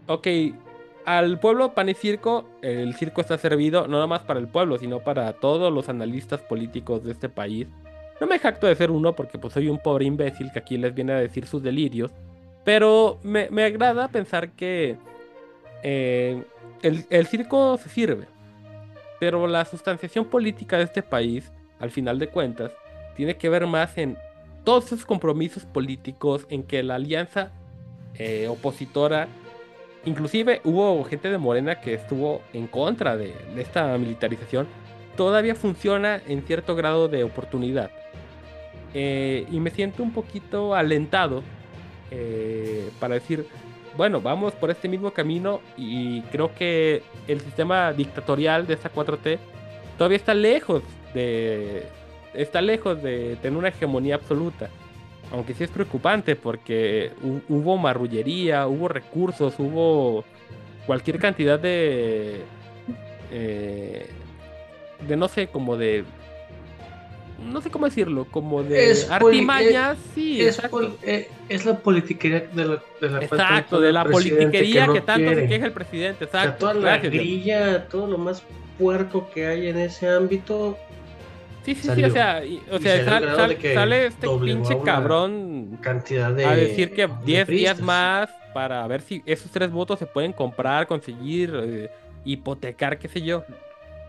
ok, 0.07 0.27
al 1.05 1.39
pueblo 1.39 1.73
pan 1.73 1.89
y 1.89 1.93
circo, 1.93 2.45
el 2.63 2.95
circo 2.95 3.21
está 3.21 3.37
servido 3.37 3.83
no 3.87 3.93
nada 3.93 4.07
más 4.07 4.21
para 4.21 4.39
el 4.39 4.47
pueblo, 4.47 4.79
sino 4.79 4.99
para 4.99 5.31
todos 5.33 5.71
los 5.71 5.89
analistas 5.89 6.41
políticos 6.41 7.03
de 7.03 7.11
este 7.11 7.29
país. 7.29 7.67
No 8.21 8.27
me 8.27 8.38
jacto 8.38 8.67
de 8.67 8.75
ser 8.75 8.91
uno 8.91 9.13
porque 9.15 9.39
pues 9.39 9.55
soy 9.55 9.67
un 9.67 9.79
pobre 9.79 10.05
imbécil 10.05 10.51
que 10.51 10.60
aquí 10.60 10.77
les 10.77 10.93
viene 10.93 11.12
a 11.12 11.15
decir 11.15 11.47
sus 11.47 11.63
delirios, 11.63 12.12
pero 12.63 13.19
me, 13.23 13.49
me 13.49 13.63
agrada 13.63 14.10
pensar 14.10 14.51
que 14.51 14.95
eh, 15.81 16.43
el, 16.84 17.03
el 17.10 17.25
circo 17.25 17.79
se 17.79 17.89
sirve, 17.89 18.27
pero 19.19 19.47
la 19.47 19.65
sustanciación 19.65 20.25
política 20.25 20.77
de 20.77 20.84
este 20.84 21.01
país, 21.01 21.51
al 21.79 21.89
final 21.89 22.19
de 22.19 22.27
cuentas, 22.27 22.71
tiene 23.15 23.38
que 23.38 23.49
ver 23.49 23.65
más 23.65 23.97
en 23.97 24.15
todos 24.63 24.86
esos 24.86 25.03
compromisos 25.03 25.65
políticos, 25.65 26.45
en 26.49 26.62
que 26.62 26.84
la 26.84 26.95
alianza 26.95 27.51
eh, 28.19 28.47
opositora, 28.47 29.29
inclusive 30.05 30.62
hubo 30.63 31.03
gente 31.05 31.31
de 31.31 31.39
Morena 31.39 31.81
que 31.81 31.95
estuvo 31.95 32.43
en 32.53 32.67
contra 32.67 33.17
de, 33.17 33.34
de 33.55 33.62
esta 33.63 33.97
militarización, 33.97 34.67
todavía 35.25 35.53
funciona 35.53 36.19
en 36.27 36.41
cierto 36.41 36.75
grado 36.75 37.07
de 37.07 37.23
oportunidad. 37.23 37.91
Eh, 38.95 39.45
y 39.51 39.60
me 39.60 39.69
siento 39.69 40.01
un 40.01 40.12
poquito 40.12 40.73
alentado 40.73 41.43
eh, 42.10 42.89
para 42.99 43.13
decir, 43.13 43.45
bueno, 43.95 44.19
vamos 44.19 44.53
por 44.53 44.71
este 44.71 44.89
mismo 44.89 45.12
camino 45.12 45.62
y 45.77 46.21
creo 46.31 46.55
que 46.55 47.03
el 47.27 47.39
sistema 47.39 47.93
dictatorial 47.93 48.65
de 48.65 48.73
esta 48.73 48.91
4T 48.91 49.38
todavía 49.95 50.17
está 50.17 50.34
lejos 50.34 50.81
de 51.13 51.84
está 52.34 52.60
lejos 52.62 53.03
de 53.03 53.36
tener 53.43 53.60
una 53.60 53.67
hegemonía 53.67 54.15
absoluta. 54.15 54.69
Aunque 55.31 55.53
sí 55.53 55.63
es 55.65 55.69
preocupante 55.69 56.36
porque 56.36 57.12
hu- 57.23 57.43
hubo 57.47 57.77
marrullería, 57.77 58.65
hubo 58.67 58.88
recursos, 58.88 59.53
hubo 59.60 60.23
cualquier 60.88 61.19
cantidad 61.19 61.60
de 61.60 62.41
eh, 63.31 64.10
de 65.07 65.15
no 65.17 65.27
sé, 65.27 65.47
como 65.47 65.77
de 65.77 66.03
no 67.43 67.59
sé 67.59 67.71
cómo 67.71 67.85
decirlo, 67.85 68.25
como 68.29 68.61
de 68.61 68.91
Es 68.91 69.09
artimañas, 69.09 69.97
sí, 70.13 70.39
es, 70.41 70.61
pol- 70.61 70.95
eh, 71.01 71.27
es 71.49 71.65
la 71.65 71.75
politiquería 71.79 72.41
de 72.53 72.65
la, 72.65 72.79
de 73.01 73.09
la 73.09 73.19
Exacto, 73.23 73.79
de 73.81 73.91
la 73.91 74.03
politiquería 74.03 74.81
que, 74.85 74.93
no 74.99 75.03
tanto 75.03 75.33
se 75.33 75.47
queja 75.47 75.65
el 75.65 75.71
presidente, 75.71 76.25
O 76.25 76.29
sea, 76.29 76.41
exacto. 76.43 76.59
toda 76.67 76.73
la 76.75 76.81
Gracias, 76.97 77.13
grilla, 77.13 77.87
todo 77.87 78.05
lo 78.07 78.17
más 78.19 78.43
puerco 78.77 79.27
que 79.33 79.47
hay 79.47 79.67
en 79.69 79.77
ese 79.79 80.07
ámbito. 80.07 80.77
Sí, 81.65 81.73
sí, 81.75 81.89
sí, 81.95 82.03
o 82.03 82.09
sea, 82.11 82.45
y- 82.45 82.61
o 82.71 82.77
Y 82.77 82.79
sea, 82.81 83.05
sal- 83.05 83.35
sal- 83.35 83.57
que 83.57 83.73
sale 83.73 84.05
este 84.07 84.27
pinche 84.39 84.77
cabrón 84.83 85.77
Cantidad 85.81 86.31
de. 86.31 86.45
a 86.45 86.55
decir 86.55 86.93
que 86.93 87.07
de 87.07 87.13
10 87.25 87.47
días 87.47 87.79
más 87.81 88.29
para 88.53 88.85
ver 88.87 89.01
si 89.01 89.23
esos 89.25 89.49
tres 89.51 89.71
votos 89.71 89.97
se 89.97 90.05
pueden 90.05 90.33
comprar, 90.33 90.85
conseguir, 90.85 91.53
eh, 91.63 91.89
hipotecar, 92.23 92.99
qué 92.99 93.07
sé 93.07 93.21
yo. 93.21 93.43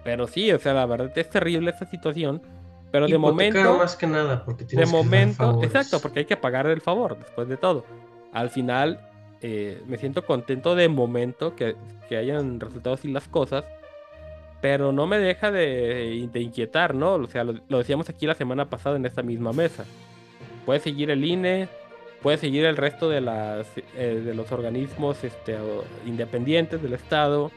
Pero 0.05 0.27
sí, 0.27 0.53
o 0.53 0.59
sea, 0.59 0.75
la 0.75 0.87
verdad 0.87 1.13
es 1.17 1.31
terrible 1.31 1.71
esta 1.71 1.87
situación. 1.87 2.43
Pero 2.91 3.07
de 3.07 3.17
momento, 3.17 3.79
más 3.79 3.97
que 3.97 4.07
nada, 4.07 4.45
porque 4.45 4.65
de 4.65 4.71
tienes 4.71 4.91
que 4.91 4.97
dar 4.97 5.05
momento, 5.05 5.37
favores. 5.37 5.71
exacto, 5.71 6.01
porque 6.01 6.21
hay 6.21 6.25
que 6.27 6.37
pagar 6.37 6.67
el 6.67 6.81
favor 6.83 7.17
después 7.19 7.49
de 7.49 7.57
todo. 7.57 7.87
Al 8.33 8.51
final, 8.51 9.01
eh, 9.41 9.83
me 9.87 9.97
siento 9.97 10.27
contento 10.27 10.75
de 10.75 10.89
momento 10.89 11.57
que, 11.57 11.75
que 12.09 12.17
hayan 12.19 12.61
resultado 12.61 12.95
así 12.95 13.09
las 13.09 13.29
cosas, 13.29 13.65
pero 14.61 14.93
no 14.93 15.07
me 15.07 15.19
deja 15.19 15.51
de, 15.51 16.29
de 16.31 16.41
inquietar, 16.41 16.95
¿no? 16.95 17.15
O 17.15 17.27
sea, 17.29 17.45
lo, 17.45 17.55
lo 17.69 17.79
decíamos 17.79 18.09
aquí 18.11 18.27
la 18.27 18.35
semana 18.35 18.69
pasada 18.69 18.97
en 18.97 19.07
esta 19.07 19.23
misma 19.23 19.53
mesa. 19.53 19.85
Puede 20.67 20.81
seguir 20.81 21.11
el 21.11 21.25
INE, 21.25 21.69
puede 22.23 22.39
seguir 22.39 22.65
el 22.65 22.77
resto 22.77 23.09
de, 23.09 23.21
las, 23.21 23.67
eh, 23.97 24.23
de 24.25 24.35
los 24.35 24.53
organismos 24.53 25.23
este, 25.25 25.57
independientes 26.07 26.81
del 26.83 26.93
Estado. 26.93 27.51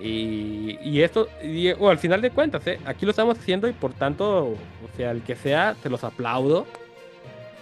Y, 0.00 0.78
y 0.82 1.02
esto, 1.02 1.28
o 1.78 1.88
al 1.88 1.98
final 1.98 2.20
de 2.20 2.30
cuentas, 2.30 2.66
¿eh? 2.66 2.78
aquí 2.84 3.06
lo 3.06 3.10
estamos 3.10 3.38
haciendo 3.38 3.66
y 3.66 3.72
por 3.72 3.94
tanto, 3.94 4.48
o 4.48 4.56
sea, 4.96 5.10
el 5.10 5.22
que 5.22 5.36
sea, 5.36 5.74
te 5.82 5.88
los 5.88 6.04
aplaudo. 6.04 6.66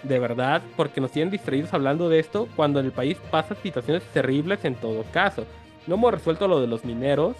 de 0.03 0.19
verdad, 0.19 0.61
porque 0.75 1.01
nos 1.01 1.11
tienen 1.11 1.31
distraídos 1.31 1.73
hablando 1.73 2.09
de 2.09 2.19
esto 2.19 2.47
cuando 2.55 2.79
en 2.79 2.85
el 2.87 2.91
país 2.91 3.17
pasan 3.31 3.57
situaciones 3.63 4.03
terribles 4.13 4.63
en 4.65 4.75
todo 4.75 5.03
caso. 5.11 5.45
No 5.87 5.95
hemos 5.95 6.13
resuelto 6.13 6.47
lo 6.47 6.61
de 6.61 6.67
los 6.67 6.83
mineros, 6.85 7.35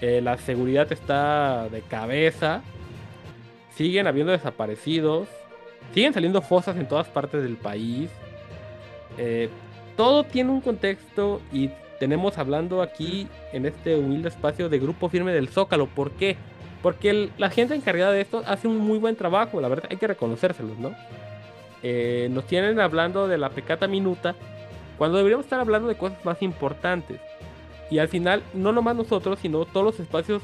eh, 0.00 0.20
la 0.22 0.36
seguridad 0.38 0.90
está 0.92 1.68
de 1.70 1.80
cabeza, 1.82 2.62
siguen 3.74 4.06
habiendo 4.06 4.32
desaparecidos, 4.32 5.28
siguen 5.94 6.12
saliendo 6.12 6.42
fosas 6.42 6.76
en 6.76 6.86
todas 6.88 7.08
partes 7.08 7.42
del 7.42 7.56
país. 7.56 8.10
Eh, 9.18 9.48
todo 9.96 10.24
tiene 10.24 10.50
un 10.50 10.60
contexto 10.60 11.40
y 11.52 11.70
tenemos 11.98 12.38
hablando 12.38 12.82
aquí 12.82 13.28
en 13.52 13.66
este 13.66 13.96
humilde 13.96 14.28
espacio 14.28 14.68
de 14.68 14.78
Grupo 14.78 15.08
Firme 15.08 15.32
del 15.32 15.48
Zócalo. 15.48 15.86
¿Por 15.86 16.12
qué? 16.12 16.36
Porque 16.82 17.30
la 17.38 17.50
gente 17.50 17.74
encargada 17.74 18.12
de 18.12 18.20
esto 18.20 18.42
hace 18.46 18.68
un 18.68 18.78
muy 18.78 18.98
buen 18.98 19.16
trabajo, 19.16 19.60
la 19.60 19.68
verdad 19.68 19.88
hay 19.90 19.96
que 19.96 20.06
reconocérselos, 20.06 20.78
¿no? 20.78 20.92
Eh, 21.82 22.28
nos 22.30 22.46
tienen 22.46 22.80
hablando 22.80 23.28
de 23.28 23.38
la 23.38 23.50
pecata 23.50 23.86
minuta 23.86 24.34
cuando 24.98 25.18
deberíamos 25.18 25.46
estar 25.46 25.60
hablando 25.60 25.88
de 25.88 25.96
cosas 25.96 26.24
más 26.24 26.42
importantes. 26.42 27.20
Y 27.90 27.98
al 27.98 28.08
final, 28.08 28.42
no 28.54 28.72
nomás 28.72 28.96
nosotros, 28.96 29.38
sino 29.40 29.64
todos 29.64 29.84
los 29.84 30.00
espacios, 30.00 30.42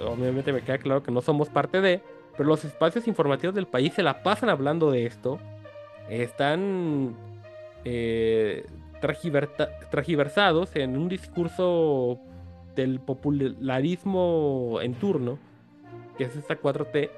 obviamente 0.00 0.52
me 0.52 0.62
queda 0.62 0.78
claro 0.78 1.02
que 1.02 1.10
no 1.10 1.20
somos 1.20 1.48
parte 1.48 1.80
de, 1.80 2.00
pero 2.36 2.48
los 2.48 2.64
espacios 2.64 3.06
informativos 3.08 3.54
del 3.54 3.66
país 3.66 3.92
se 3.92 4.02
la 4.02 4.22
pasan 4.22 4.48
hablando 4.48 4.90
de 4.90 5.06
esto. 5.06 5.38
Están 6.08 7.14
eh, 7.84 8.64
tragiversados 9.00 10.74
en 10.76 10.96
un 10.96 11.08
discurso 11.08 12.20
del 12.74 13.00
popularismo 13.00 14.78
en 14.82 14.94
turno, 14.94 15.38
que 16.16 16.24
es 16.24 16.36
esta 16.36 16.60
4T. 16.60 17.10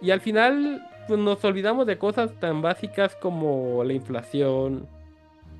Y 0.00 0.10
al 0.10 0.20
final 0.20 0.86
pues, 1.08 1.18
nos 1.18 1.44
olvidamos 1.44 1.86
de 1.86 1.98
cosas 1.98 2.32
tan 2.38 2.62
básicas 2.62 3.16
como 3.16 3.82
la 3.84 3.92
inflación, 3.92 4.86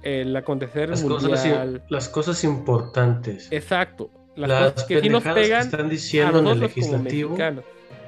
el 0.03 0.37
acontecer 0.37 0.91
Las 0.91 1.03
cosas, 1.03 1.45
mundial. 1.45 1.83
las 1.89 2.09
cosas 2.09 2.45
importantes. 2.45 3.49
Exacto. 3.51 4.11
Las, 4.35 4.51
Las 4.51 4.73
cosas 4.73 4.89
que 4.89 5.01
sí 5.01 5.09
nos 5.09 5.23
que 5.23 5.31
pegan 5.31 5.63
están 5.63 5.87
a 5.87 5.89
diciendo 5.89 6.39
en 6.39 6.47
el 6.47 6.53
como 6.53 6.67
legislativo 6.67 7.31
mexicanos. 7.31 7.65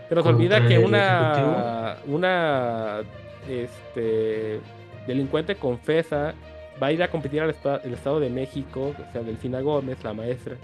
Se 0.09 0.15
nos 0.15 0.27
olvida 0.27 0.67
que 0.67 0.79
una, 0.79 1.97
una 2.07 3.01
este, 3.49 4.61
delincuente 5.07 5.57
confesa 5.57 6.35
va 6.83 6.88
a 6.88 6.93
ir 6.93 7.03
a 7.03 7.11
competir 7.11 7.41
al 7.41 7.55
el 7.85 7.95
Estado 7.95 8.21
de 8.21 8.31
México, 8.31 8.95
o 8.97 9.12
sea, 9.12 9.23
Delfina 9.23 9.61
Gómez, 9.61 10.03
la 10.03 10.12
maestra. 10.12 10.57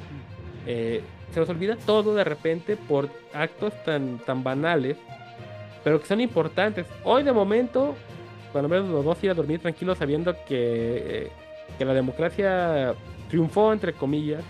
Eh, 0.67 1.03
se 1.33 1.41
nos 1.41 1.49
olvida 1.49 1.77
todo 1.77 2.15
de 2.15 2.25
repente 2.25 2.77
por 2.77 3.09
actos 3.33 3.73
tan, 3.85 4.19
tan 4.19 4.43
banales, 4.43 4.97
pero 5.83 6.01
que 6.01 6.07
son 6.07 6.21
importantes. 6.21 6.87
Hoy 7.05 7.23
de 7.23 7.33
momento, 7.33 7.95
cuando 8.53 8.69
menos 8.69 8.87
nos 8.87 9.05
vamos 9.05 9.23
a 9.23 9.27
ir 9.27 9.31
a 9.33 9.35
dormir 9.35 9.61
tranquilos 9.61 9.99
sabiendo 9.99 10.35
que, 10.47 11.27
eh, 11.27 11.33
que 11.79 11.85
la 11.85 11.93
democracia 11.93 12.95
triunfó, 13.29 13.73
entre 13.73 13.93
comillas, 13.93 14.45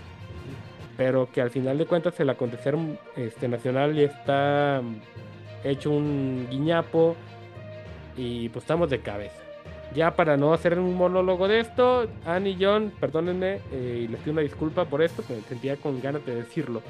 pero 0.95 1.29
que 1.31 1.41
al 1.41 1.49
final 1.49 1.77
de 1.77 1.85
cuentas 1.85 2.19
el 2.19 2.29
acontecer 2.29 2.75
este, 3.15 3.47
nacional 3.47 3.95
ya 3.95 4.03
está 4.03 4.81
hecho 5.63 5.91
un 5.91 6.47
guiñapo 6.49 7.15
y 8.15 8.49
pues 8.49 8.63
estamos 8.63 8.89
de 8.89 8.99
cabeza. 8.99 9.44
Ya 9.95 10.15
para 10.15 10.35
no 10.35 10.53
hacer 10.53 10.77
un 10.77 10.95
monólogo 10.95 11.47
de 11.47 11.61
esto, 11.61 12.07
Anne 12.25 12.49
y 12.51 12.57
John, 12.59 12.91
perdónenme 12.99 13.61
eh, 13.71 14.01
y 14.03 14.07
les 14.09 14.19
pido 14.19 14.33
una 14.33 14.41
disculpa 14.41 14.85
por 14.85 15.01
esto, 15.01 15.23
me 15.29 15.39
sentía 15.41 15.77
con 15.77 16.01
ganas 16.01 16.25
de 16.25 16.35
decirlo. 16.35 16.81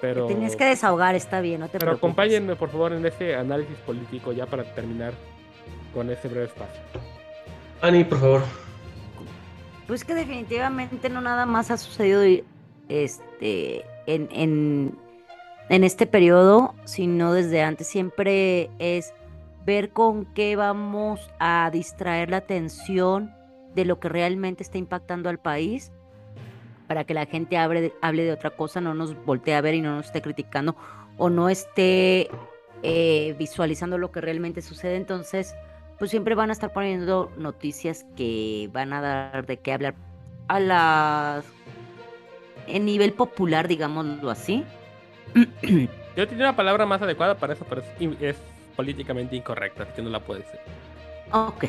Pero, 0.00 0.26
Te 0.26 0.34
Tenías 0.34 0.54
que 0.56 0.64
desahogar, 0.66 1.14
está 1.14 1.40
bien, 1.40 1.60
no 1.60 1.66
te 1.66 1.72
pero 1.72 1.86
preocupes. 1.86 1.98
acompáñenme 2.04 2.54
por 2.54 2.70
favor 2.70 2.92
en 2.92 3.04
ese 3.04 3.34
análisis 3.34 3.76
político 3.78 4.32
ya 4.32 4.46
para 4.46 4.62
terminar 4.74 5.12
con 5.92 6.08
ese 6.10 6.28
breve 6.28 6.46
espacio. 6.46 6.80
Ani, 7.80 8.04
por 8.04 8.20
favor. 8.20 8.42
Pues 9.86 10.04
que 10.04 10.14
definitivamente 10.14 11.08
no 11.08 11.20
nada 11.20 11.46
más 11.46 11.70
ha 11.70 11.76
sucedido 11.78 12.22
este 12.88 13.84
en, 14.06 14.28
en, 14.30 14.98
en 15.68 15.84
este 15.84 16.06
periodo, 16.06 16.74
sino 16.84 17.32
desde 17.32 17.62
antes. 17.62 17.86
Siempre 17.86 18.70
es 18.78 19.12
ver 19.66 19.90
con 19.90 20.24
qué 20.26 20.56
vamos 20.56 21.28
a 21.40 21.68
distraer 21.72 22.30
la 22.30 22.38
atención 22.38 23.34
de 23.74 23.84
lo 23.84 23.98
que 23.98 24.08
realmente 24.08 24.62
está 24.62 24.78
impactando 24.78 25.28
al 25.28 25.38
país 25.38 25.92
para 26.86 27.04
que 27.04 27.14
la 27.14 27.26
gente 27.26 27.58
hable 27.58 27.80
de, 27.80 27.94
hable 28.00 28.22
de 28.22 28.32
otra 28.32 28.50
cosa, 28.50 28.80
no 28.80 28.94
nos 28.94 29.14
voltee 29.24 29.56
a 29.56 29.60
ver 29.60 29.74
y 29.74 29.82
no 29.82 29.96
nos 29.96 30.06
esté 30.06 30.22
criticando 30.22 30.76
o 31.18 31.28
no 31.30 31.48
esté 31.48 32.28
eh, 32.84 33.34
visualizando 33.38 33.98
lo 33.98 34.12
que 34.12 34.20
realmente 34.20 34.62
sucede. 34.62 34.96
Entonces, 34.96 35.54
pues 35.98 36.12
siempre 36.12 36.36
van 36.36 36.50
a 36.50 36.52
estar 36.52 36.72
poniendo 36.72 37.32
noticias 37.36 38.06
que 38.16 38.70
van 38.72 38.92
a 38.92 39.00
dar 39.00 39.46
de 39.46 39.56
qué 39.56 39.72
hablar 39.72 39.94
a 40.46 40.60
las 40.60 41.44
en 42.68 42.84
nivel 42.84 43.12
popular, 43.12 43.66
digámoslo 43.66 44.30
así. 44.30 44.64
Yo 46.16 46.28
tenía 46.28 46.44
una 46.46 46.56
palabra 46.56 46.86
más 46.86 47.02
adecuada 47.02 47.36
para 47.36 47.54
eso, 47.54 47.66
pero 47.68 47.82
es 48.20 48.36
políticamente 48.76 49.36
incorrecta, 49.36 49.84
así 49.84 49.92
que 49.94 50.02
no 50.02 50.10
la 50.10 50.20
puede 50.20 50.42
ser. 50.42 50.60
Ok. 51.32 51.64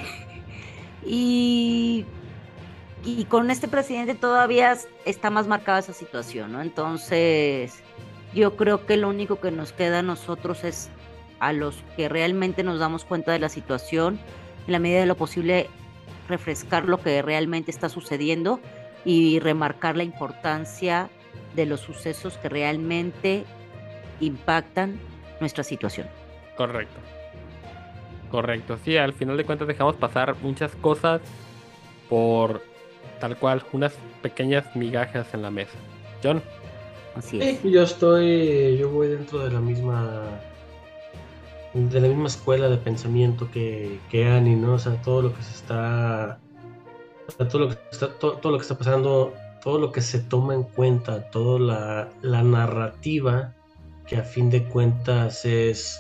Y, 1.06 2.06
y 3.06 3.26
con 3.26 3.50
este 3.50 3.68
presidente 3.68 4.14
todavía 4.14 4.78
está 5.06 5.30
más 5.30 5.48
marcada 5.48 5.80
esa 5.80 5.94
situación, 5.94 6.52
¿no? 6.52 6.62
Entonces, 6.62 7.82
yo 8.34 8.56
creo 8.56 8.86
que 8.86 8.98
lo 8.98 9.10
único 9.10 9.40
que 9.40 9.52
nos 9.52 9.72
queda 9.72 10.00
a 10.00 10.04
nosotros 10.04 10.64
es 10.64 10.90
a 11.40 11.54
los 11.54 11.84
que 11.96 12.10
realmente 12.10 12.64
nos 12.64 12.80
damos 12.80 13.06
cuenta 13.06 13.32
de 13.32 13.40
la 13.40 13.50
situación, 13.50 14.20
en 14.66 14.74
la 14.74 14.80
medida 14.80 15.00
de 15.00 15.06
lo 15.06 15.16
posible, 15.16 15.70
refrescar 16.28 16.86
lo 16.86 17.02
que 17.02 17.22
realmente 17.22 17.72
está 17.72 17.90
sucediendo 17.90 18.60
y 19.06 19.40
remarcar 19.40 19.96
la 19.96 20.04
importancia 20.04 21.10
de 21.56 21.66
los 21.66 21.80
sucesos 21.80 22.38
que 22.38 22.50
realmente 22.50 23.46
impactan 24.20 25.00
nuestra 25.40 25.64
situación. 25.64 26.08
Correcto. 26.58 27.00
Correcto, 28.32 28.78
sí, 28.84 28.98
al 28.98 29.14
final 29.14 29.38
de 29.38 29.46
cuentas 29.46 29.68
dejamos 29.68 29.96
pasar 29.96 30.36
muchas 30.42 30.76
cosas 30.76 31.22
por 32.10 32.62
tal 33.20 33.38
cual, 33.38 33.64
unas 33.72 33.94
pequeñas 34.22 34.76
migajas 34.76 35.34
en 35.34 35.42
la 35.42 35.52
mesa. 35.52 35.78
John, 36.24 36.42
Así 37.18 37.40
es. 37.40 37.60
Sí, 37.60 37.72
yo 37.72 37.84
estoy, 37.84 38.78
yo 38.78 38.90
voy 38.92 39.08
dentro 39.08 39.40
de 39.40 39.52
la 39.52 39.60
misma, 39.60 40.24
de 41.74 42.00
la 42.00 42.08
misma 42.08 42.28
escuela 42.28 42.70
de 42.70 42.78
pensamiento 42.78 43.50
que, 43.50 44.00
que 44.10 44.28
Annie, 44.28 44.56
¿no? 44.56 44.74
O 44.74 44.80
sea, 44.80 45.02
todo 45.02 45.24
lo 45.24 45.34
que 45.34 45.42
se 45.42 45.56
está, 45.56 46.40
o 47.28 47.32
sea, 47.32 47.48
todo 47.48 47.62
lo 47.64 47.70
que 47.70 47.78
está, 47.92 48.14
todo, 48.20 48.34
todo 48.34 48.52
lo 48.52 48.58
que 48.60 48.62
está 48.62 48.78
pasando, 48.78 49.34
todo 49.64 49.80
lo 49.80 49.92
que 49.92 50.02
se 50.02 50.20
toma 50.20 50.54
en 50.54 50.64
cuenta, 50.64 51.30
toda 51.32 51.60
la, 51.60 52.10
la 52.22 52.44
narrativa 52.44 53.54
que 54.06 54.18
a 54.18 54.24
fin 54.24 54.50
de 54.50 54.64
cuentas 54.66 55.44
es 55.44 56.00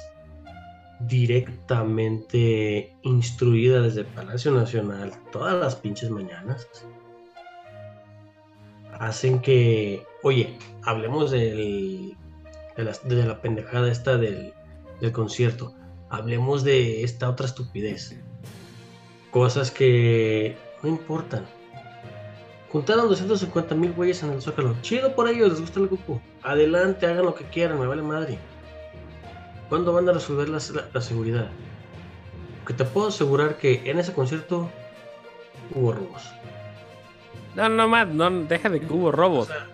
directamente 1.01 2.95
instruida 3.03 3.81
desde 3.81 4.03
Palacio 4.03 4.51
Nacional 4.51 5.13
todas 5.31 5.55
las 5.60 5.75
pinches 5.75 6.10
mañanas 6.10 6.67
hacen 8.99 9.39
que, 9.39 10.03
oye, 10.23 10.57
hablemos 10.83 11.31
del, 11.31 12.15
de, 12.75 12.83
la, 12.83 12.93
de 13.03 13.25
la 13.25 13.41
pendejada 13.41 13.91
esta 13.91 14.17
del, 14.17 14.53
concierto, 15.13 15.73
hablemos 16.10 16.63
de 16.63 17.03
esta 17.03 17.29
otra 17.29 17.45
estupidez, 17.45 18.17
cosas 19.31 19.71
que 19.71 20.57
no 20.81 20.89
importan. 20.89 21.45
Juntaron 22.71 23.07
250 23.07 23.75
mil 23.75 23.93
güeyes 23.93 24.21
en 24.23 24.31
el 24.31 24.41
Zócalo. 24.41 24.75
Chido 24.81 25.15
por 25.15 25.29
ellos, 25.29 25.51
les 25.51 25.62
gusta 25.62 25.79
el 25.79 25.88
grupo. 25.88 26.21
Adelante, 26.43 27.05
hagan 27.05 27.25
lo 27.25 27.33
que 27.33 27.45
quieran, 27.45 27.79
me 27.79 27.88
vale 27.88 28.01
madre. 28.01 28.38
¿Cuándo 29.69 29.93
van 29.93 30.08
a 30.10 30.13
resolver 30.13 30.49
la, 30.49 30.60
la- 30.73 30.88
la 30.93 31.01
seguridad? 31.01 31.49
Que 32.65 32.73
te 32.73 32.84
puedo 32.86 33.08
asegurar 33.08 33.58
que 33.58 33.82
en 33.89 33.99
ese 33.99 34.13
concierto 34.13 34.69
hubo 35.73 35.91
robos. 35.93 36.23
no, 37.56 37.69
no 37.69 37.88
más, 37.88 38.08
no, 38.08 38.30
deja 38.30 38.69
de 38.69 38.80
que 38.80 38.86
hubo 38.93 39.08
O 39.08 39.12
robos. 39.12 39.47
sea, 39.47 39.67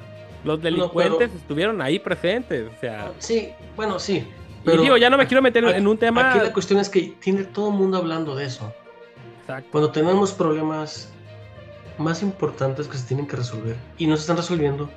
Los 0.44 0.62
delincuentes 0.62 1.34
estuvieron 1.34 1.82
ahí 1.82 2.00
presentes, 2.00 2.70
o 2.76 2.80
sea. 2.80 3.12
sí, 3.20 3.50
bueno, 3.76 4.00
sí. 4.00 4.28
y 4.66 4.78
digo, 4.78 4.98
ya 4.98 5.10
no 5.10 5.18
me 5.18 5.28
quiero 5.28 5.42
meter 5.42 5.66
aquí- 5.66 5.78
en 5.78 5.88
un 5.88 5.98
tema. 5.98 6.32
Aquí 6.32 6.40
la 6.40 6.54
cuestión 6.54 6.80
es 6.80 6.90
que 6.90 7.14
tiene 7.20 7.44
todo 7.44 7.70
el 7.70 7.76
mundo 7.76 7.98
hablando 7.98 8.36
de 8.36 8.46
eso. 8.46 8.74
Exacto. 9.42 9.70
Cuando 9.72 9.92
tenemos 9.92 10.32
problemas 10.32 11.10
más 11.98 12.22
importantes 12.24 12.88
que 12.88 12.98
se 12.98 13.06
tienen 13.08 13.28
que 13.28 13.36
resolver 13.36 13.76
y 13.98 14.08
no 14.08 14.16
se 14.16 14.22
están 14.22 14.38
resolviendo 14.38 14.90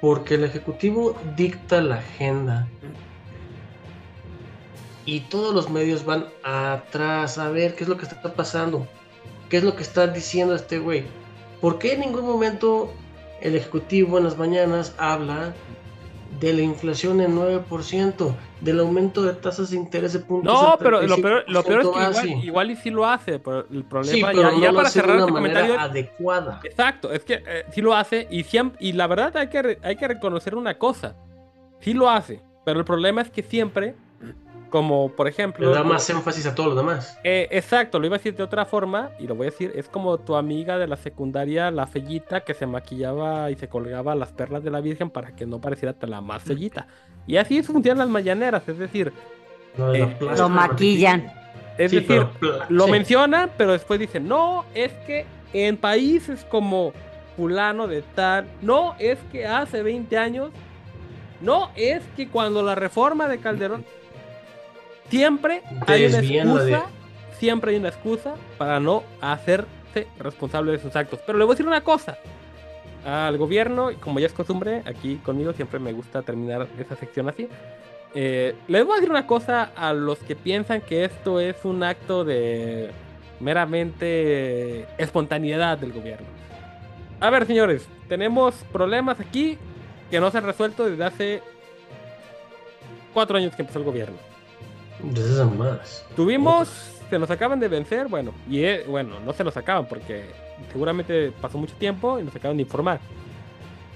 porque 0.00 0.34
el 0.34 0.44
Ejecutivo 0.44 1.16
dicta 1.36 1.80
la 1.80 1.96
agenda 1.96 2.68
y 5.06 5.20
todos 5.20 5.54
los 5.54 5.68
medios 5.70 6.04
van 6.04 6.26
atrás 6.44 7.38
a 7.38 7.48
ver 7.50 7.74
qué 7.74 7.84
es 7.84 7.88
lo 7.88 7.96
que 7.96 8.04
está 8.04 8.34
pasando, 8.34 8.86
qué 9.48 9.58
es 9.58 9.64
lo 9.64 9.74
que 9.74 9.82
está 9.82 10.06
diciendo 10.06 10.54
este 10.54 10.78
güey. 10.78 11.04
¿Por 11.60 11.78
qué 11.78 11.92
en 11.94 12.00
ningún 12.00 12.24
momento 12.26 12.92
el 13.40 13.54
Ejecutivo 13.56 14.18
en 14.18 14.24
las 14.24 14.36
mañanas 14.38 14.94
habla 14.98 15.52
de 16.40 16.52
la 16.54 16.62
inflación 16.62 17.20
en 17.20 17.36
9%, 17.36 18.34
del 18.62 18.80
aumento 18.80 19.22
de 19.22 19.34
tasas 19.34 19.70
de 19.70 19.76
interés 19.76 20.12
de 20.14 20.20
puntos 20.20 20.52
No, 20.52 20.76
pero 20.78 21.02
lo 21.02 21.16
peor, 21.16 21.44
lo 21.46 21.62
peor 21.62 21.80
es 21.82 21.86
que 21.88 21.92
35% 21.92 21.94
base. 21.94 22.26
igual, 22.28 22.44
igual 22.46 22.70
y 22.70 22.76
sí 22.76 22.90
lo 22.90 23.06
hace, 23.06 23.38
pero 23.38 23.66
el 23.70 23.84
problema 23.84 24.12
Sí, 24.16 24.22
pero 24.24 24.42
ya, 24.42 24.50
no 24.50 24.60
ya 24.60 24.68
lo 24.72 24.76
para 24.76 24.88
hace 24.88 24.98
de 24.98 25.02
cerrar 25.04 25.16
una 25.16 25.26
este 25.26 25.40
manera 25.40 25.60
comentario. 25.60 25.90
adecuada. 25.90 26.60
Exacto, 26.64 27.12
es 27.12 27.24
que 27.24 27.34
eh, 27.34 27.64
sí 27.72 27.80
lo 27.82 27.94
hace 27.94 28.26
y, 28.30 28.44
siem- 28.44 28.72
y 28.80 28.92
la 28.92 29.06
verdad 29.08 29.36
hay 29.36 29.48
que, 29.48 29.78
hay 29.82 29.96
que 29.96 30.08
reconocer 30.08 30.54
una 30.54 30.78
cosa. 30.78 31.14
Sí 31.80 31.92
lo 31.92 32.08
hace, 32.08 32.40
pero 32.64 32.78
el 32.80 32.84
problema 32.86 33.20
es 33.20 33.30
que 33.30 33.42
siempre, 33.42 33.94
como 34.72 35.10
por 35.12 35.28
ejemplo... 35.28 35.68
Le 35.68 35.74
da 35.76 35.84
más 35.84 36.08
énfasis 36.10 36.46
a 36.46 36.54
todo 36.56 36.70
lo 36.70 36.74
demás. 36.74 37.16
Eh, 37.22 37.46
exacto, 37.52 38.00
lo 38.00 38.06
iba 38.06 38.16
a 38.16 38.18
decir 38.18 38.34
de 38.34 38.42
otra 38.42 38.64
forma 38.64 39.10
y 39.20 39.28
lo 39.28 39.36
voy 39.36 39.46
a 39.46 39.50
decir, 39.50 39.70
es 39.76 39.88
como 39.88 40.18
tu 40.18 40.34
amiga 40.34 40.78
de 40.78 40.88
la 40.88 40.96
secundaria, 40.96 41.70
la 41.70 41.86
fellita, 41.86 42.40
que 42.40 42.54
se 42.54 42.66
maquillaba 42.66 43.50
y 43.52 43.54
se 43.56 43.68
colgaba 43.68 44.14
las 44.16 44.32
perlas 44.32 44.64
de 44.64 44.70
la 44.70 44.80
Virgen 44.80 45.10
para 45.10 45.36
que 45.36 45.46
no 45.46 45.60
pareciera 45.60 45.92
tan 45.92 46.10
la 46.10 46.20
más 46.20 46.42
fellita. 46.42 46.88
Y 47.26 47.36
así 47.36 47.62
funcionan 47.62 47.98
las 47.98 48.08
mañaneras, 48.08 48.62
es 48.66 48.78
decir, 48.78 49.12
No, 49.76 49.94
Eh, 49.94 50.16
Lo 50.20 50.34
de 50.34 50.48
maquillan. 50.48 51.32
es 51.78 51.90
Sí, 51.90 52.00
decir, 52.00 52.26
pero 52.40 52.58
lo 52.68 52.86
sí. 52.86 52.90
mencionan, 52.90 53.50
pero 53.56 53.72
después 53.72 54.00
dicen, 54.00 54.26
no, 54.26 54.64
es 54.74 54.92
que 55.06 55.24
en 55.52 55.76
países 55.76 56.44
como 56.50 56.92
fulano 57.36 57.86
de 57.86 58.02
tal, 58.14 58.46
no, 58.62 58.94
es 58.98 59.18
que 59.30 59.46
hace 59.46 59.82
20 59.82 60.16
años, 60.18 60.50
no, 61.40 61.70
es 61.76 62.02
que 62.16 62.28
cuando 62.28 62.62
la 62.62 62.74
reforma 62.74 63.26
de 63.28 63.38
Calderón, 63.38 63.84
siempre 65.12 65.62
hay 65.86 66.06
una 66.06 66.18
excusa, 66.20 66.86
siempre 67.38 67.70
hay 67.72 67.76
una 67.76 67.88
excusa 67.90 68.34
para 68.56 68.80
no 68.80 69.02
hacerse 69.20 70.06
responsable 70.18 70.72
de 70.72 70.78
sus 70.78 70.96
actos. 70.96 71.20
Pero 71.26 71.38
le 71.38 71.44
voy 71.44 71.52
a 71.52 71.54
decir 71.54 71.66
una 71.66 71.82
cosa. 71.82 72.16
Al 73.04 73.36
gobierno, 73.36 73.90
y 73.90 73.96
como 73.96 74.20
ya 74.20 74.26
es 74.26 74.32
costumbre, 74.32 74.82
aquí 74.86 75.16
conmigo 75.16 75.52
siempre 75.52 75.78
me 75.78 75.92
gusta 75.92 76.22
terminar 76.22 76.66
esa 76.78 76.96
sección 76.96 77.28
así. 77.28 77.46
Eh, 78.14 78.54
les 78.68 78.84
voy 78.84 78.92
a 78.92 78.96
decir 78.96 79.10
una 79.10 79.26
cosa 79.26 79.70
a 79.76 79.92
los 79.92 80.18
que 80.18 80.34
piensan 80.34 80.80
que 80.80 81.04
esto 81.04 81.40
es 81.40 81.56
un 81.64 81.82
acto 81.82 82.24
de 82.24 82.90
meramente 83.40 84.86
espontaneidad 84.96 85.76
del 85.76 85.92
gobierno. 85.92 86.26
A 87.20 87.28
ver, 87.28 87.46
señores, 87.46 87.86
tenemos 88.08 88.54
problemas 88.72 89.20
aquí 89.20 89.58
que 90.10 90.20
no 90.20 90.30
se 90.30 90.38
han 90.38 90.44
resuelto 90.44 90.88
desde 90.88 91.04
hace 91.04 91.42
cuatro 93.12 93.36
años 93.36 93.54
que 93.54 93.62
empezó 93.62 93.78
el 93.78 93.84
gobierno. 93.84 94.31
Mamadas. 95.02 96.04
Tuvimos, 96.16 96.68
se 97.10 97.18
nos 97.18 97.30
acaban 97.30 97.60
de 97.60 97.68
vencer, 97.68 98.08
bueno, 98.08 98.32
y 98.48 98.62
eh, 98.64 98.84
bueno, 98.88 99.20
no 99.20 99.32
se 99.32 99.44
nos 99.44 99.56
acaban 99.56 99.86
porque 99.86 100.26
seguramente 100.70 101.32
pasó 101.40 101.58
mucho 101.58 101.74
tiempo 101.76 102.18
y 102.18 102.22
nos 102.22 102.34
acaban 102.34 102.56
de 102.56 102.62
informar. 102.62 103.00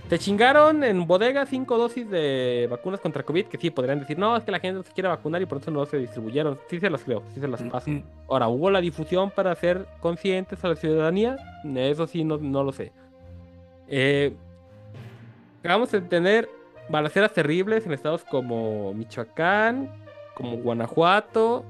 Se 0.08 0.20
chingaron 0.20 0.84
en 0.84 1.04
bodega 1.04 1.46
cinco 1.46 1.76
dosis 1.76 2.08
de 2.08 2.68
vacunas 2.70 3.00
contra 3.00 3.24
COVID, 3.24 3.46
que 3.46 3.58
sí, 3.58 3.70
podrían 3.70 3.98
decir, 3.98 4.16
no, 4.16 4.36
es 4.36 4.44
que 4.44 4.52
la 4.52 4.60
gente 4.60 4.78
no 4.78 4.84
se 4.84 4.92
quiere 4.92 5.08
vacunar 5.08 5.42
y 5.42 5.46
por 5.46 5.58
eso 5.58 5.72
no 5.72 5.84
se 5.84 5.98
distribuyeron. 5.98 6.60
Sí 6.70 6.78
se 6.78 6.88
las 6.88 7.02
creo, 7.02 7.24
sí 7.34 7.40
se 7.40 7.48
las 7.48 7.60
paso. 7.64 7.90
Ahora, 8.28 8.46
¿hubo 8.46 8.70
la 8.70 8.80
difusión 8.80 9.32
para 9.32 9.50
hacer 9.50 9.84
conscientes 10.00 10.64
a 10.64 10.68
la 10.68 10.76
ciudadanía? 10.76 11.36
Eso 11.74 12.06
sí, 12.06 12.22
no, 12.22 12.38
no 12.38 12.62
lo 12.62 12.70
sé. 12.70 12.92
Eh, 13.88 14.32
acabamos 15.58 15.90
de 15.90 16.00
tener 16.02 16.48
balaceras 16.88 17.32
terribles 17.32 17.84
en 17.84 17.92
estados 17.92 18.22
como 18.22 18.94
Michoacán, 18.94 19.90
como 20.36 20.58
Guanajuato, 20.58 21.64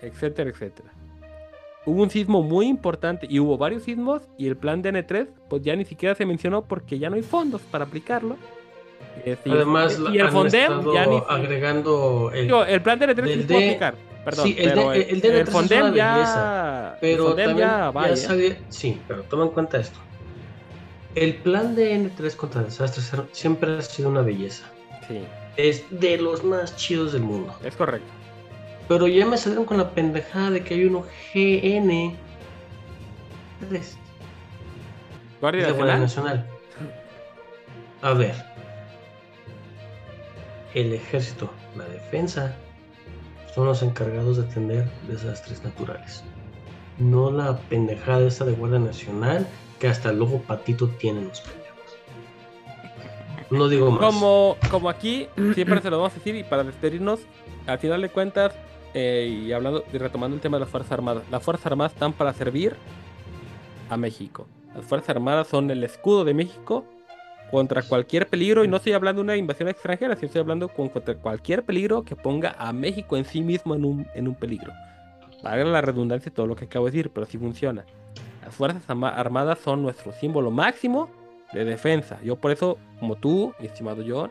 etcétera, 0.00 0.48
etcétera. 0.50 0.88
Hubo 1.84 2.00
un 2.00 2.10
sismo 2.10 2.42
muy 2.44 2.68
importante 2.68 3.26
y 3.28 3.40
hubo 3.40 3.58
varios 3.58 3.82
sismos 3.82 4.22
y 4.38 4.46
el 4.46 4.56
plan 4.56 4.80
de 4.82 4.92
N3 4.92 5.26
pues 5.50 5.62
ya 5.62 5.74
ni 5.74 5.84
siquiera 5.84 6.14
se 6.14 6.24
mencionó 6.24 6.62
porque 6.62 6.98
ya 7.00 7.10
no 7.10 7.16
hay 7.16 7.22
fondos 7.22 7.60
para 7.62 7.84
aplicarlo. 7.84 8.36
Este, 9.24 9.48
y- 9.48 9.52
Además, 9.52 9.98
y 10.12 10.18
el 10.18 10.28
Fondem 10.28 10.92
ya 10.94 11.06
ni... 11.06 11.20
agregando 11.28 12.30
el, 12.32 12.44
Digo, 12.46 12.64
el 12.64 12.80
plan 12.82 13.00
de 13.00 13.08
N3 13.08 13.14
sí 13.16 13.22
del 13.30 13.40
se 13.40 13.46
puede 13.48 13.66
aplicar, 13.68 13.94
perdón, 14.24 14.46
sí, 14.46 14.54
el 14.56 14.68
pero 14.70 14.92
el 14.92 15.22
D3 15.22 15.24
es 15.24 15.42
una 15.42 15.46
Fondem 15.52 15.82
belleza, 15.86 15.96
ya... 15.96 16.98
pero 17.00 17.22
el 17.22 17.28
Fondem 17.28 17.46
también 17.48 17.68
ya 17.68 17.78
ya 17.78 17.90
vaya. 17.90 18.16
sale- 18.16 18.58
sí, 18.68 19.00
pero 19.08 19.22
toma 19.24 19.42
en 19.44 19.50
cuenta 19.50 19.78
esto. 19.80 19.98
El 21.16 21.34
plan 21.34 21.74
de 21.74 21.96
N3 21.98 22.36
contra 22.36 22.62
desastres 22.62 23.12
siempre 23.32 23.76
ha 23.78 23.82
sido 23.82 24.08
una 24.08 24.22
belleza. 24.22 24.64
Sí, 25.08 25.18
Es 25.56 25.84
de 25.90 26.18
los 26.18 26.44
más 26.44 26.76
chidos 26.76 27.12
del 27.12 27.22
mundo. 27.22 27.54
es 27.62 27.76
correcto. 27.76 28.08
Pero 28.88 29.06
ya 29.08 29.26
me 29.26 29.36
salieron 29.36 29.64
con 29.64 29.78
la 29.78 29.90
pendejada 29.90 30.50
de 30.50 30.64
que 30.64 30.74
hay 30.74 30.84
uno 30.84 31.04
GN 31.32 32.16
3 33.68 33.98
Guardia 35.40 35.66
de 35.66 35.72
Guardia 35.72 35.98
Nacional. 35.98 36.46
A 38.00 38.12
ver. 38.12 38.34
El 40.74 40.92
ejército, 40.92 41.50
la 41.76 41.84
defensa, 41.84 42.54
son 43.54 43.66
los 43.66 43.82
encargados 43.82 44.36
de 44.36 44.44
atender 44.44 44.88
desastres 45.08 45.62
naturales. 45.64 46.22
No 46.98 47.30
la 47.30 47.58
pendejada 47.58 48.26
esta 48.26 48.44
de 48.44 48.52
Guardia 48.52 48.78
Nacional 48.78 49.46
que 49.80 49.88
hasta 49.88 50.10
el 50.10 50.18
logo 50.20 50.40
patito 50.42 50.88
tienen 50.88 51.28
los. 51.28 51.42
No 53.52 53.68
digo 53.68 53.90
más. 53.90 54.00
Como, 54.00 54.56
como 54.70 54.88
aquí, 54.88 55.28
siempre 55.54 55.80
se 55.82 55.90
lo 55.90 55.98
vamos 55.98 56.12
a 56.12 56.16
decir 56.16 56.34
y 56.34 56.42
para 56.42 56.64
despedirnos, 56.64 57.20
al 57.66 57.78
final 57.78 58.00
de 58.00 58.08
cuentas, 58.08 58.54
eh, 58.94 59.44
y 59.46 59.52
hablando 59.52 59.84
y 59.92 59.98
retomando 59.98 60.34
el 60.34 60.40
tema 60.40 60.56
de 60.56 60.60
las 60.60 60.70
Fuerzas 60.70 60.92
Armadas, 60.92 61.24
las 61.30 61.42
Fuerzas 61.42 61.66
Armadas 61.66 61.92
están 61.92 62.14
para 62.14 62.32
servir 62.32 62.74
a 63.90 63.96
México. 63.98 64.46
Las 64.74 64.86
Fuerzas 64.86 65.10
Armadas 65.10 65.48
son 65.48 65.70
el 65.70 65.84
escudo 65.84 66.24
de 66.24 66.32
México 66.32 66.86
contra 67.50 67.82
cualquier 67.82 68.26
peligro, 68.26 68.64
y 68.64 68.68
no 68.68 68.78
estoy 68.78 68.94
hablando 68.94 69.20
de 69.20 69.24
una 69.24 69.36
invasión 69.36 69.68
extranjera, 69.68 70.16
sino 70.16 70.26
estoy 70.26 70.40
hablando 70.40 70.68
con, 70.68 70.88
contra 70.88 71.14
cualquier 71.16 71.62
peligro 71.62 72.02
que 72.02 72.16
ponga 72.16 72.56
a 72.58 72.72
México 72.72 73.18
en 73.18 73.26
sí 73.26 73.42
mismo 73.42 73.74
en 73.74 73.84
un, 73.84 74.06
en 74.14 74.28
un 74.28 74.34
peligro. 74.34 74.72
Valga 75.42 75.64
la 75.64 75.82
redundancia 75.82 76.30
de 76.30 76.34
todo 76.34 76.46
lo 76.46 76.56
que 76.56 76.64
acabo 76.64 76.86
de 76.86 76.92
decir, 76.92 77.10
pero 77.12 77.26
sí 77.26 77.36
funciona. 77.36 77.84
Las 78.42 78.54
Fuerzas 78.54 78.82
Armadas 78.88 79.58
son 79.58 79.82
nuestro 79.82 80.12
símbolo 80.12 80.50
máximo 80.50 81.10
de 81.52 81.64
defensa. 81.64 82.18
Yo 82.22 82.36
por 82.36 82.50
eso, 82.50 82.78
como 83.00 83.16
tú, 83.16 83.52
mi 83.58 83.66
estimado 83.66 84.02
John, 84.06 84.30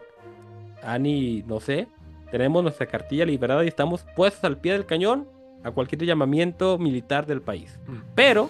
Ani, 0.83 1.43
no 1.47 1.59
sé, 1.59 1.87
tenemos 2.31 2.63
nuestra 2.63 2.85
cartilla 2.87 3.25
liberada 3.25 3.63
y 3.63 3.67
estamos 3.67 4.03
puestos 4.15 4.43
al 4.43 4.57
pie 4.57 4.73
del 4.73 4.85
cañón 4.85 5.27
a 5.63 5.71
cualquier 5.71 6.03
llamamiento 6.05 6.77
militar 6.77 7.25
del 7.27 7.41
país. 7.41 7.79
Pero, 8.15 8.49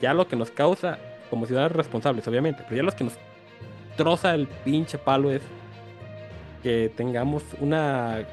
ya 0.00 0.14
lo 0.14 0.28
que 0.28 0.36
nos 0.36 0.50
causa, 0.50 0.98
como 1.30 1.46
ciudadanos 1.46 1.76
responsables, 1.76 2.26
obviamente, 2.28 2.62
pero 2.64 2.76
ya 2.76 2.82
los 2.82 2.94
que 2.94 3.04
nos 3.04 3.14
troza 3.96 4.34
el 4.34 4.46
pinche 4.46 4.98
palo 4.98 5.30
es 5.32 5.42
que 6.62 6.92
tengamos 6.96 7.42
una 7.60 8.24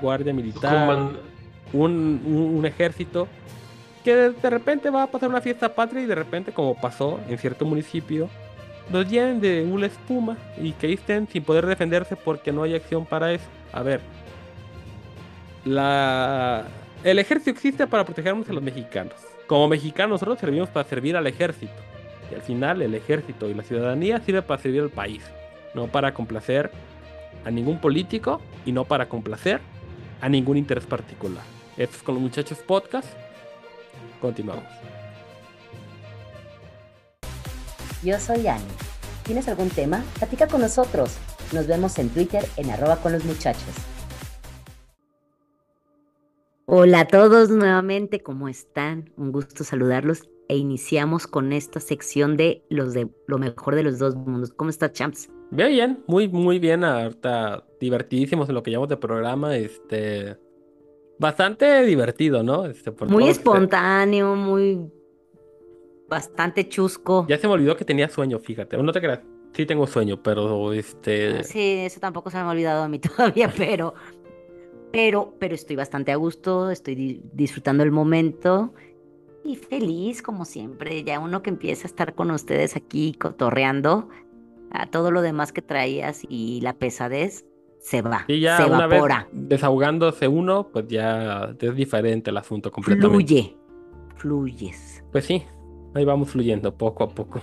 guardia 0.00 0.32
militar 0.32 0.88
un- 1.72 2.22
un 2.58 2.66
ejército 2.66 3.28
que 4.04 4.14
de, 4.14 4.50
repente 4.50 4.90
va 4.90 5.04
a 5.04 5.06
pasar 5.06 5.28
una 5.28 5.40
fiesta 5.40 5.74
patria 5.74 6.02
y 6.02 6.06
de 6.06 6.14
repente, 6.14 6.52
como 6.52 6.74
pasó 6.74 7.20
en 7.28 7.38
cierto 7.38 7.64
municipio, 7.64 8.28
los 8.90 9.08
llenen 9.08 9.40
de 9.40 9.62
una 9.62 9.86
espuma 9.86 10.36
y 10.60 10.72
que 10.72 10.98
sin 11.30 11.44
poder 11.44 11.66
defenderse 11.66 12.16
porque 12.16 12.52
no 12.52 12.62
hay 12.62 12.74
acción 12.74 13.06
para 13.06 13.32
eso. 13.32 13.44
A 13.72 13.82
ver, 13.82 14.00
la, 15.64 16.64
el 17.04 17.18
ejército 17.18 17.50
existe 17.50 17.86
para 17.86 18.04
protegernos 18.04 18.48
a 18.48 18.52
los 18.52 18.62
mexicanos. 18.62 19.14
Como 19.46 19.68
mexicanos, 19.68 20.12
nosotros 20.12 20.38
servimos 20.38 20.68
para 20.68 20.88
servir 20.88 21.16
al 21.16 21.26
ejército. 21.26 21.72
Y 22.30 22.34
al 22.34 22.42
final, 22.42 22.82
el 22.82 22.94
ejército 22.94 23.48
y 23.48 23.54
la 23.54 23.62
ciudadanía 23.62 24.20
sirve 24.20 24.42
para 24.42 24.60
servir 24.60 24.82
al 24.82 24.90
país, 24.90 25.22
no 25.74 25.86
para 25.86 26.14
complacer 26.14 26.70
a 27.44 27.50
ningún 27.50 27.78
político 27.78 28.40
y 28.64 28.72
no 28.72 28.84
para 28.84 29.08
complacer 29.08 29.60
a 30.20 30.28
ningún 30.28 30.56
interés 30.56 30.86
particular. 30.86 31.42
Esto 31.76 31.96
es 31.96 32.02
con 32.02 32.14
los 32.14 32.22
muchachos 32.22 32.58
podcast. 32.58 33.08
Continuamos. 34.22 34.64
Yo 38.04 38.18
soy 38.20 38.46
Ani. 38.46 38.62
¿Tienes 39.24 39.48
algún 39.48 39.68
tema? 39.68 40.04
Platica 40.18 40.46
con 40.46 40.60
nosotros. 40.60 41.18
Nos 41.52 41.66
vemos 41.66 41.98
en 41.98 42.08
Twitter 42.08 42.44
en 42.56 42.70
arroba 42.70 42.96
con 42.96 43.12
los 43.12 43.24
muchachos. 43.24 43.74
Hola 46.66 47.00
a 47.00 47.08
todos 47.08 47.50
nuevamente, 47.50 48.22
¿cómo 48.22 48.48
están? 48.48 49.10
Un 49.16 49.32
gusto 49.32 49.64
saludarlos 49.64 50.30
e 50.48 50.56
iniciamos 50.56 51.26
con 51.26 51.52
esta 51.52 51.80
sección 51.80 52.36
de 52.36 52.64
los 52.70 52.94
de 52.94 53.08
lo 53.26 53.38
mejor 53.38 53.74
de 53.74 53.82
los 53.82 53.98
dos 53.98 54.14
mundos. 54.14 54.52
¿Cómo 54.52 54.70
está, 54.70 54.92
champs? 54.92 55.28
Bien, 55.50 55.68
bien, 55.68 56.04
muy, 56.06 56.28
muy 56.28 56.58
bien. 56.60 56.84
Ahorita 56.84 57.64
divertidísimos 57.80 58.48
en 58.48 58.54
lo 58.54 58.62
que 58.62 58.70
llamamos 58.70 58.88
de 58.88 58.96
programa. 58.96 59.56
Este. 59.56 60.38
Bastante 61.22 61.84
divertido, 61.84 62.42
¿no? 62.42 62.66
Este, 62.66 62.90
por 62.92 63.08
Muy 63.08 63.28
espontáneo, 63.28 64.34
muy 64.34 64.78
bastante 66.08 66.68
chusco. 66.68 67.24
Ya 67.28 67.38
se 67.38 67.46
me 67.46 67.54
olvidó 67.54 67.76
que 67.76 67.84
tenía 67.84 68.08
sueño, 68.08 68.38
fíjate. 68.38 68.76
No 68.76 68.92
te 68.92 69.00
creas. 69.00 69.20
Sí 69.54 69.64
tengo 69.64 69.86
sueño, 69.86 70.22
pero 70.22 70.72
este. 70.72 71.38
Ah, 71.38 71.42
Sí, 71.44 71.60
eso 71.86 72.00
tampoco 72.00 72.30
se 72.30 72.38
me 72.38 72.42
ha 72.42 72.48
olvidado 72.50 72.82
a 72.82 72.88
mí 72.88 72.98
todavía, 72.98 73.52
pero, 73.56 73.94
pero, 74.90 75.34
pero 75.38 75.54
estoy 75.54 75.76
bastante 75.76 76.10
a 76.12 76.16
gusto, 76.16 76.70
estoy 76.70 76.94
di- 76.96 77.22
disfrutando 77.32 77.82
el 77.84 77.92
momento 77.92 78.74
y 79.44 79.56
feliz 79.56 80.22
como 80.22 80.44
siempre. 80.44 81.04
Ya 81.04 81.20
uno 81.20 81.42
que 81.42 81.50
empieza 81.50 81.86
a 81.86 81.90
estar 81.90 82.14
con 82.14 82.30
ustedes 82.30 82.74
aquí 82.76 83.12
cotorreando, 83.14 84.08
a 84.72 84.86
todo 84.90 85.10
lo 85.12 85.22
demás 85.22 85.52
que 85.52 85.62
traías 85.62 86.22
y 86.28 86.60
la 86.62 86.72
pesadez 86.72 87.44
se 87.82 88.00
va, 88.00 88.24
Y 88.28 88.40
ya 88.40 88.56
se 88.58 88.64
una 88.64 88.86
vez 88.86 88.98
evapora, 88.98 89.28
desahogándose 89.32 90.28
uno, 90.28 90.68
pues 90.72 90.86
ya 90.88 91.54
es 91.58 91.74
diferente 91.76 92.30
el 92.30 92.36
asunto 92.38 92.70
completamente. 92.70 93.08
fluye, 93.26 93.56
fluyes. 94.16 95.04
Pues 95.12 95.26
sí, 95.26 95.42
ahí 95.94 96.04
vamos 96.04 96.30
fluyendo 96.30 96.74
poco 96.74 97.04
a 97.04 97.08
poco. 97.08 97.40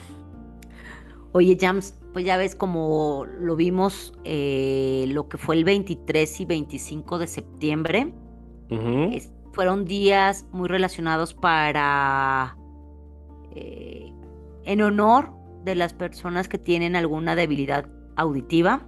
Oye, 1.34 1.58
Jams, 1.60 1.94
pues 2.14 2.26
ya 2.26 2.38
ves 2.38 2.56
como 2.56 3.26
lo 3.40 3.56
vimos 3.56 4.14
eh, 4.24 5.06
lo 5.10 5.28
que 5.30 5.38
fue 5.38 5.56
el 5.58 5.64
23 5.64 6.40
y 6.42 6.46
25 6.46 7.20
de 7.20 7.28
septiembre. 7.28 8.14
Es- 8.70 9.32
fueron 9.52 9.84
días 9.86 10.46
muy 10.52 10.68
relacionados 10.70 11.34
para, 11.34 12.56
eh, 13.52 14.12
en 14.64 14.82
honor 14.82 15.32
de 15.66 15.76
las 15.76 15.94
personas 15.94 16.48
que 16.48 16.58
tienen 16.58 16.96
alguna 16.96 17.36
debilidad 17.36 17.88
auditiva. 18.16 18.86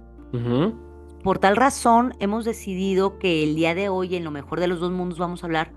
Por 1.22 1.38
tal 1.38 1.56
razón, 1.56 2.14
hemos 2.18 2.44
decidido 2.44 3.18
que 3.18 3.44
el 3.44 3.54
día 3.54 3.74
de 3.74 3.88
hoy, 3.88 4.16
en 4.16 4.24
lo 4.24 4.30
mejor 4.30 4.58
de 4.60 4.66
los 4.66 4.80
dos 4.80 4.90
mundos, 4.90 5.18
vamos 5.18 5.42
a 5.42 5.46
hablar 5.46 5.72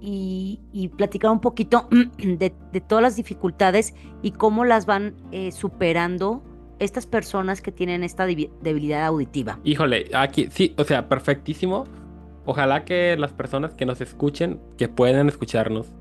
y, 0.00 0.90
platicar 0.96 1.30
un 1.30 1.40
poquito 1.40 1.88
de, 2.18 2.50
todas 2.86 3.02
las 3.02 3.16
dificultades 3.16 3.94
y 4.22 4.32
cómo 4.32 4.64
las 4.64 4.86
van 4.86 5.14
eh, 5.32 5.52
superando 5.52 6.42
estas 6.78 7.06
personas 7.06 7.62
que 7.62 7.72
tienen 7.72 8.04
esta 8.04 8.26
debi- 8.26 8.50
debilidad 8.60 9.06
auditiva. 9.06 9.58
Híjole, 9.64 10.10
aquí 10.14 10.48
sí, 10.50 10.74
o 10.76 10.84
sea, 10.84 11.08
perfectísimo. 11.08 11.84
Ojalá 12.44 12.84
que 12.84 13.16
las 13.18 13.32
personas 13.32 13.74
que 13.74 13.86
nos 13.86 14.00
escuchen, 14.00 14.60
que 14.76 14.88
puedan 14.88 15.28
escucharnos, 15.28 15.92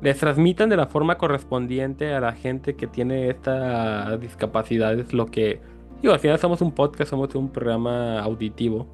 les 0.00 0.18
transmitan 0.18 0.68
de 0.68 0.76
la 0.76 0.86
forma 0.86 1.18
correspondiente 1.18 2.14
a 2.14 2.20
la 2.20 2.32
gente 2.32 2.76
que 2.76 2.86
tiene 2.86 3.28
esta 3.28 4.16
discapacidad. 4.18 4.98
Es 4.98 5.12
lo 5.12 5.26
que, 5.26 5.60
digo, 6.04 6.12
al 6.12 6.20
final 6.20 6.38
somos 6.38 6.60
un 6.60 6.72
podcast, 6.72 7.08
somos 7.10 7.34
un 7.34 7.48
programa 7.50 8.20
auditivo, 8.20 8.86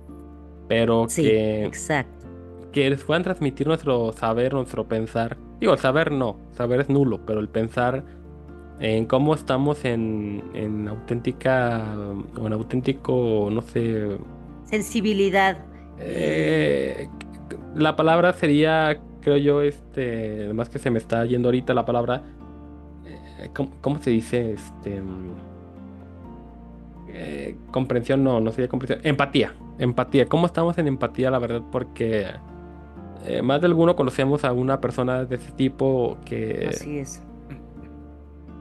pero 0.69 1.07
Sí, 1.09 1.23
que, 1.23 1.65
exacto. 1.65 2.27
que 2.73 2.89
les 2.89 3.03
puedan 3.03 3.25
transmitir 3.25 3.67
nuestro 3.67 4.13
saber, 4.13 4.55
nuestro 4.55 4.87
pensar. 4.87 5.37
Digo, 5.59 5.73
el 5.73 5.79
saber 5.81 6.13
no, 6.13 6.39
saber 6.53 6.81
es 6.81 6.89
nulo, 6.89 7.21
pero 7.27 7.41
el 7.41 7.49
pensar 7.49 8.05
en 8.79 9.07
cómo 9.07 9.35
estamos 9.35 9.85
en, 9.85 10.43
en 10.55 10.87
auténtica, 10.89 11.85
o 12.41 12.47
en 12.47 12.53
auténtico, 12.53 13.49
no 13.51 13.61
sé, 13.63 14.17
Sensibilidad. 14.67 15.59
eh, 15.99 17.09
la 17.75 17.97
palabra 17.97 18.33
sería, 18.35 19.01
creo 19.21 19.37
yo, 19.37 19.63
este, 19.63 20.45
además 20.45 20.69
que 20.71 20.79
se 20.79 20.91
me 20.91 20.99
está 20.99 21.25
yendo 21.27 21.49
ahorita 21.49 21.75
la 21.75 21.85
palabra, 21.85 22.23
eh, 23.05 23.51
¿cómo, 23.55 23.73
cómo 23.81 23.99
se 24.01 24.11
dice? 24.11 24.53
Este, 24.53 25.03
eh, 27.13 27.57
comprensión, 27.71 28.23
no, 28.25 28.41
no 28.41 28.51
sería 28.53 28.69
comprensión, 28.69 29.01
empatía, 29.05 29.55
empatía. 29.79 30.27
¿Cómo 30.27 30.47
estamos 30.47 30.77
en 30.79 30.87
empatía, 30.89 31.31
la 31.31 31.39
verdad? 31.39 31.63
Porque 31.73 32.27
eh, 33.27 33.43
más 33.43 33.61
de 33.61 33.67
alguno 33.67 33.97
conocemos 33.97 34.45
a 34.45 34.53
una 34.53 34.81
persona 34.81 35.25
de 35.25 35.37
ese 35.37 35.53
tipo 35.53 36.19
que... 36.25 36.67
Así 36.71 36.99
es. 36.99 37.23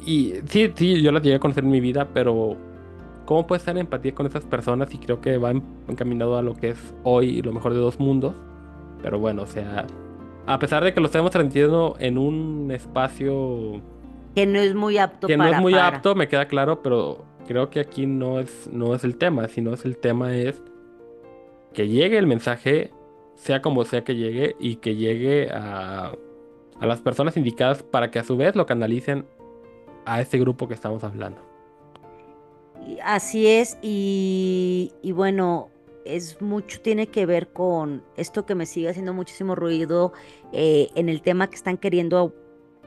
Y 0.05 0.33
sí, 0.47 0.71
sí, 0.75 1.01
yo 1.01 1.11
las 1.11 1.21
llegué 1.23 1.35
a 1.35 1.39
conocer 1.39 1.63
en 1.63 1.71
mi 1.71 1.81
vida, 1.81 2.07
pero 2.13 2.55
¿cómo 3.25 3.45
puedes 3.45 3.61
estar 3.61 3.75
en 3.75 3.81
empatía 3.81 4.15
con 4.15 4.25
esas 4.25 4.43
personas? 4.45 4.93
Y 4.93 4.97
creo 4.97 5.19
que 5.21 5.37
va 5.37 5.51
en- 5.51 5.63
encaminado 5.87 6.37
a 6.37 6.41
lo 6.41 6.55
que 6.55 6.69
es 6.69 6.95
hoy 7.03 7.41
lo 7.41 7.51
mejor 7.51 7.73
de 7.73 7.79
dos 7.79 7.99
mundos. 7.99 8.33
Pero 9.01 9.19
bueno, 9.19 9.43
o 9.43 9.47
sea, 9.47 9.85
a 10.45 10.59
pesar 10.59 10.83
de 10.83 10.93
que 10.93 10.99
lo 10.99 11.07
estemos 11.07 11.31
transmitiendo 11.31 11.95
en 11.99 12.17
un 12.17 12.71
espacio 12.71 13.81
Que 14.35 14.45
no 14.45 14.59
es 14.59 14.73
muy 14.73 14.97
apto 14.97 15.27
que 15.27 15.37
no 15.37 15.43
para. 15.43 15.57
es 15.57 15.61
muy 15.61 15.73
para. 15.73 15.87
apto, 15.87 16.15
me 16.15 16.27
queda 16.27 16.47
claro, 16.47 16.81
pero 16.81 17.25
creo 17.49 17.71
que 17.71 17.79
aquí 17.79 18.05
no 18.05 18.39
es, 18.39 18.69
no 18.71 18.93
es 18.93 19.03
el 19.03 19.17
tema, 19.17 19.47
sino 19.47 19.73
es 19.73 19.83
el 19.83 19.97
tema 19.97 20.37
es 20.37 20.61
que 21.73 21.87
llegue 21.87 22.19
el 22.19 22.27
mensaje, 22.27 22.91
sea 23.33 23.59
como 23.63 23.85
sea 23.85 24.03
que 24.03 24.15
llegue, 24.15 24.55
y 24.59 24.75
que 24.75 24.95
llegue 24.95 25.49
a, 25.51 26.11
a 26.79 26.85
las 26.85 27.01
personas 27.01 27.37
indicadas 27.37 27.81
para 27.81 28.11
que 28.11 28.19
a 28.19 28.23
su 28.23 28.37
vez 28.37 28.55
lo 28.55 28.67
canalicen 28.67 29.25
a 30.05 30.21
este 30.21 30.37
grupo 30.37 30.67
que 30.67 30.75
estamos 30.75 31.03
hablando. 31.03 31.41
Así 33.03 33.47
es, 33.47 33.79
y, 33.81 34.91
y 35.01 35.11
bueno, 35.11 35.71
es 36.05 36.43
mucho, 36.43 36.79
tiene 36.81 37.07
que 37.07 37.25
ver 37.25 37.47
con 37.47 38.03
esto 38.15 38.45
que 38.45 38.53
me 38.53 38.67
sigue 38.67 38.89
haciendo 38.89 39.15
muchísimo 39.15 39.55
ruido 39.55 40.13
eh, 40.53 40.89
en 40.93 41.09
el 41.09 41.23
tema 41.23 41.49
que 41.49 41.55
están 41.55 41.77
queriendo 41.77 42.31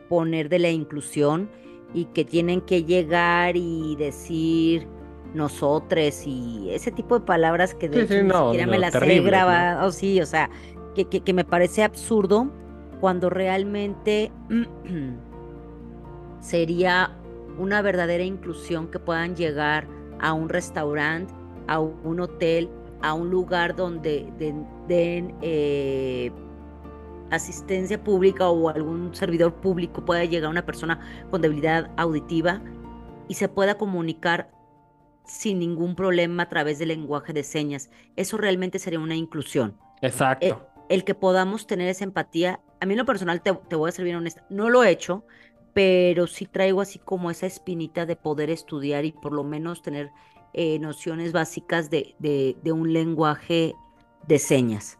poner 0.09 0.49
de 0.49 0.61
la 0.61 0.71
inclusión 0.71 1.51
y 1.95 2.07
que 2.07 2.25
tienen 2.25 2.61
que 2.63 2.85
llegar 2.85 3.57
y 3.57 3.97
decir 3.97 4.89
nosotros 5.35 6.27
y 6.27 6.71
ese 6.71 6.91
tipo 6.93 7.19
de 7.19 7.25
palabras 7.27 7.75
que 7.75 7.89
de 7.89 7.99
Sí, 7.99 8.01
hecho 8.01 8.15
sí, 8.15 8.23
ni 8.23 8.29
no, 8.29 8.45
siquiera 8.47 8.67
no, 8.67 8.73
me 8.73 8.79
las 8.79 8.95
he 9.03 9.21
grabado, 9.21 9.91
sí, 9.93 10.21
o 10.21 10.27
sea, 10.27 10.51
que, 10.95 11.07
que, 11.07 11.21
que 11.23 11.33
me 11.33 11.45
parece 11.45 11.83
absurdo 11.83 12.53
cuando 13.01 13.31
realmente 13.31 14.33
sería 16.41 17.17
una 17.59 17.83
verdadera 17.83 18.25
inclusión 18.25 18.89
que 18.91 18.99
puedan 18.99 19.37
llegar 19.37 19.87
a 20.21 20.33
un 20.33 20.49
restaurante, 20.49 21.35
a 21.67 21.79
un 21.81 22.21
hotel, 22.21 22.71
a 23.03 23.15
un 23.15 23.31
lugar 23.31 23.75
donde 23.77 24.33
den, 24.39 24.67
den, 24.89 25.35
eh, 25.43 26.31
asistencia 27.35 28.03
pública 28.03 28.49
o 28.49 28.69
algún 28.69 29.15
servidor 29.15 29.55
público 29.55 30.05
pueda 30.05 30.25
llegar 30.25 30.51
una 30.51 30.65
persona 30.67 31.01
con 31.31 31.41
debilidad 31.43 31.91
auditiva 31.97 32.63
y 33.29 33.35
se 33.35 33.49
pueda 33.49 33.77
comunicar 33.79 34.51
sin 35.25 35.59
ningún 35.61 35.95
problema 35.95 36.45
a 36.45 36.49
través 36.49 36.79
del 36.79 36.89
lenguaje 36.89 37.33
de 37.33 37.43
señas. 37.45 37.91
Eso 38.17 38.37
realmente 38.37 38.79
sería 38.79 38.99
una 39.01 39.17
inclusión. 39.17 39.79
Exacto. 40.03 40.47
Eh, 40.47 40.55
el 40.89 41.05
que 41.05 41.15
podamos 41.15 41.67
tener 41.67 41.89
esa 41.89 42.05
empatía, 42.05 42.61
a 42.81 42.87
mí 42.87 42.93
en 42.95 42.99
lo 42.99 43.07
personal 43.07 43.41
te, 43.43 43.53
te 43.69 43.77
voy 43.77 43.89
a 43.89 43.93
ser 43.93 44.05
bien 44.05 44.17
honesta, 44.17 44.45
no 44.51 44.69
lo 44.69 44.83
he 44.85 44.91
hecho, 44.91 45.25
pero 45.73 46.27
sí 46.27 46.45
traigo 46.47 46.81
así 46.83 46.99
como 46.99 47.31
esa 47.31 47.47
espinita 47.47 48.05
de 48.05 48.17
poder 48.17 48.51
estudiar 48.51 49.05
y 49.07 49.13
por 49.13 49.33
lo 49.33 49.43
menos 49.45 49.81
tener 49.81 50.11
eh, 50.53 50.79
nociones 50.81 51.33
básicas 51.33 51.89
de, 51.89 52.15
de- 52.19 52.57
de 52.63 52.73
un 52.73 52.93
lenguaje 52.93 53.75
de 54.27 54.39
señas. 54.39 54.99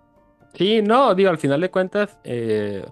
Sí, 0.55 0.83
no, 0.83 1.15
digo, 1.15 1.31
al 1.31 1.39
final 1.39 1.61
de 1.61 1.71
cuentas, 1.71 2.19
eh, 2.25 2.85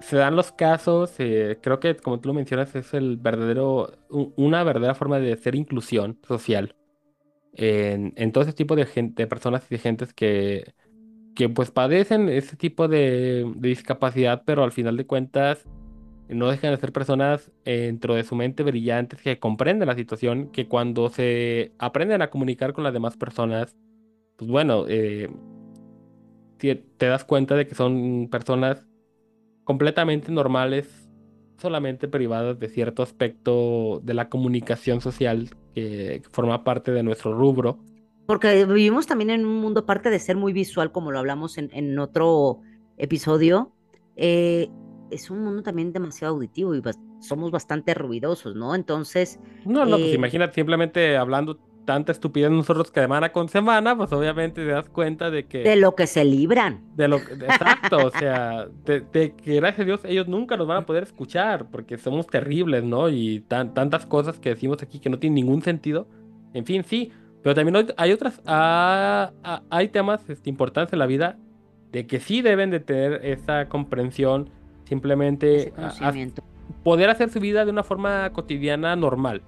se 0.00 0.16
dan 0.16 0.36
los 0.36 0.52
casos, 0.52 1.14
eh, 1.18 1.58
creo 1.62 1.80
que 1.80 1.96
como 1.96 2.20
tú 2.20 2.28
lo 2.28 2.34
mencionas, 2.34 2.74
es 2.76 2.94
el 2.94 3.16
verdadero, 3.16 3.92
una 4.10 4.62
verdadera 4.62 4.94
forma 4.94 5.18
de 5.18 5.32
hacer 5.32 5.54
inclusión 5.54 6.18
social 6.26 6.76
en, 7.54 8.12
en 8.16 8.32
todo 8.32 8.44
ese 8.44 8.52
tipo 8.54 8.76
de 8.76 8.86
gente, 8.86 9.22
de 9.22 9.26
personas 9.28 9.64
y 9.70 9.76
de 9.76 9.78
gentes 9.80 10.14
que, 10.14 10.74
que 11.34 11.48
pues 11.48 11.70
padecen 11.70 12.28
ese 12.28 12.56
tipo 12.56 12.88
de, 12.88 13.52
de 13.56 13.68
discapacidad, 13.68 14.42
pero 14.46 14.64
al 14.64 14.72
final 14.72 14.96
de 14.96 15.06
cuentas 15.06 15.66
no 16.28 16.48
dejan 16.50 16.72
de 16.72 16.78
ser 16.78 16.92
personas 16.92 17.52
eh, 17.64 17.82
dentro 17.86 18.14
de 18.14 18.24
su 18.24 18.36
mente 18.36 18.62
brillantes 18.62 19.22
que 19.22 19.38
comprenden 19.38 19.88
la 19.88 19.94
situación, 19.94 20.50
que 20.50 20.68
cuando 20.68 21.08
se 21.10 21.72
aprenden 21.78 22.22
a 22.22 22.30
comunicar 22.30 22.72
con 22.72 22.84
las 22.84 22.92
demás 22.92 23.16
personas, 23.16 23.76
pues 24.36 24.50
bueno, 24.50 24.86
eh, 24.88 25.30
te 26.58 27.06
das 27.06 27.24
cuenta 27.24 27.54
de 27.56 27.66
que 27.66 27.74
son 27.74 28.28
personas 28.30 28.84
completamente 29.64 30.32
normales, 30.32 31.08
solamente 31.58 32.08
privadas 32.08 32.58
de 32.58 32.68
cierto 32.68 33.02
aspecto 33.02 34.00
de 34.02 34.14
la 34.14 34.28
comunicación 34.28 35.00
social 35.00 35.50
que 35.74 36.22
forma 36.30 36.64
parte 36.64 36.92
de 36.92 37.02
nuestro 37.02 37.36
rubro. 37.36 37.78
Porque 38.26 38.64
vivimos 38.64 39.06
también 39.06 39.30
en 39.30 39.46
un 39.46 39.60
mundo, 39.60 39.80
aparte 39.80 40.10
de 40.10 40.18
ser 40.18 40.36
muy 40.36 40.52
visual, 40.52 40.90
como 40.92 41.12
lo 41.12 41.18
hablamos 41.18 41.58
en, 41.58 41.70
en 41.72 41.98
otro 41.98 42.60
episodio, 42.96 43.72
eh, 44.16 44.68
es 45.10 45.30
un 45.30 45.44
mundo 45.44 45.62
también 45.62 45.92
demasiado 45.92 46.34
auditivo 46.34 46.74
y 46.74 46.80
bas- 46.80 46.98
somos 47.20 47.50
bastante 47.50 47.94
ruidosos, 47.94 48.56
¿no? 48.56 48.74
Entonces, 48.74 49.38
No, 49.64 49.84
no, 49.84 49.98
pues 50.00 50.12
Eh, 50.12 50.14
imagínate 50.14 50.54
simplemente 50.54 51.16
hablando 51.16 51.60
tanta 51.86 52.12
estupidez 52.12 52.50
nosotros 52.50 52.90
que 52.90 53.00
semana 53.00 53.32
con 53.32 53.48
semana, 53.48 53.96
pues 53.96 54.12
obviamente 54.12 54.62
te 54.66 54.70
das 54.70 54.88
cuenta 54.90 55.30
de 55.30 55.46
que... 55.46 55.60
de 55.62 55.76
lo 55.76 55.94
que 55.94 56.06
se 56.06 56.24
libran. 56.24 56.82
De 56.94 57.08
lo 57.08 57.16
exacto, 57.16 57.96
o 58.06 58.10
sea, 58.10 58.66
de, 58.84 59.00
de 59.00 59.34
que 59.34 59.54
gracias 59.56 59.80
a 59.80 59.84
Dios 59.84 60.00
ellos 60.04 60.28
nunca 60.28 60.58
nos 60.58 60.66
van 60.66 60.78
a 60.82 60.86
poder 60.86 61.04
escuchar 61.04 61.66
porque 61.70 61.96
somos 61.96 62.26
terribles, 62.26 62.84
¿no? 62.84 63.08
Y 63.08 63.40
tan, 63.48 63.72
tantas 63.72 64.04
cosas 64.04 64.38
que 64.38 64.50
decimos 64.50 64.82
aquí 64.82 64.98
que 64.98 65.08
no 65.08 65.18
tienen 65.18 65.36
ningún 65.36 65.62
sentido. 65.62 66.06
En 66.52 66.66
fin, 66.66 66.84
sí, 66.84 67.10
pero 67.42 67.54
también 67.54 67.86
hay- 67.96 68.12
otras, 68.12 68.42
ah, 68.46 69.30
ah, 69.44 69.62
hay 69.70 69.88
temas 69.88 70.28
este, 70.28 70.50
importantes 70.50 70.92
en 70.92 70.98
la 70.98 71.06
vida 71.06 71.38
de 71.92 72.06
que 72.06 72.18
sí 72.20 72.42
deben 72.42 72.70
de 72.70 72.80
tener 72.80 73.24
esa 73.24 73.68
comprensión, 73.68 74.50
simplemente 74.84 75.72
a- 75.76 75.86
a- 75.86 75.90
conocimiento. 75.90 76.42
poder 76.82 77.10
hacer 77.10 77.30
su 77.30 77.38
vida 77.40 77.64
de 77.64 77.70
una 77.70 77.84
forma 77.84 78.30
cotidiana 78.32 78.96
normal. 78.96 79.42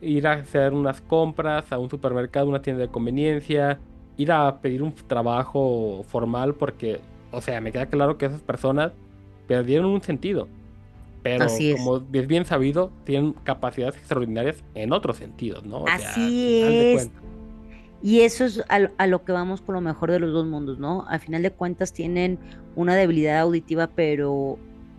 Ir 0.00 0.26
a 0.26 0.32
hacer 0.34 0.72
unas 0.72 1.00
compras 1.00 1.70
a 1.72 1.78
un 1.78 1.88
supermercado, 1.88 2.48
una 2.48 2.62
tienda 2.62 2.82
de 2.82 2.88
conveniencia, 2.88 3.78
ir 4.16 4.32
a 4.32 4.60
pedir 4.60 4.82
un 4.82 4.94
trabajo 4.94 6.04
formal 6.08 6.54
porque, 6.54 7.00
o 7.30 7.40
sea, 7.40 7.60
me 7.60 7.72
queda 7.72 7.86
claro 7.86 8.18
que 8.18 8.26
esas 8.26 8.42
personas 8.42 8.92
perdieron 9.46 9.86
un 9.86 10.02
sentido. 10.02 10.48
Pero 11.22 11.44
Así 11.44 11.72
es. 11.72 11.78
como 11.78 12.04
es 12.12 12.26
bien 12.26 12.44
sabido, 12.44 12.92
tienen 13.04 13.32
capacidades 13.32 13.96
extraordinarias 13.96 14.62
en 14.74 14.92
otros 14.92 15.16
sentidos, 15.16 15.64
¿no? 15.64 15.78
O 15.78 15.88
Así 15.88 16.62
es. 16.62 17.10
Y 18.02 18.20
eso 18.20 18.44
es 18.44 18.62
a, 18.68 18.90
a 18.98 19.06
lo 19.06 19.24
que 19.24 19.32
vamos 19.32 19.62
con 19.62 19.74
lo 19.74 19.80
mejor 19.80 20.10
de 20.10 20.18
los 20.20 20.34
dos 20.34 20.46
mundos, 20.46 20.78
¿no? 20.78 21.06
Al 21.08 21.20
final 21.20 21.40
de 21.40 21.50
cuentas 21.50 21.94
tienen 21.94 22.38
una 22.76 22.94
debilidad 22.94 23.38
auditiva, 23.38 23.86
pero 23.86 24.58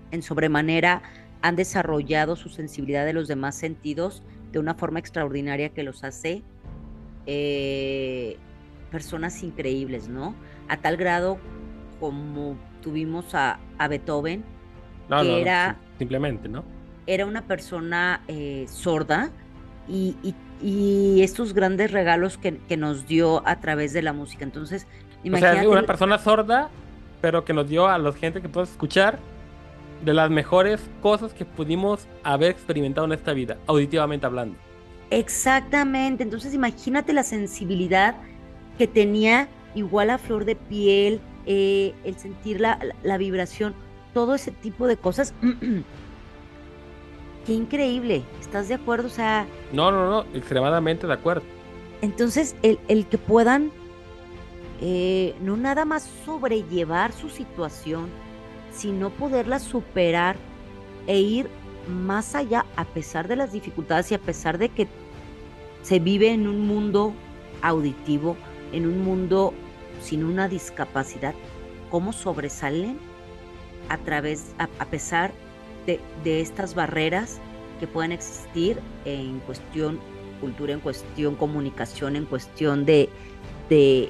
en 0.09 0.23
sobremanera 0.23 1.03
han 1.43 1.55
desarrollado 1.55 2.35
su 2.35 2.49
sensibilidad 2.49 3.05
de 3.05 3.13
los 3.13 3.27
demás 3.27 3.53
sentidos 3.53 4.23
de 4.55 4.59
una 4.59 4.73
forma 4.73 4.99
extraordinaria 4.99 5.67
que 5.67 5.83
los 5.83 6.05
hace 6.05 6.41
eh, 7.25 8.37
personas 8.89 9.43
increíbles, 9.43 10.07
¿no? 10.07 10.33
A 10.69 10.77
tal 10.77 10.95
grado 10.95 11.37
como 11.99 12.55
tuvimos 12.81 13.35
a, 13.35 13.59
a 13.77 13.87
Beethoven, 13.89 14.45
No, 15.09 15.21
que 15.21 15.27
no, 15.27 15.37
era- 15.37 15.73
sim- 15.73 15.97
simplemente, 15.99 16.47
¿no? 16.47 16.63
era 17.05 17.25
una 17.25 17.41
persona 17.45 18.21
eh, 18.29 18.65
sorda 18.69 19.29
y, 19.89 20.15
y- 20.23 20.35
y 20.61 21.21
estos 21.21 21.53
grandes 21.53 21.91
regalos 21.91 22.37
que, 22.37 22.57
que 22.59 22.77
nos 22.77 23.05
dio 23.07 23.45
a 23.45 23.59
través 23.59 23.91
de 23.91 24.01
la 24.03 24.13
música. 24.13 24.45
Entonces, 24.45 24.87
O 25.21 25.27
imagínate. 25.27 25.59
sea, 25.59 25.69
una 25.69 25.83
persona 25.83 26.17
sorda, 26.17 26.69
pero 27.21 27.43
que 27.43 27.51
nos 27.53 27.67
dio 27.67 27.87
a 27.89 27.97
la 27.97 28.13
gente 28.13 28.41
que 28.41 28.47
puede 28.47 28.67
escuchar 28.67 29.19
de 30.05 30.13
las 30.13 30.29
mejores 30.29 30.81
cosas 31.01 31.33
que 31.33 31.45
pudimos 31.45 32.07
haber 32.23 32.51
experimentado 32.51 33.05
en 33.07 33.13
esta 33.13 33.33
vida, 33.33 33.57
auditivamente 33.67 34.25
hablando. 34.25 34.57
Exactamente. 35.09 36.23
Entonces, 36.23 36.53
imagínate 36.53 37.11
la 37.13 37.23
sensibilidad 37.23 38.15
que 38.77 38.87
tenía 38.87 39.47
igual 39.73 40.09
a 40.09 40.17
flor 40.17 40.45
de 40.45 40.55
piel, 40.55 41.19
eh, 41.45 41.93
el 42.03 42.17
sentir 42.17 42.61
la, 42.61 42.79
la- 42.81 42.95
la 43.03 43.17
vibración, 43.17 43.73
todo 44.13 44.35
ese 44.35 44.51
tipo 44.51 44.87
de 44.87 44.97
cosas. 44.97 45.33
Qué 47.45 47.53
increíble. 47.53 48.23
¿Estás 48.41 48.67
de 48.69 48.75
acuerdo? 48.75 49.07
O 49.07 49.11
sea, 49.11 49.45
No, 49.71 49.91
no, 49.91 50.09
no, 50.09 50.21
extremadamente 50.35 51.05
de 51.07 51.13
acuerdo. 51.13 51.43
Entonces, 52.01 52.55
el, 52.63 52.79
el 52.87 53.05
que 53.05 53.17
puedan 53.17 53.71
eh, 54.81 55.35
no 55.41 55.55
nada 55.57 55.85
más 55.85 56.09
sobrellevar 56.25 57.11
su 57.13 57.29
situación, 57.29 58.07
sino 58.75 59.09
poderla 59.09 59.59
superar 59.59 60.35
e 61.07 61.19
ir 61.19 61.49
más 61.87 62.35
allá 62.35 62.65
a 62.75 62.85
pesar 62.85 63.27
de 63.27 63.35
las 63.35 63.51
dificultades 63.51 64.11
y 64.11 64.15
a 64.15 64.19
pesar 64.19 64.57
de 64.57 64.69
que 64.69 64.87
se 65.83 65.99
vive 65.99 66.31
en 66.31 66.47
un 66.47 66.67
mundo 66.67 67.13
auditivo, 67.61 68.35
en 68.73 68.87
un 68.87 69.03
mundo 69.03 69.53
sin 70.01 70.23
una 70.23 70.47
discapacidad, 70.47 71.35
cómo 71.91 72.11
sobresalen 72.11 72.97
a 73.89 73.97
través, 73.97 74.53
a, 74.57 74.67
a 74.79 74.85
pesar 74.85 75.31
de, 75.85 75.99
de 76.23 76.41
estas 76.41 76.73
barreras 76.73 77.39
que 77.79 77.87
pueden 77.87 78.11
existir 78.11 78.79
en 79.05 79.39
cuestión 79.41 79.99
cultura, 80.41 80.73
en 80.73 80.79
cuestión 80.79 81.35
comunicación, 81.35 82.15
en 82.15 82.25
cuestión 82.25 82.85
de, 82.85 83.09
de 83.69 84.09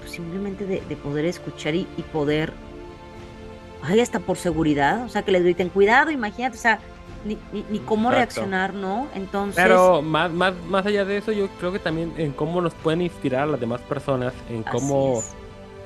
pues, 0.00 0.12
simplemente 0.12 0.66
de, 0.66 0.80
de 0.80 0.96
poder 0.96 1.24
escuchar 1.24 1.74
y 1.74 1.86
poder, 2.12 2.52
ay, 3.82 4.00
hasta 4.00 4.20
por 4.20 4.36
seguridad, 4.36 5.04
o 5.04 5.08
sea, 5.08 5.22
que 5.22 5.32
les 5.32 5.42
griten 5.42 5.68
cuidado, 5.68 6.10
imagínate, 6.10 6.56
o 6.56 6.60
sea, 6.60 6.78
ni, 7.24 7.36
ni, 7.52 7.64
ni 7.70 7.78
cómo 7.80 8.10
Exacto. 8.10 8.16
reaccionar, 8.16 8.74
¿no? 8.74 9.06
Entonces, 9.14 9.62
Pero 9.62 10.02
más, 10.02 10.32
más, 10.32 10.54
más 10.68 10.86
allá 10.86 11.04
de 11.04 11.18
eso, 11.18 11.32
yo 11.32 11.48
creo 11.58 11.72
que 11.72 11.78
también 11.78 12.12
en 12.16 12.32
cómo 12.32 12.60
nos 12.60 12.74
pueden 12.74 13.02
inspirar 13.02 13.42
a 13.42 13.46
las 13.46 13.60
demás 13.60 13.80
personas, 13.82 14.32
en 14.48 14.62
cómo 14.62 15.22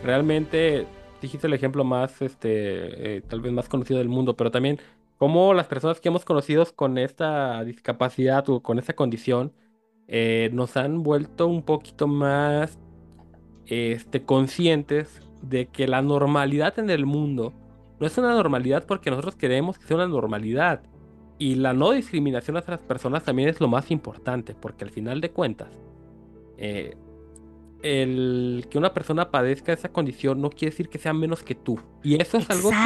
realmente 0.03 0.87
dijiste 1.21 1.47
el 1.47 1.55
ejemplo 1.55 1.85
más, 1.85 2.21
este, 2.23 3.17
eh, 3.17 3.23
tal 3.23 3.41
vez 3.41 3.53
más 3.53 3.69
conocido 3.69 3.99
del 3.99 4.09
mundo, 4.09 4.37
pero 4.37 4.51
también 4.51 4.79
cómo 5.17 5.55
las 5.55 5.67
personas 5.67 6.01
que 6.01 6.09
hemos 6.09 6.25
conocido 6.25 6.67
con 6.75 6.99
esta 6.99 7.65
discapacidad 7.65 8.49
o 8.49 8.61
con 8.61 8.79
esta 8.79 8.93
condición 8.93 9.53
eh, 10.07 10.51
nos 10.53 10.77
han 10.77 11.03
vuelto 11.03 11.47
un 11.47 11.63
poquito 11.63 12.07
más 12.07 12.79
este, 13.67 14.23
conscientes 14.23 15.23
de 15.41 15.67
que 15.67 15.89
la 15.89 16.03
normalidad 16.03 16.79
en 16.79 16.91
el 16.91 17.07
mundo 17.07 17.55
no 18.01 18.07
es 18.07 18.19
una 18.19 18.35
normalidad 18.35 18.85
porque 18.87 19.11
nosotros 19.11 19.37
queremos 19.37 19.79
que 19.79 19.87
sea 19.87 19.97
una 19.97 20.09
normalidad. 20.09 20.83
Y 21.39 21.57
la 21.57 21.73
no 21.73 21.91
discriminación 21.91 22.57
hacia 22.57 22.73
las 22.73 22.81
personas 22.81 23.25
también 23.25 23.49
es 23.49 23.61
lo 23.61 23.67
más 23.69 23.91
importante, 23.91 24.55
porque 24.55 24.85
al 24.85 24.91
final 24.91 25.21
de 25.21 25.31
cuentas, 25.33 25.69
eh, 26.59 26.97
el 27.83 28.67
que 28.71 28.79
una 28.79 28.95
persona 28.95 29.31
padezca 29.31 29.73
esa 29.73 29.91
condición 29.91 30.41
no 30.41 30.49
quiere 30.51 30.71
decir 30.71 30.89
que 30.89 30.99
sea 30.99 31.13
menos 31.13 31.43
que 31.43 31.55
tú. 31.55 31.79
Y 32.03 32.21
eso 32.21 32.39
es 32.39 32.49
algo 32.51 32.71
que 32.71 32.77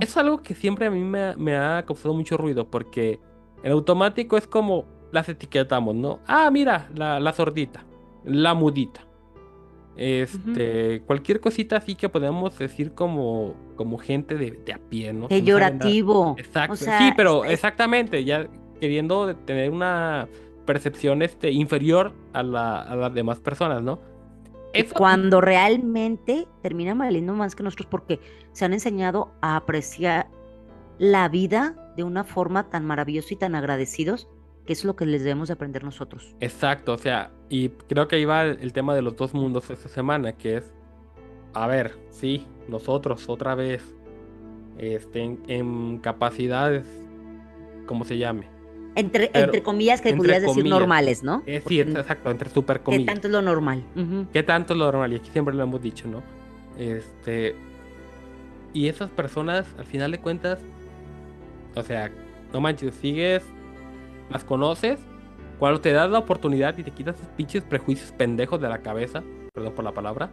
eso 0.00 0.10
es 0.12 0.16
algo 0.16 0.42
que 0.42 0.54
siempre 0.54 0.86
a 0.86 0.90
mí 0.90 1.00
me, 1.00 1.22
ha- 1.22 1.34
me 1.36 1.56
ha 1.56 1.84
causado 1.84 2.14
mucho 2.14 2.36
ruido, 2.36 2.70
porque 2.70 3.18
en 3.64 3.72
automático 3.72 4.36
es 4.36 4.46
como 4.46 4.84
las 5.12 5.28
etiquetamos, 5.28 5.94
¿no? 5.94 6.20
Ah, 6.26 6.50
mira, 6.52 6.88
la, 6.94 7.18
la 7.20 7.32
sordita, 7.32 7.84
la 8.24 8.54
mudita. 8.54 9.00
Este, 9.96 11.02
cualquier 11.06 11.40
cosita 11.40 11.76
así 11.76 11.94
que 11.94 12.08
podemos 12.08 12.58
decir 12.58 12.92
como, 12.92 13.54
como 13.76 13.98
gente 13.98 14.36
de, 14.36 14.52
de 14.52 14.72
a 14.72 14.78
pie, 14.78 15.12
¿no? 15.12 15.28
Nada. 15.28 15.38
llorativo. 15.38 16.34
Exacto. 16.38 16.72
O 16.74 16.76
sea, 16.76 16.98
sí, 16.98 17.12
pero 17.16 17.44
es- 17.44 17.52
exactamente, 17.52 18.24
ya 18.24 18.46
queriendo 18.80 19.26
de- 19.26 19.34
tener 19.34 19.70
una 19.70 20.28
percepción 20.66 21.22
este, 21.22 21.50
inferior 21.50 22.12
a, 22.32 22.42
la- 22.42 22.80
a 22.82 22.96
las 22.96 23.12
demás 23.14 23.38
personas, 23.40 23.82
¿no? 23.82 24.00
Eso- 24.72 24.94
cuando 24.94 25.40
realmente 25.40 26.46
terminan 26.62 26.96
valiendo 26.98 27.34
más 27.34 27.54
que 27.54 27.62
nosotros 27.62 27.86
porque 27.90 28.20
se 28.52 28.64
han 28.64 28.72
enseñado 28.72 29.32
a 29.42 29.56
apreciar 29.56 30.28
la 30.98 31.28
vida 31.28 31.76
de 31.96 32.04
una 32.04 32.24
forma 32.24 32.70
tan 32.70 32.86
maravillosa 32.86 33.34
y 33.34 33.36
tan 33.36 33.54
agradecidos, 33.54 34.28
que 34.66 34.72
es 34.72 34.84
lo 34.84 34.94
que 34.96 35.06
les 35.06 35.22
debemos 35.22 35.48
de 35.48 35.54
aprender 35.54 35.84
nosotros. 35.84 36.34
Exacto, 36.40 36.92
o 36.92 36.98
sea, 36.98 37.30
y 37.48 37.68
creo 37.68 38.08
que 38.08 38.16
ahí 38.16 38.24
va 38.24 38.44
el, 38.44 38.72
tema 38.72 38.94
de 38.94 39.02
los 39.02 39.16
dos 39.16 39.34
mundos 39.34 39.68
esta 39.70 39.88
semana, 39.88 40.32
que 40.32 40.58
es, 40.58 40.72
a 41.54 41.66
ver, 41.66 41.98
sí, 42.10 42.46
nosotros 42.68 43.28
otra 43.28 43.54
vez, 43.54 43.82
este, 44.78 45.22
en, 45.22 45.42
en 45.48 45.98
capacidades, 45.98 46.86
como 47.86 48.04
se 48.04 48.18
llame. 48.18 48.46
Entre, 48.94 49.30
Pero, 49.32 49.46
entre 49.46 49.62
comillas 49.62 50.00
que 50.00 50.10
entre 50.10 50.18
podrías 50.18 50.42
decir 50.42 50.66
normales, 50.66 51.22
¿no? 51.22 51.42
Es 51.46 51.64
sí, 51.66 51.82
Porque, 51.82 52.00
exacto, 52.00 52.30
entre 52.30 52.50
super 52.50 52.78
¿Qué 52.78 52.84
comillas. 52.84 53.06
tanto 53.06 53.28
es 53.28 53.32
lo 53.32 53.42
normal? 53.42 53.82
¿Qué 54.32 54.42
tanto 54.42 54.74
es 54.74 54.78
lo 54.78 54.84
normal? 54.84 55.12
Y 55.14 55.16
aquí 55.16 55.30
siempre 55.30 55.54
lo 55.54 55.62
hemos 55.62 55.82
dicho, 55.82 56.06
¿no? 56.08 56.22
Este. 56.78 57.56
Y 58.74 58.88
esas 58.88 59.10
personas, 59.10 59.66
al 59.78 59.86
final 59.86 60.10
de 60.10 60.18
cuentas, 60.18 60.58
o 61.74 61.82
sea, 61.82 62.10
no 62.52 62.60
manches, 62.60 62.94
sigues, 62.94 63.42
las 64.32 64.44
conoces, 64.44 64.98
cuando 65.58 65.80
te 65.80 65.92
das 65.92 66.10
la 66.10 66.18
oportunidad 66.18 66.76
y 66.78 66.82
te 66.82 66.90
quitas 66.90 67.16
esos 67.16 67.28
pinches 67.36 67.62
prejuicios 67.62 68.12
pendejos 68.12 68.60
de 68.60 68.68
la 68.68 68.78
cabeza, 68.78 69.22
perdón 69.52 69.74
por 69.74 69.84
la 69.84 69.92
palabra, 69.92 70.30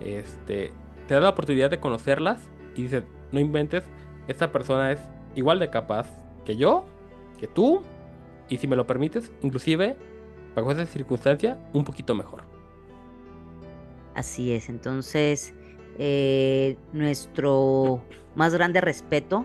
este, 0.00 0.72
te 1.06 1.14
das 1.14 1.22
la 1.22 1.30
oportunidad 1.30 1.70
de 1.70 1.80
conocerlas 1.80 2.40
y 2.74 2.82
dices, 2.84 3.04
no 3.30 3.40
inventes, 3.40 3.84
esta 4.26 4.50
persona 4.52 4.92
es 4.92 5.00
igual 5.34 5.58
de 5.58 5.68
capaz 5.68 6.08
que 6.44 6.56
yo, 6.56 6.86
que 7.38 7.46
tú, 7.46 7.82
y 8.48 8.58
si 8.58 8.66
me 8.66 8.76
lo 8.76 8.86
permites, 8.86 9.30
inclusive, 9.42 9.96
bajo 10.54 10.72
esa 10.72 10.86
circunstancia, 10.86 11.58
un 11.72 11.84
poquito 11.84 12.14
mejor. 12.14 12.44
Así 14.14 14.52
es, 14.52 14.68
entonces 14.68 15.54
eh, 15.98 16.76
nuestro 16.92 18.02
más 18.34 18.54
grande 18.54 18.80
respeto, 18.80 19.44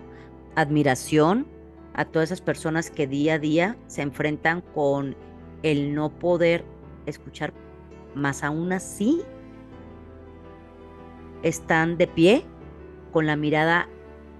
admiración 0.54 1.46
a 1.94 2.04
todas 2.04 2.28
esas 2.28 2.40
personas 2.40 2.90
que 2.90 3.06
día 3.06 3.34
a 3.34 3.38
día 3.38 3.76
se 3.86 4.02
enfrentan 4.02 4.60
con 4.60 5.16
el 5.62 5.94
no 5.94 6.10
poder 6.10 6.64
escuchar, 7.06 7.52
más 8.14 8.42
aún 8.42 8.72
así 8.72 9.22
están 11.42 11.96
de 11.96 12.06
pie, 12.06 12.44
con 13.12 13.26
la 13.26 13.36
mirada 13.36 13.88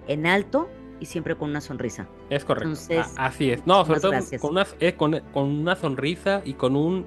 en 0.07 0.26
alto 0.26 0.68
y 1.01 1.07
siempre 1.07 1.34
con 1.36 1.51
una 1.51 1.61
sonrisa. 1.61 2.09
Es 2.28 2.44
correcto. 2.44 2.68
Entonces, 2.68 3.07
así 3.16 3.51
es. 3.51 3.66
No, 3.66 3.84
sobre 3.84 4.01
todo 4.01 4.11
gracias. 4.12 4.40
con 4.40 4.53
una, 4.53 4.66
eh, 4.78 4.94
con, 4.94 5.20
con 5.32 5.44
una 5.44 5.76
sonrisa 5.76 6.42
y 6.44 6.55
con 6.55 6.76
un. 6.76 7.07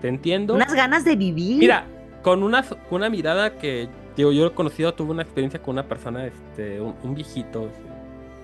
Te 0.00 0.08
entiendo. 0.08 0.54
Unas 0.54 0.72
ganas 0.72 1.04
de 1.04 1.16
vivir. 1.16 1.58
Mira, 1.58 1.86
con 2.22 2.42
una, 2.42 2.62
con 2.62 2.96
una 2.96 3.10
mirada 3.10 3.56
que 3.58 3.88
digo, 4.16 4.32
yo 4.32 4.46
he 4.46 4.52
conocido, 4.52 4.94
tuve 4.94 5.10
una 5.10 5.22
experiencia 5.22 5.60
con 5.60 5.74
una 5.74 5.86
persona, 5.86 6.26
este, 6.26 6.80
un, 6.80 6.94
un 7.02 7.14
viejito. 7.14 7.70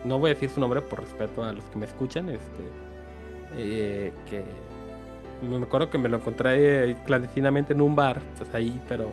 No 0.04 0.18
voy 0.18 0.30
a 0.30 0.34
decir 0.34 0.50
su 0.50 0.60
nombre 0.60 0.80
por 0.80 1.00
respeto 1.00 1.42
a 1.44 1.52
los 1.52 1.64
que 1.64 1.78
me 1.78 1.86
escuchan. 1.86 2.28
Este, 2.28 2.62
eh, 3.56 4.12
que 4.28 4.44
me 5.46 5.56
acuerdo 5.62 5.90
que 5.90 5.98
me 5.98 6.08
lo 6.08 6.18
encontré 6.18 6.90
eh, 6.90 6.96
clandestinamente 7.06 7.72
en 7.72 7.80
un 7.80 7.94
bar, 7.96 8.20
pues 8.38 8.52
ahí, 8.54 8.80
pero. 8.88 9.10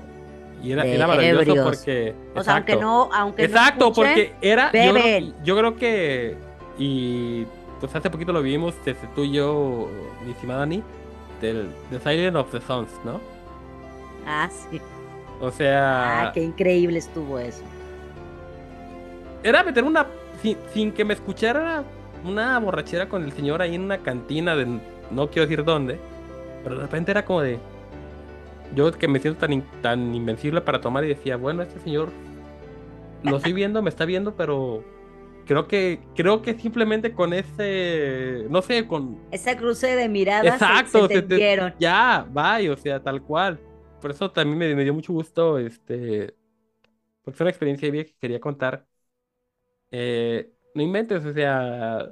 Y 0.64 0.72
era, 0.72 0.86
era 0.86 1.06
maravilloso 1.08 1.42
ebrios. 1.52 1.66
porque. 1.66 2.16
o 2.36 2.44
sea, 2.44 2.56
aunque 2.56 2.76
no, 2.76 3.10
aunque 3.14 3.44
no 3.48 3.48
Exacto, 3.48 3.88
escuchen, 3.90 4.04
porque 4.14 4.34
era. 4.42 4.66
Yo 4.66 4.72
creo, 4.72 4.94
beben. 4.94 5.34
yo 5.44 5.58
creo 5.58 5.76
que. 5.76 6.38
Y 6.80 7.46
pues 7.80 7.96
hace 7.96 8.10
poquito 8.10 8.34
lo 8.34 8.42
vimos 8.42 8.74
desde 8.86 9.08
tú 9.16 9.24
y 9.24 9.32
yo, 9.34 9.88
mi 10.26 10.32
estimada 10.32 10.62
Dani, 10.62 10.84
del 11.42 11.70
The 11.92 12.00
Silent 12.00 12.36
of 12.36 12.52
the 12.52 12.62
Sons, 12.62 12.90
¿no? 13.06 13.20
Ah, 14.26 14.50
sí. 14.50 14.82
O 15.40 15.52
sea, 15.52 16.28
Ah, 16.28 16.32
qué 16.34 16.44
increíble 16.44 16.98
estuvo 16.98 17.38
eso. 17.38 17.62
era 19.44 19.64
meter 19.64 19.84
una 19.84 20.08
sin, 20.38 20.60
sin 20.74 20.94
que 20.94 21.06
me 21.06 21.14
escuchara 21.14 21.92
una 22.24 22.60
borrachera 22.60 23.10
con 23.10 23.24
el 23.24 23.32
señor 23.34 23.62
ahí 23.62 23.76
en 23.76 23.84
una 23.84 24.04
cantina 24.04 24.56
de 24.56 24.66
no 25.10 25.30
quiero 25.30 25.48
decir 25.48 25.64
dónde, 25.66 26.06
pero 26.64 26.76
de 26.78 26.82
repente 26.84 27.12
era 27.12 27.26
como 27.26 27.42
de 27.42 27.66
yo 28.70 28.92
que 28.92 29.08
me 29.08 29.20
siento 29.20 29.40
tan, 29.40 29.54
in- 29.54 29.72
tan 29.82 30.14
invencible 30.16 30.62
para 30.62 30.82
tomar 30.82 31.04
y 31.06 31.10
decía, 31.10 31.38
bueno, 31.38 31.62
este 31.64 31.80
señor 31.80 32.18
lo 33.22 33.38
estoy 33.38 33.54
viendo, 33.54 33.82
me 33.82 33.90
está 33.90 34.06
viendo, 34.06 34.36
pero 34.36 34.90
creo 35.46 35.68
que 35.68 36.10
creo 36.16 36.42
que 36.42 36.56
simplemente 36.60 37.14
con 37.14 37.34
ese 37.34 38.46
no 38.50 38.62
sé, 38.62 38.88
con 38.88 39.20
Ese 39.32 39.56
cruce 39.58 39.96
de 39.96 40.10
miradas 40.10 40.64
se- 40.66 40.86
Exacto, 40.86 41.08
se, 41.10 41.22
te- 41.22 41.24
te- 41.24 41.50
ya, 41.78 42.28
bye, 42.30 42.70
o 42.70 42.78
sea, 42.78 43.02
tal 43.04 43.24
cual. 43.24 43.64
Por 44.00 44.12
eso 44.12 44.32
también 44.32 44.58
me, 44.58 44.76
me 44.76 44.84
dio 44.84 44.94
mucho 44.94 45.14
gusto, 45.14 45.58
este, 45.60 46.36
porque 47.24 47.36
es 47.38 47.42
una 47.42 47.52
experiencia 47.52 47.92
que 47.92 48.16
quería 48.20 48.42
contar. 48.42 48.87
Eh, 49.92 50.52
no 50.74 50.82
inventes, 50.84 51.26
o 51.26 51.34
sea, 51.34 52.12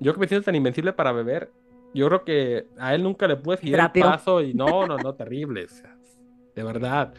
yo 0.00 0.14
que 0.14 0.20
me 0.20 0.28
siento 0.28 0.46
tan 0.46 0.54
invencible 0.54 0.92
para 0.92 1.12
beber, 1.12 1.52
yo 1.94 2.08
creo 2.08 2.24
que 2.24 2.68
a 2.78 2.94
él 2.94 3.02
nunca 3.02 3.28
le 3.28 3.36
pude 3.36 3.58
seguir 3.58 3.80
el 3.80 3.92
Trapio. 3.92 4.02
paso 4.02 4.42
y 4.42 4.54
no, 4.54 4.86
no, 4.86 4.98
no, 4.98 5.14
terrible, 5.14 5.64
o 5.64 5.68
sea, 5.68 5.96
de 6.54 6.64
verdad. 6.64 7.14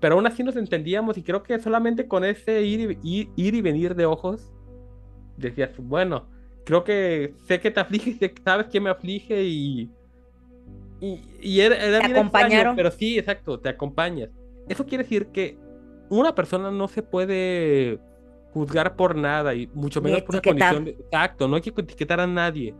Pero 0.00 0.14
aún 0.16 0.26
así 0.26 0.44
nos 0.44 0.56
entendíamos 0.56 1.18
y 1.18 1.22
creo 1.24 1.42
que 1.42 1.58
solamente 1.58 2.06
con 2.06 2.24
ese 2.24 2.62
ir 2.62 2.98
y, 3.02 3.18
ir, 3.20 3.32
ir 3.36 3.54
y 3.54 3.62
venir 3.62 3.94
de 3.96 4.06
ojos, 4.06 4.52
decías, 5.36 5.76
bueno, 5.78 6.28
creo 6.64 6.84
que 6.84 7.34
sé 7.46 7.60
que 7.60 7.70
te 7.70 7.80
aflige, 7.80 8.12
sé 8.18 8.32
que 8.32 8.42
sabes 8.42 8.68
que 8.68 8.80
me 8.80 8.90
aflige 8.90 9.42
y... 9.44 9.90
Y, 11.00 11.20
y 11.40 11.60
era, 11.60 11.76
era 11.76 12.00
Te 12.00 12.06
bien 12.06 12.16
extraño, 12.18 12.58
acompañaron. 12.58 12.76
pero 12.76 12.90
sí, 12.90 13.18
exacto, 13.18 13.60
te 13.60 13.68
acompañas. 13.68 14.30
Eso 14.68 14.84
quiere 14.86 15.04
decir 15.04 15.28
que 15.28 15.58
una 16.10 16.34
persona 16.34 16.70
no 16.72 16.88
se 16.88 17.02
puede 17.02 18.00
juzgar 18.52 18.96
por 18.96 19.16
nada 19.16 19.54
y 19.54 19.66
mucho 19.68 20.00
menos 20.00 20.22
por 20.22 20.36
una 20.36 20.42
condición 20.42 20.84
de... 20.84 20.90
Exacto, 20.92 21.48
no 21.48 21.56
hay 21.56 21.62
que 21.62 21.70
etiquetar 21.70 22.20
a 22.20 22.26
nadie. 22.26 22.74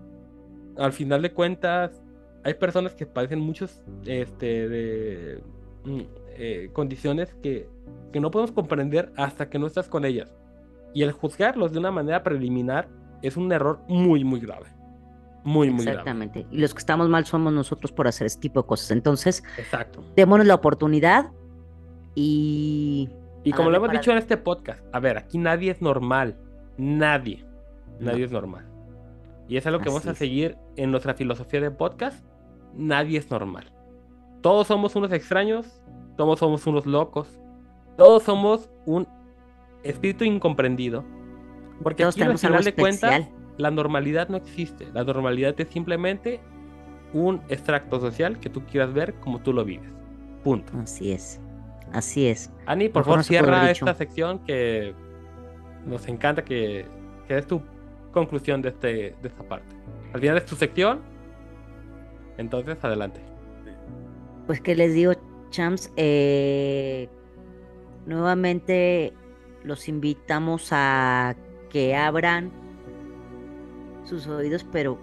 Al 0.76 0.92
final 0.92 1.22
de 1.22 1.32
cuentas, 1.32 2.02
hay 2.44 2.54
personas 2.54 2.94
que 2.94 3.06
padecen 3.06 3.40
muchos 3.40 3.82
este, 4.06 4.68
de, 4.68 5.42
mm, 5.84 6.00
eh, 6.36 6.70
condiciones 6.72 7.34
que, 7.42 7.68
que 8.12 8.20
no 8.20 8.30
podemos 8.30 8.52
comprender 8.52 9.12
hasta 9.16 9.48
que 9.50 9.58
no 9.58 9.66
estás 9.66 9.88
con 9.88 10.04
ellas. 10.04 10.34
Y 10.94 11.02
el 11.02 11.12
juzgarlos 11.12 11.72
de 11.72 11.78
una 11.78 11.90
manera 11.90 12.22
preliminar 12.22 12.88
es 13.22 13.36
un 13.36 13.52
error 13.52 13.80
muy, 13.88 14.24
muy 14.24 14.40
grave. 14.40 14.66
Muy, 15.44 15.70
muy 15.70 15.84
grave. 15.84 15.98
Exactamente. 15.98 16.46
Y 16.50 16.58
los 16.58 16.74
que 16.74 16.78
estamos 16.78 17.08
mal 17.08 17.24
somos 17.26 17.52
nosotros 17.52 17.92
por 17.92 18.08
hacer 18.08 18.26
este 18.26 18.40
tipo 18.40 18.62
de 18.62 18.66
cosas. 18.66 18.90
Entonces, 18.90 19.42
Exacto. 19.56 20.04
démonos 20.16 20.46
la 20.46 20.54
oportunidad 20.54 21.30
y 22.14 23.08
Y 23.48 23.52
A 23.52 23.56
como 23.56 23.70
lo 23.70 23.78
hemos 23.78 23.90
dicho 23.90 24.12
en 24.12 24.18
este 24.18 24.36
podcast, 24.36 24.84
a 24.92 25.00
ver, 25.00 25.16
aquí 25.16 25.38
nadie 25.38 25.70
es 25.70 25.80
normal. 25.80 26.36
Nadie. 26.76 27.46
Nadie 27.98 28.24
es 28.24 28.30
normal. 28.30 28.66
Y 29.48 29.56
es 29.56 29.66
algo 29.66 29.80
que 29.80 29.88
vamos 29.88 30.02
Así 30.02 30.08
a 30.10 30.12
es. 30.12 30.18
seguir 30.18 30.58
en 30.76 30.90
nuestra 30.90 31.14
filosofía 31.14 31.62
de 31.62 31.70
podcast. 31.70 32.22
Nadie 32.74 33.16
es 33.16 33.30
normal. 33.30 33.72
Todos 34.42 34.66
somos 34.66 34.94
unos 34.96 35.12
extraños, 35.12 35.80
todos 36.18 36.38
somos 36.40 36.66
unos 36.66 36.84
locos, 36.84 37.40
todos 37.96 38.22
somos 38.22 38.68
un 38.84 39.08
espíritu 39.82 40.24
incomprendido. 40.24 41.06
Porque 41.82 42.02
todos 42.02 42.16
aquí 42.16 42.24
al 42.24 42.36
final 42.36 42.64
de 42.64 42.74
cuentas, 42.74 43.28
la 43.56 43.70
normalidad 43.70 44.28
no 44.28 44.36
existe. 44.36 44.88
La 44.92 45.04
normalidad 45.04 45.58
es 45.58 45.68
simplemente 45.68 46.40
un 47.14 47.40
extracto 47.48 47.98
social 47.98 48.38
que 48.38 48.50
tú 48.50 48.62
quieras 48.66 48.92
ver 48.92 49.14
como 49.20 49.40
tú 49.40 49.54
lo 49.54 49.64
vives. 49.64 49.88
Punto. 50.44 50.70
Así 50.82 51.12
es. 51.12 51.40
Así 51.92 52.26
es. 52.26 52.50
Ani, 52.66 52.88
por 52.88 53.04
favor, 53.04 53.24
cierra 53.24 53.70
esta 53.70 53.94
sección 53.94 54.40
que 54.40 54.94
nos 55.86 56.06
encanta 56.08 56.44
que, 56.44 56.86
que 57.26 57.34
des 57.34 57.46
tu 57.46 57.62
conclusión 58.12 58.62
de, 58.62 58.70
este, 58.70 58.88
de 59.22 59.28
esta 59.28 59.42
parte. 59.42 59.74
Al 60.12 60.20
final 60.20 60.36
es 60.36 60.46
tu 60.46 60.56
sección, 60.56 61.00
entonces 62.36 62.76
adelante. 62.82 63.20
Pues 64.46 64.60
que 64.60 64.74
les 64.74 64.94
digo, 64.94 65.12
champs, 65.50 65.92
Eh, 65.96 67.08
nuevamente 68.06 69.12
los 69.64 69.88
invitamos 69.88 70.68
a 70.72 71.36
que 71.70 71.94
abran 71.96 72.50
sus 74.04 74.26
oídos, 74.26 74.66
pero, 74.72 74.98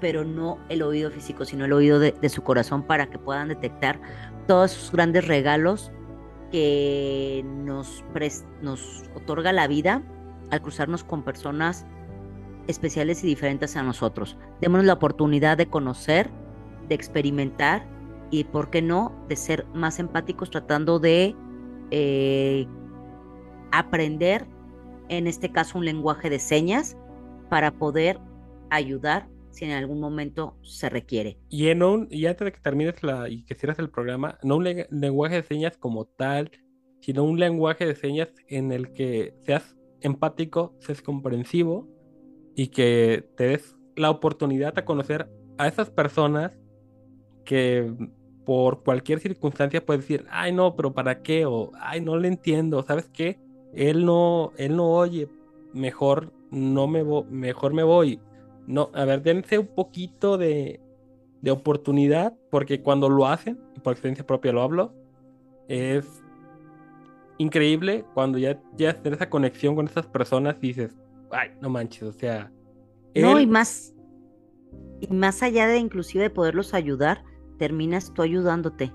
pero 0.00 0.24
no 0.24 0.58
el 0.68 0.82
oído 0.82 1.10
físico, 1.10 1.44
sino 1.44 1.64
el 1.64 1.72
oído 1.72 1.98
de, 1.98 2.12
de 2.12 2.28
su 2.28 2.42
corazón 2.42 2.84
para 2.84 3.10
que 3.10 3.18
puedan 3.18 3.48
detectar 3.48 4.00
todos 4.46 4.72
esos 4.72 4.92
grandes 4.92 5.26
regalos 5.26 5.90
que 6.50 7.44
nos, 7.44 8.04
nos 8.62 9.04
otorga 9.14 9.52
la 9.52 9.66
vida 9.66 10.02
al 10.50 10.60
cruzarnos 10.62 11.04
con 11.04 11.22
personas 11.22 11.86
especiales 12.66 13.22
y 13.24 13.26
diferentes 13.26 13.76
a 13.76 13.82
nosotros. 13.82 14.36
Démonos 14.60 14.86
la 14.86 14.94
oportunidad 14.94 15.56
de 15.56 15.66
conocer, 15.66 16.30
de 16.88 16.94
experimentar 16.94 17.86
y, 18.30 18.44
¿por 18.44 18.70
qué 18.70 18.82
no?, 18.82 19.12
de 19.28 19.36
ser 19.36 19.66
más 19.74 19.98
empáticos 19.98 20.50
tratando 20.50 20.98
de 20.98 21.34
eh, 21.90 22.66
aprender, 23.72 24.46
en 25.08 25.26
este 25.26 25.50
caso, 25.50 25.78
un 25.78 25.84
lenguaje 25.84 26.30
de 26.30 26.38
señas 26.38 26.96
para 27.48 27.72
poder 27.72 28.20
ayudar 28.70 29.28
si 29.50 29.64
en 29.64 29.72
algún 29.72 30.00
momento 30.00 30.56
se 30.62 30.88
requiere. 30.88 31.38
Y, 31.48 31.68
en 31.68 31.82
un, 31.82 32.08
y 32.10 32.26
antes 32.26 32.44
de 32.44 32.52
que 32.52 32.60
termines 32.60 33.02
la, 33.02 33.28
y 33.28 33.44
que 33.44 33.54
cierres 33.54 33.78
el 33.78 33.90
programa, 33.90 34.38
no 34.42 34.56
un 34.56 34.64
le- 34.64 34.88
lenguaje 34.90 35.36
de 35.36 35.42
señas 35.42 35.76
como 35.76 36.04
tal, 36.06 36.50
sino 37.00 37.24
un 37.24 37.38
lenguaje 37.38 37.86
de 37.86 37.94
señas 37.94 38.28
en 38.48 38.72
el 38.72 38.92
que 38.92 39.34
seas 39.40 39.76
empático, 40.00 40.74
seas 40.80 41.02
comprensivo 41.02 41.88
y 42.54 42.68
que 42.68 43.28
te 43.36 43.48
des 43.48 43.76
la 43.96 44.10
oportunidad 44.10 44.78
a 44.78 44.84
conocer 44.84 45.28
a 45.58 45.66
esas 45.68 45.90
personas 45.90 46.52
que 47.44 47.92
por 48.44 48.82
cualquier 48.82 49.20
circunstancia 49.20 49.84
puedes 49.84 50.02
decir, 50.02 50.24
ay 50.30 50.52
no, 50.52 50.74
pero 50.76 50.92
¿para 50.92 51.22
qué? 51.22 51.46
O 51.46 51.70
ay, 51.80 52.00
no 52.00 52.16
le 52.16 52.28
entiendo, 52.28 52.82
¿sabes 52.82 53.08
qué? 53.12 53.38
Él 53.74 54.04
no, 54.04 54.52
él 54.56 54.76
no 54.76 54.90
oye, 54.90 55.28
mejor 55.72 56.32
no 56.50 56.86
me 56.86 57.02
voy, 57.02 57.24
mejor 57.30 57.74
me 57.74 57.82
voy. 57.82 58.20
No, 58.70 58.90
a 58.94 59.04
ver, 59.04 59.22
dense 59.22 59.58
un 59.58 59.66
poquito 59.66 60.38
de, 60.38 60.80
de 61.42 61.50
oportunidad, 61.50 62.34
porque 62.50 62.82
cuando 62.82 63.08
lo 63.08 63.26
hacen, 63.26 63.58
y 63.76 63.80
por 63.80 63.92
experiencia 63.92 64.24
propia 64.24 64.52
lo 64.52 64.62
hablo, 64.62 64.94
es 65.66 66.22
increíble 67.38 68.04
cuando 68.14 68.38
ya 68.38 68.60
ya 68.76 68.94
tienes 68.94 69.18
esa 69.20 69.28
conexión 69.30 69.74
con 69.74 69.86
esas 69.88 70.06
personas 70.06 70.56
y 70.60 70.68
dices, 70.68 70.94
ay, 71.30 71.50
no 71.60 71.68
manches, 71.68 72.02
o 72.04 72.12
sea, 72.12 72.52
No, 73.16 73.38
él- 73.38 73.42
y 73.42 73.46
más, 73.46 73.94
y 75.00 75.08
más 75.12 75.42
allá 75.42 75.66
de 75.66 75.78
inclusive 75.78 76.22
de 76.24 76.30
poderlos 76.30 76.72
ayudar, 76.74 77.24
terminas 77.58 78.12
tú 78.14 78.22
ayudándote. 78.22 78.92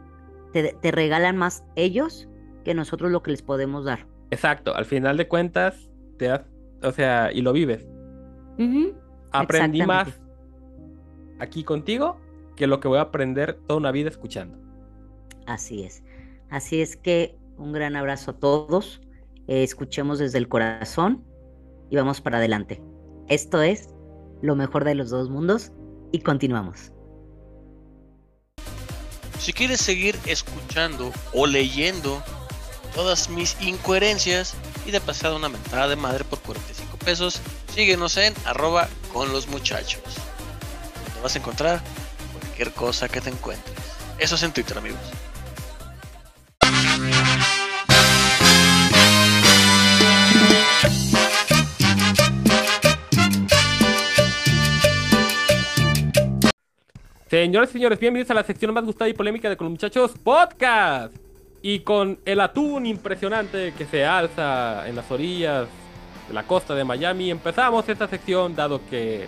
Te, 0.54 0.74
te 0.74 0.92
regalan 0.92 1.36
más 1.36 1.66
ellos 1.76 2.30
que 2.64 2.74
nosotros 2.74 3.12
lo 3.12 3.22
que 3.22 3.32
les 3.32 3.42
podemos 3.42 3.84
dar. 3.84 4.08
Exacto, 4.32 4.74
al 4.74 4.86
final 4.86 5.18
de 5.18 5.28
cuentas, 5.28 5.92
te 6.18 6.26
das, 6.28 6.42
o 6.82 6.92
sea, 6.92 7.32
y 7.34 7.42
lo 7.42 7.52
vives. 7.52 7.86
Ujú, 8.58 8.94
Aprendí 9.40 9.86
más 9.86 10.10
aquí 11.40 11.64
contigo 11.64 12.18
que 12.56 12.68
lo 12.68 12.80
que 12.80 12.88
voy 12.88 12.98
a 12.98 13.02
aprender 13.02 13.60
toda 13.68 13.78
una 13.78 13.92
vida 13.92 14.10
escuchando. 14.10 14.58
Así 15.46 15.84
es. 15.84 16.04
Así 16.50 16.82
es 16.82 16.96
que 16.96 17.38
un 17.58 17.74
gran 17.74 17.96
abrazo 17.96 18.32
a 18.32 18.40
todos. 18.40 19.02
eh, 19.48 19.64
escuchemos 19.64 20.18
desde 20.20 20.40
el 20.40 20.48
corazón 20.48 21.24
y 21.90 21.96
vamos 21.96 22.22
para 22.22 22.38
adelante. 22.38 22.82
Esto 23.28 23.62
es 23.62 23.90
lo 24.42 24.56
mejor 24.56 24.84
de 24.84 24.96
los 24.96 25.10
dos 25.10 25.30
mundos 25.30 25.72
y 26.12 26.20
continuamos. 26.20 26.92
Si 29.40 29.54
quieres 29.54 29.82
seguir 29.82 30.18
escuchando 30.26 31.12
o 31.34 31.46
leyendo 31.46 32.24
todas 32.96 33.30
mis 33.30 33.62
incoherencias 33.62 34.56
y 34.88 34.92
de 34.92 35.00
pasada 35.02 35.36
una 35.36 35.50
mentada 35.50 35.88
de 35.88 35.96
madre 35.96 36.24
por 36.24 36.40
45 36.40 36.98
pesos, 36.98 37.42
síguenos 37.68 38.18
en 38.18 38.34
arroba 38.46 38.88
con 39.16 39.32
los 39.32 39.48
muchachos. 39.48 40.02
Vas 41.24 41.34
a 41.38 41.40
encontrar 41.40 41.80
cualquier 42.38 42.74
cosa 42.74 43.08
que 43.08 43.22
te 43.22 43.30
encuentres. 43.30 43.74
Eso 44.20 44.36
es 44.36 44.44
en 44.44 44.52
Twitter, 44.52 44.78
amigos. 44.78 45.00
Señores 57.30 57.70
y 57.70 57.74
señores, 57.74 57.98
bienvenidos 57.98 58.32
a 58.32 58.34
la 58.34 58.44
sección 58.44 58.74
más 58.74 58.84
gustada 58.84 59.08
y 59.08 59.14
polémica 59.14 59.50
de 59.50 59.56
Con 59.56 59.68
los 59.68 59.72
Muchachos 59.72 60.12
Podcast. 60.22 61.16
Y 61.62 61.80
con 61.80 62.20
el 62.26 62.42
atún 62.42 62.86
impresionante 62.86 63.74
que 63.78 63.86
se 63.86 64.06
alza 64.06 64.86
en 64.90 64.98
las 64.98 65.10
orillas 65.10 65.70
de 66.28 66.34
la 66.34 66.44
costa 66.44 66.74
de 66.76 66.84
Miami, 66.84 67.32
empezamos 67.32 67.88
esta 67.90 68.08
sección, 68.08 68.56
dado 68.56 68.82
que 68.90 69.28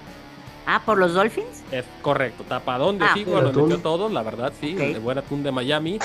Ah, 0.65 0.81
por 0.85 0.97
los 0.97 1.13
Dolphins. 1.13 1.63
es 1.71 1.85
correcto. 2.01 2.43
Tapadón 2.43 2.97
de 2.99 3.05
Ah. 3.05 3.13
Sigua 3.13 3.39
El 3.39 3.45
lo 3.45 3.51
metió 3.51 3.65
atún. 3.65 3.81
todos, 3.81 4.11
la 4.11 4.21
verdad, 4.23 4.51
sí, 4.59 4.75
el 4.79 4.99
buen 4.99 5.17
atún 5.17 5.41
de 5.43 5.51
Miami. 5.51 5.99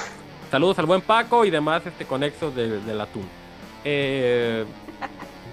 Saludos 0.51 0.79
al 0.79 0.87
buen 0.87 1.01
Paco 1.01 1.45
y 1.45 1.51
demás 1.51 1.85
este 1.87 2.05
conexo 2.05 2.51
de- 2.51 2.81
del 2.81 3.01
atún. 3.01 3.25
Eh, 3.85 4.65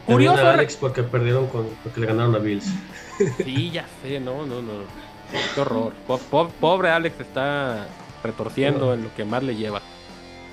Curioso. 0.06 0.46
a 0.46 0.54
Alex 0.54 0.76
porque 0.76 1.04
perdieron 1.04 1.48
con, 1.48 1.68
porque 1.84 2.00
le 2.02 2.08
ganaron 2.08 2.36
a 2.36 2.40
Bills. 2.40 2.66
Sí, 3.44 3.70
ya 3.72 3.86
sé, 4.02 4.20
no, 4.20 4.46
no, 4.46 4.62
no. 4.62 4.72
Qué 5.54 5.62
horror. 5.62 5.94
Po- 6.08 6.18
po- 6.18 6.50
Pobre 6.60 6.90
Alex 6.90 7.20
está 7.20 7.88
retorciendo 8.24 8.94
en 8.94 9.04
lo 9.04 9.14
que 9.16 9.26
más 9.26 9.44
le 9.44 9.56
lleva. 9.56 9.82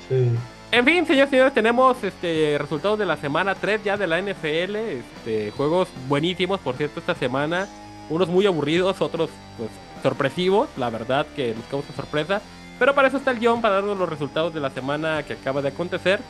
Sí. 0.09 0.31
En 0.73 0.85
fin, 0.85 1.07
señores 1.07 1.29
y 1.29 1.31
señores, 1.31 1.55
tenemos 1.55 2.03
este 2.03 2.57
resultados 2.59 2.99
de 2.99 3.07
la 3.07 3.17
semana 3.17 3.55
3 3.55 3.85
ya 3.85 3.97
de 3.97 4.07
la 4.07 4.21
NFL. 4.21 4.77
Este, 4.77 5.51
juegos 5.57 5.89
buenísimos, 6.09 6.61
por 6.61 6.77
cierto, 6.77 7.01
esta 7.01 7.15
semana. 7.15 7.69
Unos 8.11 8.29
muy 8.29 8.47
aburridos, 8.47 9.01
otros 9.01 9.31
pues, 9.57 9.71
sorpresivos. 10.03 10.69
La 10.77 10.91
verdad 10.91 11.27
que 11.35 11.55
nos 11.55 11.65
causa 11.67 11.93
sorpresa. 11.95 12.43
Pero 12.79 12.95
para 12.95 13.09
eso 13.09 13.17
está 13.17 13.31
el 13.31 13.39
guion, 13.39 13.63
para 13.63 13.77
darnos 13.77 13.97
los 13.97 14.09
resultados 14.09 14.53
de 14.53 14.61
la 14.61 14.71
semana 14.71 15.23
que 15.23 15.35
acaba 15.35 15.63
de 15.63 15.69
acontecer. 15.69 16.21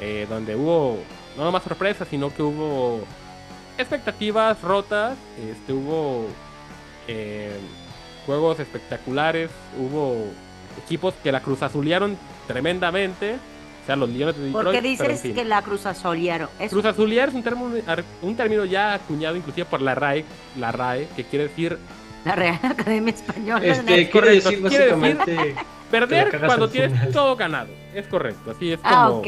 eh, 0.00 0.26
donde 0.30 0.56
hubo 0.56 0.98
no 1.36 1.44
nomás 1.44 1.62
sorpresas, 1.62 2.08
sino 2.08 2.32
que 2.34 2.42
hubo 2.42 3.00
expectativas 3.78 4.60
rotas. 4.62 5.16
Este, 5.38 5.72
hubo 5.72 6.26
eh, 7.08 7.58
juegos 8.26 8.60
espectaculares. 8.60 9.50
Hubo 9.78 10.26
equipos 10.84 11.14
que 11.22 11.32
la 11.32 11.40
cruz 11.40 11.62
azulearon 11.62 12.16
tremendamente. 12.46 13.36
Sea, 13.90 13.96
los 13.96 14.08
Leones 14.08 14.36
de 14.36 14.42
Detroit. 14.44 14.64
¿Por 14.64 14.72
qué 14.72 14.78
pero 14.80 14.86
en 14.86 14.92
dices 14.98 15.20
fin. 15.20 15.34
que 15.34 15.44
la 15.44 15.62
Cruz 15.62 15.84
Azuliaron? 15.86 16.48
Es 16.60 16.70
Cruz 16.70 16.84
azulear 16.84 17.28
es 17.30 17.34
un 17.34 17.42
término, 17.42 17.70
un 18.22 18.36
término 18.36 18.64
ya 18.64 18.94
acuñado 18.94 19.34
inclusive 19.36 19.64
por 19.64 19.80
la 19.82 19.94
RAE, 19.96 20.24
la 20.58 20.70
RAE, 20.70 21.08
que 21.16 21.24
quiere 21.24 21.48
decir 21.48 21.76
la 22.24 22.34
Real 22.36 22.58
Academia 22.62 23.12
Española. 23.14 23.64
Este, 23.64 23.80
¿no? 23.82 23.86
quiere 23.86 24.10
correcto. 24.10 24.50
decir 24.50 24.68
Quiere 24.68 24.84
decir- 24.94 25.16
básicamente. 25.16 25.54
perder 25.90 26.40
cuando 26.46 26.68
tienes 26.68 26.92
final. 26.92 27.12
todo 27.12 27.34
ganado. 27.36 27.68
Es 27.94 28.06
correcto, 28.06 28.52
así 28.52 28.72
es 28.72 28.78
como 28.80 28.94
Ah, 28.94 29.10
ok. 29.10 29.26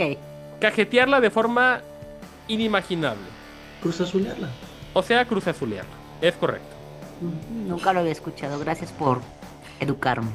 cajetearla 0.61 1.21
de 1.21 1.31
forma 1.31 1.81
inimaginable. 2.49 3.23
Cruz 3.83 4.01
azulearla. 4.01 4.49
O 4.93 5.03
sea, 5.03 5.25
cruz 5.25 5.47
azulearla. 5.49 5.91
Es 6.21 6.35
correcto. 6.35 6.69
Nunca 7.67 7.93
lo 7.93 8.01
había 8.01 8.13
escuchado. 8.13 8.59
Gracias 8.61 8.93
por 8.93 9.21
educarme. 9.81 10.31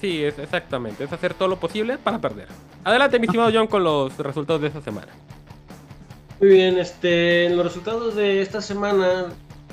Sí, 0.00 0.24
es 0.24 0.38
exactamente. 0.38 1.04
Es 1.04 1.12
hacer 1.12 1.34
todo 1.34 1.48
lo 1.48 1.56
posible 1.56 1.98
para 1.98 2.18
perder. 2.18 2.48
Adelante, 2.84 3.18
mi 3.18 3.26
estimado 3.26 3.50
John, 3.52 3.66
con 3.66 3.84
los 3.84 4.16
resultados 4.18 4.62
de 4.62 4.68
esta 4.68 4.80
semana. 4.80 5.08
Muy 6.40 6.48
bien, 6.50 6.78
este, 6.78 7.46
en 7.46 7.56
los 7.56 7.66
resultados 7.66 8.14
de 8.14 8.40
esta 8.40 8.62
semana 8.62 9.26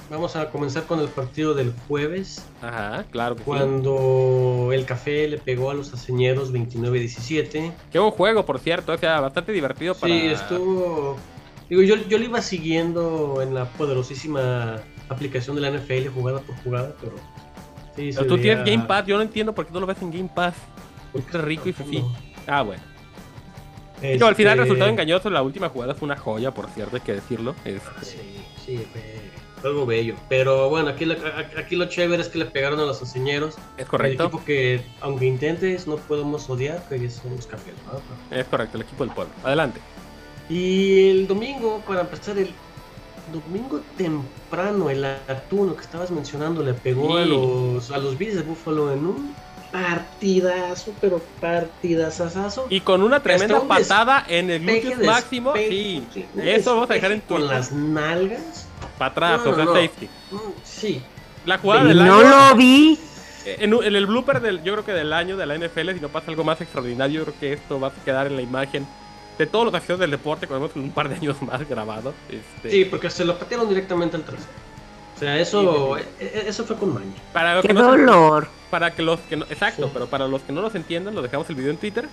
vamos 0.10 0.36
a 0.36 0.50
comenzar 0.50 0.86
con 0.86 1.00
el 1.00 1.08
partido 1.08 1.54
del 1.54 1.74
jueves, 1.88 2.46
Ajá, 2.62 3.06
claro 3.12 3.36
que 3.36 3.42
sí. 3.42 3.46
cuando 3.46 4.70
el 4.72 4.86
café 4.86 5.28
le 5.28 5.38
pegó 5.38 5.72
a 5.72 5.74
los 5.74 5.94
aceñeros 5.94 6.54
29-17. 6.54 7.72
Qué 7.92 8.00
buen 8.00 8.12
juego, 8.12 8.46
por 8.46 8.60
cierto. 8.60 8.94
O 8.94 8.98
sea, 8.98 9.20
bastante 9.22 9.52
divertido 9.52 9.96
para. 9.96 10.14
Sí, 10.14 10.28
estuvo... 10.28 11.18
Digo, 11.70 11.82
yo, 11.82 11.96
yo 11.96 12.18
lo 12.18 12.24
iba 12.24 12.42
siguiendo 12.42 13.42
en 13.42 13.54
la 13.54 13.66
poderosísima 13.66 14.82
aplicación 15.10 15.56
de 15.58 15.62
la 15.62 15.72
NFL 15.72 16.08
jugada 16.14 16.40
por 16.40 16.56
jugada, 16.64 16.96
pero... 17.02 17.16
Sí, 17.98 18.12
Pero 18.14 18.28
tú 18.28 18.36
veía- 18.38 18.42
tienes 18.64 18.66
Game 18.66 18.88
Pass. 18.88 19.06
Yo 19.06 19.18
no 19.18 19.24
entiendo 19.24 19.54
por 19.54 19.66
qué 19.66 19.74
no 19.74 19.80
lo 19.82 19.86
ves 19.88 20.02
en 20.02 20.12
Game 20.12 20.30
Pass. 20.34 20.54
Porque 21.12 21.38
es 21.38 21.44
rico 21.44 21.68
y 21.68 21.74
fifí. 21.74 22.04
Ah, 22.48 22.62
bueno. 22.62 22.82
Este, 23.96 24.18
No, 24.20 24.28
al 24.28 24.36
final 24.36 24.54
el 24.54 24.60
resultado 24.66 24.90
engañoso, 24.92 25.30
la 25.30 25.42
última 25.42 25.70
jugada 25.70 25.96
fue 25.96 26.06
una 26.06 26.16
joya, 26.16 26.52
por 26.54 26.70
cierto, 26.70 26.96
hay 26.98 27.02
que 27.02 27.14
decirlo. 27.14 27.56
Es- 27.66 27.82
Sí, 28.04 28.18
sí, 28.64 28.88
fue 28.94 29.72
algo 29.72 29.88
bello. 29.88 30.14
Pero 30.30 30.70
bueno, 30.70 30.90
aquí, 30.90 31.06
lo- 31.06 31.16
a- 31.16 31.60
aquí 31.60 31.76
lo 31.76 31.86
chévere 31.86 32.22
es 32.22 32.30
que 32.30 32.38
le 32.38 32.46
pegaron 32.46 32.80
a 32.80 32.84
los 32.86 33.02
aceñeros. 33.02 33.56
es 33.56 33.84
El 33.84 33.86
correcto. 33.88 34.24
equipo 34.26 34.46
que, 34.46 34.86
aunque 35.02 35.26
intentes, 35.26 35.88
no 35.88 35.96
podemos 35.98 36.48
odiar, 36.50 36.88
que 36.88 37.10
son 37.10 37.36
los 37.36 37.48
cafés. 37.48 37.74
¿no? 37.92 38.38
Es 38.38 38.46
correcto, 38.46 38.78
el 38.78 38.84
equipo 38.84 39.04
del 39.04 39.14
pueblo. 39.16 39.34
Adelante. 39.44 39.80
Y 40.48 41.10
el 41.10 41.28
domingo, 41.28 41.82
para 41.88 42.02
empezar, 42.02 42.38
el 42.38 42.52
domingo 43.32 43.82
temprano, 43.98 44.90
el 44.90 45.04
Artuno 45.06 45.76
que 45.76 45.82
estabas 45.82 46.12
mencionando 46.12 46.64
le 46.64 46.74
pegó 46.74 47.18
a 47.18 47.26
los 47.26 47.92
a 47.92 47.98
los 47.98 48.18
Bills 48.18 48.36
de 48.36 48.42
Buffalo 48.44 48.92
en 48.94 49.06
un 49.06 49.36
partidazo, 49.72 50.94
pero 51.02 51.22
partidazazazo. 51.42 52.68
Y 52.70 52.80
con 52.82 53.02
una 53.04 53.22
tremenda 53.22 53.60
un 53.60 53.68
patada 53.68 54.26
en 54.28 54.50
el 54.50 54.62
gluteus 54.66 55.06
máximo. 55.06 55.54
Sí, 55.56 56.06
eso 56.42 56.74
vamos 56.76 56.90
a 56.90 56.94
dejar 56.94 57.12
en 57.12 57.20
despeje 57.20 57.40
con 57.42 57.48
las 57.48 57.72
nalgas. 57.72 58.68
Para 58.98 59.12
atrás, 59.12 59.42
No, 59.46 59.52
o 59.52 59.56
sea, 59.56 59.66
no, 59.66 59.74
no. 59.74 59.80
safety. 59.80 60.10
Mm, 60.32 60.38
Sí, 60.64 61.02
La 61.46 61.58
jugada 61.60 61.84
del 61.86 61.98
No 62.06 62.16
año. 62.20 62.50
lo 62.50 62.56
vi. 62.56 62.98
En, 63.46 63.74
un- 63.74 63.84
en 63.84 63.96
el 63.96 64.06
blooper 64.08 64.42
del, 64.42 64.62
yo 64.64 64.74
creo 64.74 64.84
que 64.86 64.92
del 64.92 65.14
año 65.14 65.38
de 65.38 65.46
la 65.46 65.56
NFL, 65.56 65.94
si 65.94 66.00
no 66.02 66.10
pasa 66.10 66.30
algo 66.32 66.44
más 66.44 66.60
extraordinario, 66.60 67.20
yo 67.20 67.26
creo 67.26 67.40
que 67.40 67.54
esto 67.54 67.80
va 67.80 67.88
a 67.88 67.92
quedar 68.04 68.28
en 68.28 68.36
la 68.36 68.42
imagen 68.42 68.86
de 69.38 69.46
todos 69.46 69.66
los 69.66 69.74
acciones 69.74 70.00
del 70.00 70.12
deporte, 70.12 70.48
cuando 70.48 70.68
vemos 70.68 70.84
un 70.84 70.92
par 70.92 71.10
de 71.10 71.16
años 71.16 71.42
más 71.42 71.68
grabado. 71.68 72.14
Este, 72.30 72.70
sí, 72.72 72.86
porque 72.86 73.10
se 73.10 73.24
lo 73.26 73.38
patearon 73.38 73.70
directamente 73.70 74.16
al 74.16 74.24
trasero. 74.24 74.50
O 75.16 75.20
sea, 75.20 75.40
eso, 75.40 75.98
e- 75.98 76.04
e- 76.20 76.44
eso 76.48 76.64
fue 76.64 76.76
con 76.76 76.94
maña. 76.94 77.12
Para 77.34 77.56
los 77.56 77.62
Qué 77.64 77.70
que 77.70 77.74
no 77.74 77.82
se- 77.92 77.98
dolor. 78.02 78.48
para 78.70 78.92
que 78.94 79.02
los 79.02 79.20
que 79.22 79.36
no, 79.38 79.46
exacto, 79.46 79.86
Sí. 79.86 79.90
pero 79.94 80.06
para 80.08 80.28
los 80.28 80.42
que 80.42 80.54
no 80.54 80.62
nos 80.62 80.76
entiendan, 80.76 81.16
lo 81.16 81.22
dejamos 81.22 81.50
el 81.50 81.56
video 81.56 81.72
en 81.72 81.78
Twitter. 81.78 82.08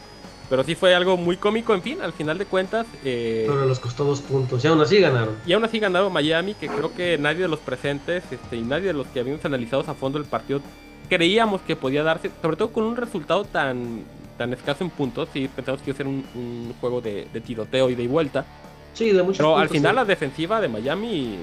Pero 0.50 0.62
sí 0.62 0.74
fue 0.74 0.94
algo 0.94 1.16
muy 1.16 1.38
cómico, 1.38 1.72
en 1.74 1.80
fin, 1.82 2.02
al 2.02 2.12
final 2.12 2.36
de 2.36 2.44
cuentas. 2.44 2.86
eh, 3.02 3.44
Pero 3.48 3.64
les 3.66 3.78
costó 3.80 4.04
dos 4.04 4.20
puntos. 4.20 4.62
Y 4.62 4.68
aún 4.68 4.80
así 4.80 5.00
ganaron. 5.00 5.36
y 5.46 5.52
aún 5.54 5.64
así 5.64 5.78
ganaron 5.78 6.12
Miami, 6.12 6.52
que 6.54 6.68
creo 6.68 6.94
que 6.94 7.16
nadie 7.16 7.40
de 7.42 7.48
los 7.48 7.60
presentes 7.60 8.22
este, 8.30 8.56
y 8.56 8.60
nadie 8.62 8.88
de 8.88 8.92
los 8.92 9.06
que 9.06 9.20
habíamos 9.20 9.42
analizado 9.44 9.82
a 9.86 9.94
fondo 9.94 10.18
el 10.18 10.24
partido 10.26 10.60
creíamos 11.08 11.60
que 11.62 11.76
podía 11.76 12.02
darse, 12.02 12.30
sobre 12.42 12.56
todo 12.56 12.72
con 12.72 12.84
un 12.84 12.96
resultado 12.96 13.44
tan, 13.44 14.04
tan 14.36 14.52
escaso 14.52 14.84
en 14.84 14.90
puntos. 14.90 15.28
Sí, 15.32 15.48
pensamos 15.54 15.80
que 15.82 15.90
iba 15.90 15.94
a 15.94 15.96
ser 15.98 16.06
un, 16.06 16.24
un 16.34 16.74
juego 16.80 17.00
de, 17.00 17.28
de 17.32 17.40
tiroteo 17.40 17.90
y 17.90 17.94
de 17.94 18.06
vuelta. 18.08 18.44
Sí, 18.92 19.10
de 19.10 19.22
muchos 19.22 19.38
Pero 19.38 19.58
al 19.58 19.68
final 19.68 19.92
sí. 19.92 19.96
la 19.96 20.04
defensiva 20.04 20.60
de 20.60 20.68
Miami. 20.68 21.38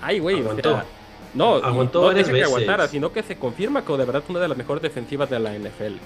Ay, 0.00 0.18
güey, 0.18 0.36
o 0.36 0.40
Aguantó. 0.40 0.70
sea, 0.72 0.84
No, 1.34 1.54
Aguantó 1.56 2.12
no 2.12 2.24
que 2.24 2.42
aguantara, 2.42 2.88
sino 2.88 3.12
que 3.12 3.22
se 3.22 3.36
confirma 3.36 3.84
que 3.84 3.92
de 3.92 4.04
verdad 4.04 4.22
es 4.24 4.28
una 4.30 4.40
de 4.40 4.48
las 4.48 4.58
mejores 4.58 4.82
defensivas 4.82 5.30
de 5.30 5.38
la 5.38 5.54
NFL. 5.54 5.96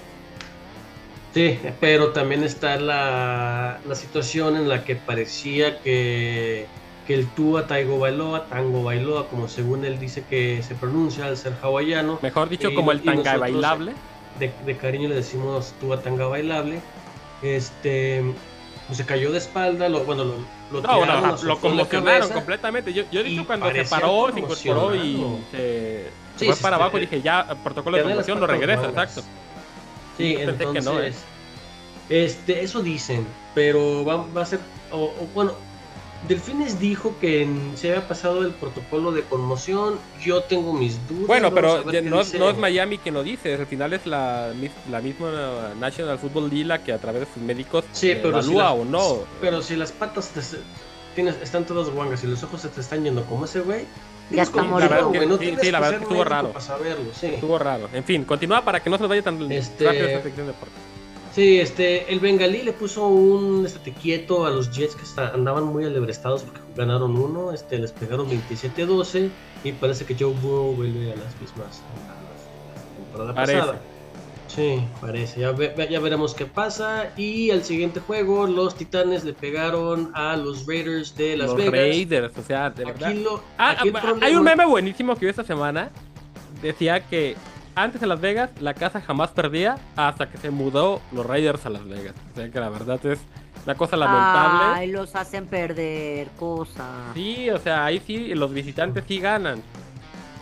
Sí, 1.35 1.59
pero 1.81 2.09
también 2.13 2.43
está 2.45 2.77
la, 2.77 3.79
la 3.87 3.95
situación 3.95 4.57
en 4.57 4.69
la 4.69 4.85
que 4.85 4.97
parecía 4.97 5.81
que, 5.81 6.67
que 7.07 7.15
el 7.15 7.27
Tua 7.27 7.67
Taigo 7.67 7.99
Bailoa, 7.99 8.47
Tango 8.47 8.83
Bailoa, 8.83 9.29
como 9.29 9.47
según 9.47 9.85
él 9.85 9.99
dice 9.99 10.25
que 10.31 10.63
se 10.63 10.75
pronuncia 10.75 11.27
al 11.27 11.37
ser 11.37 11.53
hawaiano, 11.63 12.19
Mejor 12.23 12.49
dicho, 12.49 12.71
Y- 12.71 12.75
como 12.75 12.91
el 12.93 13.03
tanga 13.03 13.35
nosotros- 13.37 13.41
bailable. 13.41 13.93
De, 14.39 14.53
de 14.65 14.77
cariño 14.77 15.09
le 15.09 15.17
decimos 15.17 15.75
Tua 15.81 16.01
Tanga 16.01 16.27
Bailable, 16.27 16.81
este, 17.43 18.23
pues 18.87 18.99
se 18.99 19.07
cayó 19.07 19.33
de 19.33 19.39
espalda, 19.39 19.89
lo, 19.89 20.05
bueno, 20.05 20.25
lo, 20.25 20.35
lo 20.73 20.81
No, 20.81 21.01
tiraron, 21.01 21.23
no, 21.23 21.37
lo 21.37 21.43
lo 21.43 21.61
conmocionaron 21.61 22.31
completamente. 22.31 22.93
Yo, 22.93 23.05
yo 23.11 23.21
he 23.21 23.25
dicho 23.25 23.47
cuando 23.47 23.71
se 23.73 23.85
paró, 23.85 24.33
se 24.33 24.41
incorporó 24.41 24.95
y 24.95 25.25
se, 25.51 26.07
Sí, 26.37 26.47
fue 26.47 26.57
para 26.57 26.77
abajo, 26.77 26.99
dije 26.99 27.23
ya, 27.23 27.47
protocolo 27.65 27.97
de 27.97 28.03
conmoción, 28.05 28.39
no 28.39 28.47
patas 28.47 28.61
regresa, 28.61 28.89
exacto. 28.89 29.23
Sí, 30.17 30.33
Yo 30.33 30.39
que 30.39 30.45
entonces, 30.45 30.85
no, 30.85 31.01
¿eh? 31.01 31.13
este, 32.09 32.63
eso 32.63 32.83
dicen, 32.83 33.27
pero 33.55 34.05
va, 34.05 34.17
va 34.37 34.43
a 34.43 34.47
ser, 34.47 34.61
o, 34.91 35.05
o, 35.05 35.29
bueno, 35.35 35.53
Delfines 36.29 36.81
dijo 36.81 37.15
que 37.21 37.43
en- 37.43 37.73
se 37.77 37.91
había 37.91 38.09
pasado 38.09 38.43
el 38.45 38.53
protocolo 38.53 39.13
de 39.13 39.23
conmoción, 39.23 39.99
yo 40.23 40.43
tengo 40.43 40.73
mis 40.73 40.97
dudas. 41.09 41.27
Bueno, 41.27 41.53
pero 41.55 41.85
no, 42.03 42.21
es 42.21 42.59
Miami 42.59 42.99
quien 42.99 43.15
lo 43.15 43.23
dice, 43.23 43.55
al 43.55 43.67
final 43.67 43.93
es 43.93 44.07
la, 44.07 44.53
la 44.91 45.01
misma 45.01 45.73
National 45.79 46.19
Football 46.19 46.51
League 46.51 46.65
la 46.65 46.83
que 46.83 46.93
a 46.93 46.99
través 46.99 47.21
de 47.23 47.27
sus 47.35 47.43
médicos 47.43 47.85
Sí, 47.93 48.11
eh, 48.11 48.21
pero 48.23 48.43
si 48.43 48.53
evalúa 48.53 48.65
las- 48.71 48.81
o 48.81 48.85
no. 48.85 49.19
Pero 49.41 49.63
si 49.63 49.77
las 49.77 49.93
patas 49.93 50.29
te 50.31 50.41
tienes, 51.15 51.37
están 51.43 51.65
todas 51.65 51.91
guangas 51.91 52.23
y 52.25 52.27
los 52.27 52.43
ojos 52.43 52.61
se 52.61 52.69
te 52.69 52.81
están 52.81 53.05
yendo 53.05 53.25
como 53.25 53.45
ese 53.45 53.61
güey, 53.61 53.85
Ya 54.31 54.43
está 54.43 54.63
morido. 54.65 54.89
cuidado, 54.89 55.13
La 55.13 55.21
verdad 55.21 55.37
güey, 55.37 55.53
no 55.53 55.61
sí, 55.63 55.71
la 55.71 55.81
verdad 55.81 55.99
que 55.99 56.03
estuvo 56.05 56.25
raro. 56.25 56.49
para 56.49 56.61
saberlo, 56.65 57.11
sí. 57.19 57.27
Estuvo 57.27 57.59
raro. 57.59 57.89
En 57.93 58.03
fin, 58.05 58.25
continúa 58.25 58.63
para 58.65 58.83
que 58.83 58.91
no 58.91 58.97
se 58.97 59.03
nos 59.03 59.09
vaya 59.11 59.23
tan 59.23 59.51
Este- 59.53 59.85
rápido 59.85 60.07
esta 60.09 60.23
sección 60.25 60.47
de 60.47 60.53
deporte. 60.53 60.75
Sí, 61.37 61.61
este, 61.61 62.11
el 62.11 62.19
bengalí 62.19 62.63
le 62.63 62.73
puso 62.73 63.07
un 63.09 63.67
estate 63.67 63.93
quieto 63.93 64.47
a 64.47 64.51
los 64.51 64.71
Jets 64.71 64.97
que 64.97 65.03
está- 65.03 65.35
andaban 65.35 65.65
muy 65.65 65.85
alebrestados 65.85 66.43
porque 66.45 66.61
ganaron 66.75 67.15
uno, 67.15 67.53
este, 67.53 67.79
les 67.79 67.93
pegaron 67.93 68.27
27-12 68.31 69.29
y 69.63 69.73
parece 69.73 70.07
que 70.07 70.15
Joe 70.19 70.33
Burrow 70.33 70.73
vuelve 70.75 71.13
a 71.13 71.17
las 71.17 71.39
mismas 71.39 71.83
a 72.09 72.75
la 72.75 73.05
temporada 73.05 73.35
Parece. 73.35 73.59
pasada. 73.59 73.81
Sí, 74.49 74.83
parece. 74.99 75.41
Ya, 75.41 75.51
ve- 75.53 75.75
ya 75.91 76.01
veremos 76.01 76.33
qué 76.33 76.47
pasa. 76.47 77.11
Y 77.19 77.51
al 77.51 77.63
siguiente 77.65 78.01
juego, 78.01 78.47
los 78.47 78.75
Titanes 78.75 79.23
le 79.25 79.35
pegaron 79.35 80.13
a 80.15 80.37
los 80.37 80.67
Raiders 80.67 81.15
de 81.17 81.37
Las 81.37 81.49
Los 81.49 81.59
Vegas. 81.59 81.73
Raiders, 81.73 82.39
o 82.39 82.43
sea, 82.43 82.71
de 82.71 82.87
verdad. 82.87 83.13
Lo, 83.13 83.43
Ah, 83.59 83.77
ah, 83.79 84.15
hay 84.23 84.35
un 84.35 84.43
meme 84.43 84.65
buenísimo 84.65 85.15
que 85.17 85.27
vi 85.27 85.31
esta 85.31 85.45
semana. 85.45 85.91
Decía 86.63 87.01
que 87.07 87.37
antes 87.77 88.03
en 88.03 88.09
Las 88.09 88.21
Vegas 88.21 88.51
la 88.61 88.75
casa 88.75 89.01
jamás 89.01 89.31
perdía 89.31 89.77
hasta 89.97 90.29
que 90.29 90.39
se 90.39 90.51
mudó 90.51 91.01
los 91.13 91.25
Raiders 91.25 91.65
a 91.67 91.71
Las 91.71 91.85
Vegas. 91.87 92.15
O 92.33 92.37
sea 92.37 92.51
que 92.51 92.59
la 92.61 92.69
verdad 92.71 93.05
es 93.07 93.21
una 93.65 93.75
cosa 93.75 93.97
lamentable. 93.97 94.65
Ay, 94.81 94.91
los 94.91 95.15
hacen 95.15 95.47
perder 95.47 96.29
cosas. 96.39 97.13
Sí, 97.15 97.49
o 97.51 97.59
sea, 97.59 97.85
ahí 97.85 98.01
sí 98.05 98.35
los 98.35 98.53
visitantes 98.53 99.05
sí 99.07 99.21
ganan. 99.21 99.63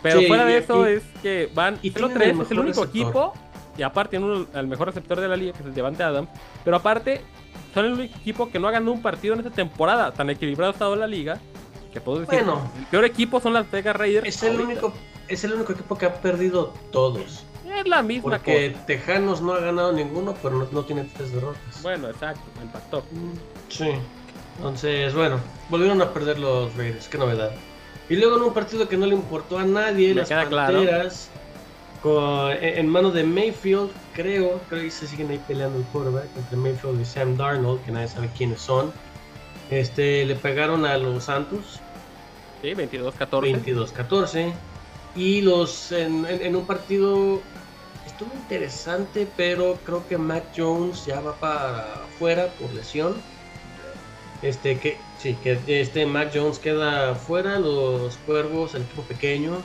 Pero 0.01 0.19
Sí, 0.19 0.27
fuera 0.27 0.43
y 0.43 0.53
de 0.53 0.57
eso 0.59 0.85
es 0.85 1.03
que 1.21 1.49
van 1.53 1.77
y 1.81 1.91
0-3, 1.91 2.07
tienen 2.17 2.35
el 2.37 2.41
es 2.41 2.51
el 2.51 2.59
único 2.59 2.81
receptor. 2.85 2.87
equipo. 2.87 3.33
Y 3.77 3.81
aparte 3.83 4.11
tienen 4.11 4.29
uno- 4.29 4.47
al 4.53 4.67
mejor 4.67 4.87
receptor 4.87 5.19
de 5.19 5.27
la 5.27 5.35
liga, 5.35 5.51
que 5.53 5.59
es 5.59 5.65
el 5.65 5.73
Devante 5.73 6.03
Adams. 6.03 6.29
Pero 6.63 6.77
aparte, 6.77 7.21
son 7.73 7.85
el 7.85 7.93
único 7.93 8.15
equipo 8.17 8.49
que 8.49 8.57
no 8.59 8.67
ha 8.67 8.71
ganado 8.71 8.91
un 8.93 9.01
partido 9.01 9.33
en 9.33 9.41
esta 9.41 9.51
temporada. 9.51 10.11
Tan 10.13 10.29
equilibrado 10.29 10.71
ha 10.71 10.73
estado 10.73 10.95
la 10.95 11.07
liga. 11.07 11.39
Que 11.91 11.99
puedo 11.99 12.19
decir, 12.19 12.39
Bueno. 12.43 12.61
el 12.77 12.85
peor 12.85 13.03
equipo 13.05 13.39
son 13.41 13.53
las 13.53 13.69
Vegas 13.71 13.95
Raiders. 13.95 14.27
Es 14.27 14.43
el 14.43 14.51
ahorita. 14.51 14.69
único, 14.71 14.93
es 15.27 15.43
el 15.43 15.53
único 15.53 15.73
equipo 15.73 15.97
que 15.97 16.05
ha 16.05 16.13
perdido 16.21 16.73
todos. 16.91 17.43
Es 17.67 17.87
la 17.87 18.01
misma 18.03 18.31
Porque 18.37 18.71
cosa. 18.73 18.85
Tejanos 18.85 19.41
no 19.41 19.53
ha 19.53 19.59
ganado 19.59 19.91
ninguno, 19.91 20.35
pero 20.41 20.55
no, 20.57 20.67
no 20.71 20.85
tiene 20.85 21.03
tres 21.15 21.31
derrotas. 21.33 21.81
Bueno, 21.81 22.09
exacto, 22.09 22.41
empató. 22.61 23.03
Sí. 23.69 23.89
Entonces, 24.57 25.13
bueno, 25.13 25.39
volvieron 25.69 26.01
a 26.01 26.13
perder 26.13 26.39
los 26.39 26.73
Raiders, 26.75 27.07
qué 27.09 27.17
novedad. 27.17 27.51
Y 28.07 28.15
luego 28.15 28.37
en 28.37 28.43
un 28.43 28.53
partido 28.53 28.87
que 28.87 28.95
no 28.97 29.05
le 29.07 29.15
importó 29.15 29.57
a 29.57 29.63
nadie, 29.63 30.09
Me 30.09 30.15
las 30.21 30.27
claro. 30.29 30.49
Panteras, 30.77 31.29
con- 32.01 32.51
en 32.51 32.87
mano 32.87 33.09
de 33.11 33.23
Mayfield, 33.23 33.89
creo, 34.13 34.61
creo 34.69 34.83
que 34.83 34.91
se 34.91 35.07
siguen 35.07 35.31
ahí 35.31 35.41
peleando 35.47 35.79
el 35.79 35.83
quarterback 35.85 36.27
entre 36.37 36.55
Mayfield 36.57 37.01
y 37.01 37.05
Sam 37.05 37.35
Darnold, 37.35 37.83
que 37.83 37.91
nadie 37.91 38.07
sabe 38.07 38.29
quiénes 38.37 38.61
son. 38.61 38.93
Este, 39.71 40.23
le 40.25 40.35
pegaron 40.35 40.85
a 40.85 40.97
los 40.97 41.23
Santos, 41.25 41.79
Sí, 42.61 42.73
22-14. 42.73 43.51
22-14. 43.63 44.53
Y 45.15 45.41
los 45.41 45.91
en, 45.91 46.25
en- 46.25 46.41
en 46.41 46.55
un 46.55 46.65
partido 46.65 47.41
estuvo 48.05 48.33
interesante, 48.35 49.27
pero 49.37 49.77
creo 49.85 50.05
que 50.07 50.17
Mac 50.17 50.43
Jones 50.55 51.05
ya 51.05 51.19
va 51.21 51.33
para 51.35 51.93
afuera 52.03 52.47
por 52.59 52.73
lesión. 52.73 53.15
Este 54.41 54.77
que 54.79 54.97
sí, 55.19 55.35
que 55.41 55.57
este 55.67 56.05
Mac 56.05 56.31
Jones 56.33 56.59
queda 56.59 57.15
fuera, 57.15 57.57
los 57.59 58.17
Cuervos, 58.25 58.75
el 58.75 58.83
equipo 58.83 59.01
pequeño, 59.03 59.57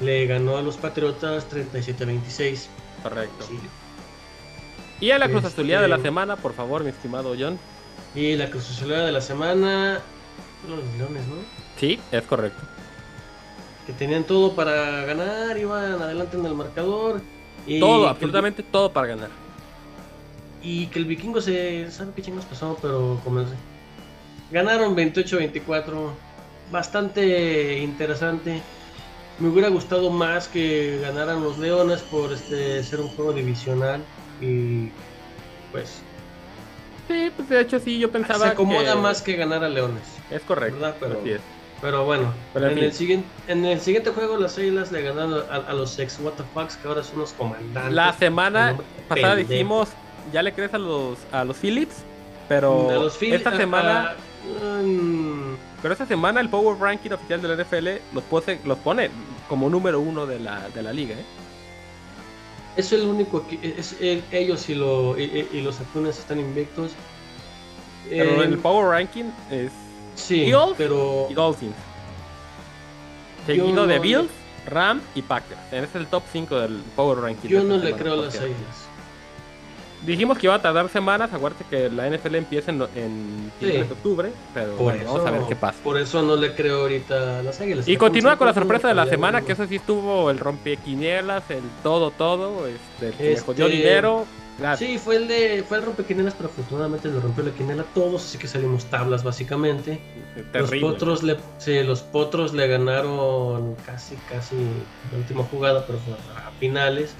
le 0.00 0.26
ganó 0.26 0.56
a 0.56 0.62
los 0.62 0.76
Patriotas 0.76 1.46
37-26. 1.50 2.66
Correcto. 3.02 3.46
Sí. 3.48 3.58
Y 5.00 5.10
a 5.10 5.18
la 5.18 5.28
Cruz 5.28 5.44
Este- 5.44 5.62
de 5.64 5.88
la 5.88 5.98
semana, 5.98 6.36
por 6.36 6.54
favor, 6.54 6.82
mi 6.84 6.90
estimado 6.90 7.34
John. 7.38 7.58
Y 8.14 8.36
la 8.36 8.48
cruzasolera 8.50 9.04
de 9.04 9.12
la 9.12 9.20
semana, 9.20 10.00
los 10.68 10.80
Leones, 10.96 11.26
¿no? 11.26 11.36
Sí, 11.78 12.00
es 12.10 12.22
correcto. 12.24 12.60
Que 13.88 13.94
tenían 13.94 14.22
todo 14.24 14.52
para 14.54 15.04
ganar, 15.06 15.56
iban 15.56 16.00
adelante 16.00 16.36
en 16.36 16.44
el 16.44 16.54
marcador. 16.54 17.22
Y 17.66 17.80
todo, 17.80 17.96
que 17.96 18.02
el- 18.04 18.08
absolutamente 18.10 18.62
todo 18.62 18.92
para 18.92 19.06
ganar. 19.08 19.30
Y 20.62 20.88
que 20.88 20.98
el 20.98 21.06
vikingo 21.06 21.40
se. 21.40 21.90
¿Sabe 21.90 22.10
qué 22.14 22.20
chingos 22.22 22.44
pasó? 22.44 22.76
Pero 22.82 23.18
comencé. 23.24 23.54
Ganaron 24.50 24.94
28-24. 24.94 26.10
Bastante 26.70 27.78
interesante. 27.78 28.60
Me 29.38 29.48
hubiera 29.48 29.68
gustado 29.68 30.10
más 30.10 30.48
que 30.48 30.98
ganaran 31.00 31.42
los 31.42 31.56
Leones 31.58 32.02
por 32.02 32.32
este 32.32 32.82
ser 32.82 33.00
un 33.00 33.08
juego 33.08 33.32
divisional. 33.32 34.02
Y 34.42 34.90
pues. 35.72 36.00
Sí, 37.08 37.30
pues 37.34 37.48
de 37.48 37.60
hecho 37.62 37.78
sí, 37.80 37.98
yo 37.98 38.10
pensaba 38.12 38.44
Se 38.46 38.50
acomoda 38.50 38.92
que 38.94 39.00
más 39.00 39.22
que 39.22 39.34
ganar 39.36 39.64
a 39.64 39.68
Leones. 39.70 40.02
Es 40.30 40.42
correcto, 40.42 40.78
¿verdad? 40.78 40.96
Pero- 41.00 41.20
así 41.20 41.30
es. 41.30 41.40
Pero 41.80 42.04
bueno, 42.04 42.32
Pero 42.52 42.68
en 42.70 42.78
el 42.78 42.92
siguiente, 42.92 43.28
en 43.46 43.64
el 43.64 43.80
siguiente 43.80 44.10
juego 44.10 44.36
las 44.36 44.58
Águilas 44.58 44.90
le 44.90 45.02
ganaron 45.02 45.44
a, 45.48 45.56
a 45.56 45.72
los 45.74 45.96
ex 46.00 46.18
WTFs 46.18 46.76
que 46.76 46.88
ahora 46.88 47.04
son 47.04 47.20
los 47.20 47.32
comandantes. 47.32 47.92
La 47.92 48.12
semana 48.14 48.76
pasada 49.08 49.34
pendejo. 49.36 49.50
dijimos, 49.52 49.88
ya 50.32 50.42
le 50.42 50.52
crees 50.52 50.74
a 50.74 50.78
los 50.78 51.18
a 51.30 51.44
los 51.44 51.56
Phillips, 51.56 51.96
pero 52.48 52.90
A 52.90 52.94
los 52.94 53.16
Phil- 53.16 53.32
esta 53.34 53.56
semana, 53.56 54.10
a- 54.10 54.82
mm, 54.82 55.56
pero 55.80 55.92
esta 55.92 56.06
semana 56.06 56.40
el 56.40 56.48
Power 56.48 56.76
Ranking 56.80 57.12
oficial 57.12 57.40
de 57.40 57.48
la 57.48 57.54
NFL 57.54 58.00
los 58.12 58.24
pone, 58.24 58.58
los 58.64 58.78
pone 58.78 59.10
como 59.48 59.70
número 59.70 60.00
uno 60.00 60.26
de 60.26 60.40
la, 60.40 60.68
de 60.70 60.82
la 60.82 60.92
liga, 60.92 61.14
¿eh? 61.14 61.24
Es 62.76 62.92
el 62.92 63.02
único 63.02 63.46
que 63.46 63.74
es 63.78 63.96
el- 64.00 64.24
ellos 64.32 64.68
y, 64.68 64.74
lo, 64.74 65.16
y 65.18 65.60
los 65.62 65.78
Atunes 65.80 66.18
están 66.18 66.40
invictos. 66.40 66.90
Pero 68.08 68.42
Eh, 68.42 68.46
el 68.46 68.58
Power 68.58 68.88
Ranking 68.90 69.24
es 69.50 69.70
sí, 70.18 70.50
Eagles 70.50 70.74
pero 70.76 71.26
y 71.30 71.34
Dolphins. 71.34 71.74
Seguido 73.46 73.86
de 73.86 73.98
Bills, 73.98 74.30
Rams 74.66 75.02
y 75.14 75.22
Packers. 75.22 75.60
Ese 75.72 75.84
es 75.84 75.94
el 75.94 76.06
top 76.06 76.22
5 76.32 76.60
del 76.60 76.82
Power 76.94 77.18
Ranking. 77.18 77.48
yo 77.48 77.62
no 77.62 77.76
le 77.78 77.92
creo 77.94 78.16
las. 78.16 78.36
Águilas. 78.38 78.86
Dijimos 80.06 80.38
que 80.38 80.46
iba 80.46 80.54
a 80.54 80.62
tardar 80.62 80.88
semanas, 80.90 81.32
acuérdate 81.32 81.64
que 81.68 81.90
la 81.90 82.08
NFL 82.08 82.36
empieza 82.36 82.70
en, 82.70 82.82
en 82.94 83.52
Sí. 83.58 83.66
finales 83.66 83.88
de 83.88 83.94
octubre, 83.94 84.32
pero 84.54 84.68
Por 84.74 84.82
bueno, 84.84 85.00
eso, 85.02 85.12
vamos 85.12 85.26
a 85.26 85.30
ver 85.32 85.40
qué 85.48 85.56
pasa. 85.56 85.78
Por 85.82 85.98
eso 85.98 86.22
no 86.22 86.36
le 86.36 86.54
creo 86.54 86.82
ahorita 86.82 87.40
a 87.40 87.42
las 87.42 87.60
Águilas. 87.60 87.88
Y 87.88 87.96
continúa 87.96 88.36
con 88.36 88.46
la 88.46 88.54
sorpresa 88.54 88.86
de 88.86 88.94
la 88.94 89.06
semana, 89.06 89.40
que 89.42 89.52
eso 89.52 89.66
sí 89.66 89.76
estuvo 89.76 90.30
el 90.30 90.38
rompequinielas, 90.38 91.50
el 91.50 91.62
todo, 91.82 92.12
todo, 92.12 92.68
este, 92.68 93.08
el 93.08 93.12
que 93.14 93.22
me 93.24 93.32
Este, 93.32 93.44
jodió 93.46 93.66
dinero. 93.66 94.24
Sí, 94.76 94.98
fue 94.98 95.16
el 95.16 95.28
de 95.28 95.64
fue 95.66 95.78
el 95.78 95.84
rompequinelas, 95.84 96.34
pero 96.34 96.48
afortunadamente 96.48 97.08
le 97.08 97.20
rompió 97.20 97.44
la 97.44 97.54
quinela 97.54 97.82
a 97.82 97.92
todos, 97.92 98.24
así 98.24 98.38
que 98.38 98.48
salimos 98.48 98.90
tablas 98.90 99.22
básicamente. 99.22 100.00
terrible. 100.52 100.80
Los 100.80 100.92
potros 100.92 101.22
le 101.22 101.36
sí, 101.58 101.82
los 101.84 102.02
potros 102.02 102.54
le 102.54 102.66
ganaron 102.66 103.76
casi 103.76 104.16
casi 104.16 104.84
la 105.10 105.18
última 105.18 105.44
jugada, 105.44 105.86
pero 105.86 105.98
fue 106.00 106.14
a 106.14 106.52
finales. 106.58 107.16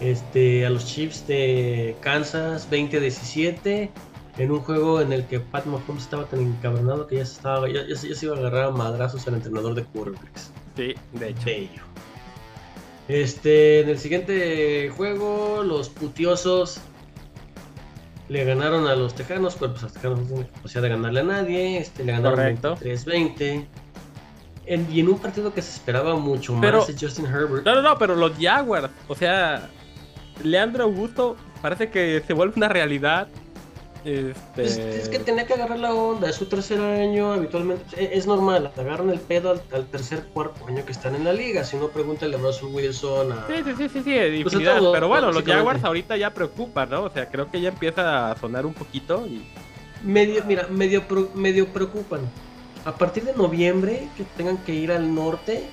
Este 0.00 0.66
a 0.66 0.70
los 0.70 0.84
Chiefs 0.86 1.26
de 1.26 1.96
Kansas 2.02 2.68
20-17 2.70 3.90
en 4.36 4.50
un 4.50 4.60
juego 4.60 5.00
en 5.00 5.12
el 5.14 5.26
que 5.26 5.40
Pat 5.40 5.64
Mahomes 5.64 6.02
estaba 6.04 6.28
tan 6.28 6.40
encabronado 6.40 7.06
que 7.06 7.16
ya 7.16 7.24
se 7.24 7.32
estaba 7.32 7.66
ya, 7.70 7.86
ya 7.88 7.96
se- 7.96 8.10
ya 8.10 8.14
se 8.14 8.26
iba 8.26 8.36
a 8.36 8.38
agarrar 8.38 8.64
a 8.66 8.70
madrazos 8.70 9.26
al 9.26 9.34
entrenador 9.34 9.74
de 9.74 9.84
quarterbacks. 9.84 10.52
Sí, 10.76 10.94
de 11.12 11.28
hecho. 11.30 11.46
Bello. 11.46 11.82
Este, 13.08 13.80
en 13.80 13.88
el 13.88 13.98
siguiente 13.98 14.90
juego, 14.96 15.62
los 15.64 15.88
putiosos 15.88 16.78
le 18.28 18.44
ganaron 18.44 18.88
a 18.88 18.96
los 18.96 19.14
tejanos, 19.14 19.54
pero 19.58 19.70
pues 19.72 19.82
los 19.84 19.92
tejanos 19.92 20.18
no 20.20 20.26
tienen 20.26 20.46
capacidad 20.48 20.82
de 20.82 20.88
ganarle 20.88 21.20
a 21.20 21.24
nadie. 21.24 21.78
Este, 21.78 22.04
le 22.04 22.12
ganaron 22.12 22.36
Correcto. 22.36 22.76
23-20. 22.76 23.66
En- 24.68 24.88
y 24.92 24.98
en 24.98 25.08
un 25.08 25.18
partido 25.20 25.54
que 25.54 25.62
se 25.62 25.70
esperaba 25.70 26.16
mucho 26.16 26.58
Pero- 26.60 26.78
más 26.78 26.92
Justin 27.00 27.26
Herbert. 27.26 27.64
No, 27.64 27.76
no, 27.76 27.82
no, 27.82 27.98
pero 27.98 28.16
los 28.16 28.32
Jaguars, 28.40 28.88
o 29.06 29.14
sea, 29.14 29.68
Leandro 30.42 30.82
Augusto 30.84 31.36
parece 31.62 31.88
que 31.90 32.20
se 32.26 32.32
vuelve 32.32 32.54
una 32.56 32.68
realidad. 32.68 33.28
Este... 34.06 34.62
Es, 34.62 34.78
es 34.78 35.08
que 35.08 35.18
tenía 35.18 35.46
que 35.46 35.54
agarrar 35.54 35.78
la 35.80 35.92
onda, 35.92 36.30
es 36.30 36.36
su 36.36 36.46
tercer 36.46 36.80
año, 36.80 37.32
habitualmente 37.32 37.84
es, 37.96 38.18
es 38.20 38.26
normal, 38.26 38.70
agarran 38.76 39.10
el 39.10 39.18
pedo 39.18 39.50
al, 39.50 39.62
al 39.72 39.86
tercer, 39.86 40.24
cuarto 40.32 40.66
año 40.68 40.84
que 40.84 40.92
están 40.92 41.16
en 41.16 41.24
la 41.24 41.32
liga, 41.32 41.64
si 41.64 41.76
no 41.76 41.88
pregúntale 41.88 42.36
a 42.36 42.38
Russell 42.38 42.68
Wilson, 42.72 43.32
a... 43.32 43.46
Sí, 43.48 43.54
sí, 43.64 43.72
sí, 43.76 43.88
sí, 43.88 44.02
sí, 44.04 44.42
Pues 44.44 44.62
todo, 44.64 44.92
pero 44.92 45.08
bueno, 45.08 45.32
los. 45.32 45.42
Jaguars 45.44 45.82
ahorita 45.82 46.16
ya 46.16 46.32
preocupan, 46.32 46.88
¿no? 46.90 47.02
O 47.04 47.10
sea, 47.10 47.28
creo 47.28 47.50
que 47.50 47.60
ya 47.60 47.70
empieza 47.70 48.30
a 48.30 48.36
sonar 48.38 48.64
un 48.64 48.74
poquito 48.74 49.26
y... 49.26 49.44
medio, 50.04 50.44
mira, 50.46 50.68
medio, 50.70 51.02
pro- 51.08 51.30
medio 51.34 51.66
preocupan. 51.66 52.20
A 52.84 52.94
partir 52.94 53.24
de 53.24 53.34
noviembre, 53.34 54.08
que 54.16 54.22
tengan 54.36 54.58
que 54.58 54.72
ir 54.72 54.92
al 54.92 55.12
norte, 55.12 55.68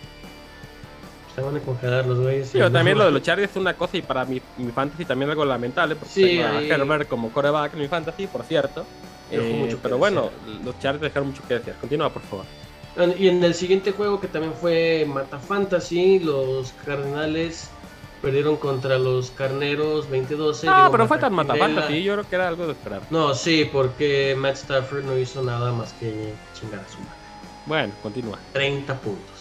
se 1.36 1.42
van 1.42 1.56
a 1.58 1.60
congelar 1.60 2.06
los 2.06 2.20
güeyes. 2.20 2.50
Sí, 2.50 2.60
también 2.72 2.98
lo 2.98 3.06
de 3.06 3.12
los 3.12 3.22
Chargers 3.22 3.52
es 3.52 3.58
una 3.58 3.74
cosa 3.76 3.98
y 3.98 4.02
para 4.02 4.26
mi, 4.26 4.42
mi 4.58 4.72
fantasy 4.72 5.06
también 5.06 5.30
algo 5.32 5.46
lamentable, 5.46 5.96
porque 5.96 6.14
Sí, 6.14 6.22
tengo 6.22 6.44
a 6.46 6.62
Herbert 6.62 7.08
como 7.10 7.32
coreback 7.32 7.74
en 7.74 7.80
mi 7.80 7.88
fantasy, 7.88 8.28
por 8.28 8.44
cierto. 8.44 8.86
Dejó 9.32 9.44
Eh, 9.44 9.54
mucho 9.54 9.80
pero 9.82 9.98
bueno, 9.98 10.30
los 10.64 10.78
Chargers 10.80 11.02
dejaron 11.02 11.30
mucho 11.30 11.42
que 11.48 11.56
decir. 11.56 11.74
Continúa, 11.82 12.10
por 12.12 12.22
favor. 12.24 12.46
Y 13.18 13.28
en 13.28 13.44
el 13.44 13.56
siguiente 13.56 13.92
juego, 13.92 14.20
que 14.22 14.28
también 14.28 14.54
fue 14.54 15.06
Mata 15.12 15.40
Fantasy, 15.40 16.20
los 16.20 16.74
Cardenales 16.86 17.70
perdieron 18.22 18.56
contra 18.58 19.00
los 19.00 19.32
Carneros 19.32 20.08
2012. 20.10 20.68
No, 20.68 20.76
Digo, 20.78 20.92
pero 20.92 21.08
fue 21.08 21.18
tan 21.18 21.34
Mataquinela. 21.34 21.68
matafantasy, 21.70 22.04
yo 22.04 22.14
creo 22.14 22.30
que 22.30 22.36
era 22.36 22.48
algo 22.48 22.68
de 22.68 22.74
esperar. 22.74 23.02
No, 23.10 23.34
sí, 23.34 23.68
porque 23.72 24.36
Matt 24.38 24.56
Stafford 24.58 25.04
no 25.06 25.18
hizo 25.18 25.42
nada 25.44 25.72
más 25.72 25.92
que 25.94 26.34
chingar 26.54 26.82
a 26.82 26.88
su 26.90 27.00
madre. 27.00 27.12
Bueno, 27.66 27.94
continúa. 28.04 28.38
30 28.54 28.94
puntos. 29.00 29.33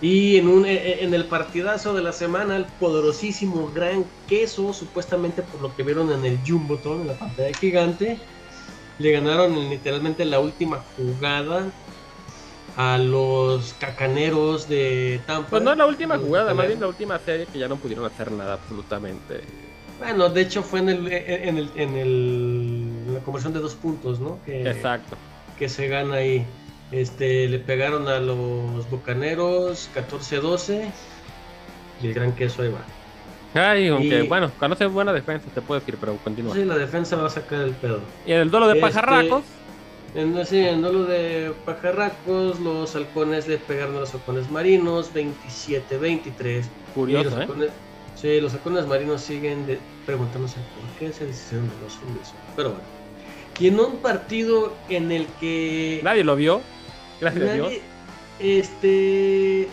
Y 0.00 0.36
en, 0.36 0.46
un, 0.48 0.64
e- 0.64 1.02
en 1.02 1.12
el 1.12 1.24
partidazo 1.24 1.92
de 1.92 2.02
la 2.02 2.12
semana, 2.12 2.56
el 2.56 2.66
poderosísimo 2.66 3.70
Gran 3.74 4.04
Queso, 4.28 4.72
supuestamente 4.72 5.42
por 5.42 5.60
lo 5.60 5.74
que 5.74 5.82
vieron 5.82 6.12
en 6.12 6.24
el 6.24 6.38
Jumbotron, 6.46 7.00
en 7.02 7.06
la 7.08 7.14
pantalla 7.18 7.56
gigante, 7.58 8.18
le 8.98 9.10
ganaron 9.12 9.54
en 9.54 9.70
literalmente 9.70 10.24
la 10.24 10.38
última 10.40 10.84
jugada 10.96 11.70
a 12.76 12.96
los 12.98 13.74
cacaneros 13.74 14.68
de 14.68 15.20
Tampa. 15.26 15.50
Pues 15.50 15.62
no 15.62 15.74
la 15.74 15.86
última 15.86 16.16
jugada, 16.16 16.54
más 16.54 16.68
bien 16.68 16.80
la 16.80 16.86
última 16.86 17.18
serie 17.18 17.46
que 17.52 17.58
ya 17.58 17.66
no 17.66 17.76
pudieron 17.76 18.04
hacer 18.04 18.30
nada 18.30 18.54
absolutamente. 18.54 19.40
Bueno, 19.98 20.28
de 20.28 20.42
hecho 20.42 20.62
fue 20.62 20.78
en, 20.78 20.90
el, 20.90 21.12
en, 21.12 21.58
el, 21.58 21.70
en, 21.74 21.96
el- 21.96 22.92
en 23.08 23.14
la 23.14 23.20
conversión 23.20 23.52
de 23.52 23.58
dos 23.58 23.74
puntos, 23.74 24.20
¿no? 24.20 24.38
Que, 24.46 24.62
Exacto. 24.70 25.16
que 25.58 25.68
se 25.68 25.88
gana 25.88 26.14
ahí. 26.16 26.46
Este, 26.90 27.48
le 27.48 27.58
pegaron 27.58 28.08
a 28.08 28.18
los 28.18 28.88
Bucaneros 28.90 29.90
14-12 29.94 30.90
y 32.02 32.06
el 32.06 32.14
gran 32.14 32.32
queso 32.32 32.62
ahí 32.62 32.70
va. 32.70 32.84
Ay, 33.54 33.88
aunque 33.88 34.24
Y- 34.24 34.28
bueno, 34.28 34.50
cuando 34.58 34.74
hace 34.74 34.86
buena 34.86 35.12
defensa 35.12 35.46
te 35.54 35.60
puedo 35.60 35.80
decir, 35.80 35.96
pero 36.00 36.16
continúa. 36.24 36.54
Sí, 36.54 36.64
la 36.64 36.76
defensa 36.76 37.16
va 37.16 37.26
a 37.26 37.30
sacar 37.30 37.62
el 37.62 37.72
pedo. 37.72 38.00
Y 38.26 38.32
en 38.32 38.38
el 38.40 38.50
duelo 38.50 38.66
de 38.68 38.74
Este, 38.74 38.82
pajarracos, 38.82 39.42
En, 40.14 40.46
sí, 40.46 40.58
en 40.58 40.80
duelo 40.80 41.04
de 41.04 41.52
pajarracos, 41.66 42.58
los 42.60 42.96
halcones 42.96 43.46
le 43.46 43.58
pegaron 43.58 43.96
a 43.96 44.00
los 44.00 44.14
halcones 44.14 44.50
marinos 44.50 45.10
27-23. 45.12 46.64
Y 46.64 46.94
curioso, 46.94 47.24
los 47.30 47.38
¿eh? 47.38 47.42
halcones- 47.42 47.70
Sí, 48.14 48.40
los 48.40 48.52
halcones 48.54 48.86
marinos 48.86 49.20
siguen 49.20 49.66
de- 49.66 49.78
preguntándose 50.06 50.56
por 50.56 50.98
qué 50.98 51.12
se 51.12 51.26
deshicieron 51.26 51.68
de 51.68 51.74
los 51.84 51.92
Wilson. 52.02 52.34
Pero 52.56 52.70
bueno. 52.70 52.84
Y 53.60 53.66
en 53.68 53.78
un 53.78 53.96
partido 53.98 54.72
en 54.88 55.12
el 55.12 55.26
que 55.40 56.00
Nadie 56.02 56.24
lo 56.24 56.34
vio. 56.36 56.62
Gracias 57.20 57.48
a 57.48 57.52
Dios. 57.54 57.66
Nadie- 57.68 57.82
Este. 58.40 59.68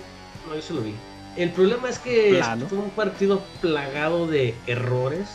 No, 0.48 0.56
yo 0.56 0.62
se 0.62 0.74
lo 0.74 0.82
vi. 0.82 0.94
El 1.38 1.52
problema 1.52 1.90
es 1.90 2.00
que 2.00 2.42
fue 2.70 2.78
un 2.78 2.90
partido 2.92 3.42
plagado 3.62 4.28
de 4.28 4.56
errores. 4.68 5.28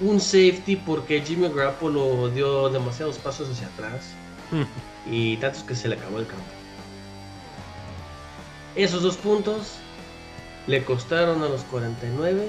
Un 0.00 0.20
safety 0.20 0.76
porque 0.76 1.20
Jimmy 1.22 1.48
Garoppolo 1.48 2.28
dio 2.28 2.68
demasiados 2.68 3.18
pasos 3.18 3.48
hacia 3.50 3.66
atrás. 3.68 4.10
y 5.10 5.36
tantos 5.38 5.62
que 5.62 5.74
se 5.74 5.88
le 5.88 5.96
acabó 5.96 6.18
el 6.18 6.26
campo. 6.26 6.44
Esos 8.76 9.02
dos 9.02 9.16
puntos 9.16 9.74
le 10.66 10.84
costaron 10.84 11.42
a 11.42 11.48
los 11.48 11.62
49 11.64 12.48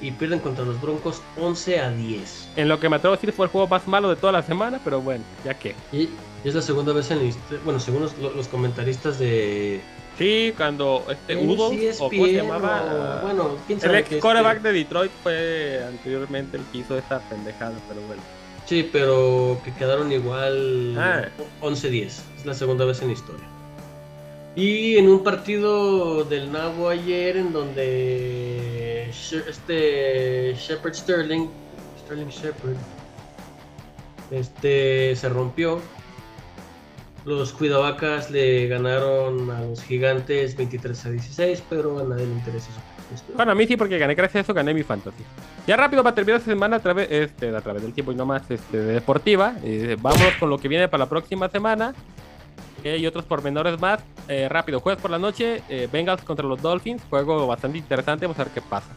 y 0.00 0.10
pierden 0.12 0.40
contra 0.40 0.64
los 0.64 0.80
Broncos 0.80 1.22
11 1.36 1.80
a 1.80 1.90
10. 1.90 2.48
En 2.56 2.68
lo 2.68 2.80
que 2.80 2.88
me 2.88 2.96
atrevo 2.96 3.14
a 3.14 3.16
decir 3.16 3.32
fue 3.32 3.46
el 3.46 3.52
juego 3.52 3.66
más 3.68 3.86
malo 3.86 4.08
de 4.08 4.16
toda 4.16 4.32
la 4.32 4.42
semana, 4.42 4.80
pero 4.82 5.00
bueno, 5.00 5.24
ya 5.44 5.54
que. 5.54 5.74
Y, 5.92 6.08
y 6.44 6.48
es 6.48 6.54
la 6.54 6.62
segunda 6.62 6.92
vez 6.92 7.10
en 7.10 7.18
la 7.18 7.24
historia, 7.24 7.60
bueno, 7.64 7.80
según 7.80 8.02
los, 8.02 8.16
los 8.18 8.48
comentaristas 8.48 9.18
de 9.18 9.80
Sí, 10.18 10.52
cuando 10.56 11.04
este 11.08 11.36
Udo, 11.36 11.68
o 11.68 12.08
cómo 12.10 12.26
se 12.26 12.32
llamaba, 12.32 13.20
o- 13.22 13.26
bueno, 13.26 13.56
quién 13.68 13.78
el 13.78 13.84
sabe 13.84 13.98
ex 14.00 14.08
qué, 14.08 14.18
quarterback 14.18 14.56
este, 14.56 14.68
de 14.72 14.78
Detroit 14.80 15.12
fue 15.22 15.80
anteriormente 15.86 16.56
el 16.56 16.64
que 16.72 16.78
hizo 16.78 16.98
esta 16.98 17.20
pendejada, 17.20 17.74
pero 17.88 18.00
bueno. 18.06 18.20
Sí, 18.66 18.88
pero 18.92 19.60
que 19.64 19.72
quedaron 19.74 20.10
igual 20.10 20.94
Ah. 20.98 21.22
11-10. 21.62 22.06
Es 22.36 22.44
la 22.46 22.52
segunda 22.54 22.84
vez 22.84 23.00
en 23.00 23.08
la 23.08 23.14
historia. 23.14 23.46
Y 24.56 24.96
en 24.96 25.08
un 25.08 25.22
partido 25.22 26.24
del 26.24 26.50
Nabo 26.50 26.88
ayer 26.88 27.36
en 27.36 27.52
donde 27.52 29.08
este 29.08 30.54
Shepard 30.58 30.94
Sterling, 30.94 31.46
Sterling 32.04 32.28
Shepard, 32.28 32.74
este 34.30 35.14
se 35.16 35.28
rompió. 35.28 35.80
Los 37.28 37.52
Cuidavacas 37.52 38.30
le 38.30 38.66
ganaron 38.68 39.50
a 39.50 39.60
los 39.60 39.82
Gigantes 39.82 40.56
23 40.56 41.06
a 41.06 41.10
16, 41.10 41.62
pero 41.68 41.98
a 41.98 42.04
nadie 42.04 42.26
le 42.26 42.32
interesa 42.32 42.70
eso. 42.70 42.80
Bueno, 43.34 43.52
a 43.52 43.54
mí 43.54 43.66
sí, 43.66 43.76
porque 43.76 43.98
gané, 43.98 44.14
gracias 44.14 44.36
a 44.36 44.40
eso 44.40 44.54
gané 44.54 44.72
mi 44.74 44.82
fantasy. 44.82 45.24
Ya 45.66 45.76
rápido 45.76 46.02
para 46.02 46.14
terminar 46.14 46.40
esta 46.40 46.50
semana 46.50 46.76
a 46.76 46.80
través, 46.80 47.10
este, 47.10 47.54
a 47.54 47.60
través 47.60 47.82
del 47.82 47.92
tiempo 47.92 48.12
y 48.12 48.14
no 48.14 48.24
más 48.26 48.50
este, 48.50 48.78
de 48.78 48.92
deportiva. 48.94 49.54
eh, 49.62 49.96
vámonos 50.00 50.34
con 50.40 50.50
lo 50.50 50.58
que 50.58 50.68
viene 50.68 50.88
para 50.88 51.04
la 51.04 51.08
próxima 51.10 51.48
semana. 51.48 51.94
eh, 52.84 52.96
y 52.98 53.06
otros 53.06 53.24
pormenores 53.24 53.78
más. 53.80 54.00
Eh, 54.28 54.48
rápido, 54.48 54.80
jueves 54.80 55.00
por 55.00 55.10
la 55.10 55.18
noche, 55.18 55.62
eh, 55.68 55.88
Bengals 55.90 56.22
contra 56.22 56.46
los 56.46 56.60
Dolphins. 56.62 57.02
Juego 57.10 57.46
bastante 57.46 57.78
interesante, 57.78 58.26
vamos 58.26 58.38
a 58.38 58.44
ver 58.44 58.52
qué 58.52 58.60
pasa. 58.62 58.88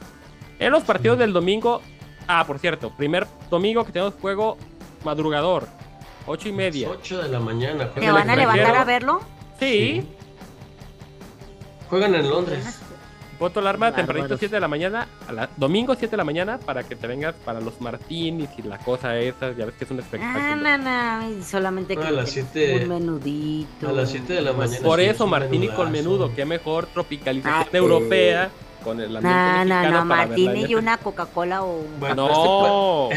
En 0.59 0.71
los 0.71 0.83
partidos 0.83 1.17
del 1.17 1.33
domingo. 1.33 1.81
Ah, 2.27 2.45
por 2.45 2.59
cierto, 2.59 2.91
primer 2.95 3.25
domingo 3.49 3.83
que 3.83 3.91
tenemos 3.91 4.13
juego 4.21 4.57
madrugador. 5.03 5.67
Ocho 6.25 6.49
y 6.49 6.51
media. 6.51 6.89
8 6.89 7.23
de 7.23 7.29
la 7.29 7.39
mañana. 7.39 7.85
¿Te 7.89 7.99
juegan 8.01 8.13
van 8.15 8.29
a 8.29 8.35
levantar 8.35 8.75
a 8.75 8.83
verlo? 8.83 9.21
Sí. 9.59 10.03
Juegan 11.89 12.15
en 12.15 12.29
Londres. 12.29 12.79
Voto 13.39 13.59
alarma 13.59 13.87
tempranito 13.87 14.21
Bárbaros. 14.35 14.39
7 14.39 14.55
de 14.55 14.61
la 14.61 14.67
mañana, 14.67 15.07
a 15.27 15.31
la, 15.33 15.49
domingo 15.57 15.95
7 15.95 16.11
de 16.11 16.17
la 16.17 16.23
mañana, 16.23 16.59
para 16.59 16.83
que 16.83 16.95
te 16.95 17.07
vengas 17.07 17.33
para 17.43 17.59
los 17.59 17.81
Martinis 17.81 18.49
y 18.55 18.61
la 18.61 18.77
cosa 18.77 19.17
esa, 19.17 19.51
ya 19.53 19.65
ves 19.65 19.73
que 19.73 19.85
es 19.85 19.89
un 19.91 19.97
Ah, 19.97 20.01
espectáculo. 20.03 20.55
no, 20.57 20.77
no, 20.77 21.43
solamente 21.43 21.97
que 21.97 22.03
a 22.05 22.11
las 22.11 22.25
te- 22.25 22.31
siete- 22.43 22.83
un 22.83 22.89
menudito. 22.89 23.89
a 23.89 23.93
las 23.93 24.11
siete 24.11 24.33
de 24.33 24.41
la 24.41 24.53
mañana. 24.53 24.85
Por 24.85 24.99
sí, 24.99 25.05
eso 25.07 25.23
es 25.25 25.29
Martini 25.31 25.69
con 25.69 25.91
menudo, 25.91 26.31
qué 26.35 26.45
mejor 26.45 26.85
tropicalización 26.85 27.63
Ah, 27.63 27.77
europea 27.77 28.51
con 28.83 28.99
el 28.99 29.15
ambiente 29.15 29.29
No, 29.29 29.53
no, 29.53 29.65
mexicano 29.65 30.03
no, 30.03 30.09
para 30.09 30.25
Martini 30.27 30.47
verla. 30.47 30.67
y 30.69 30.75
una 30.75 30.97
Coca-Cola 30.97 31.63
o 31.63 31.77
un 31.79 31.99
Bueno, 31.99 32.15
No, 32.27 33.09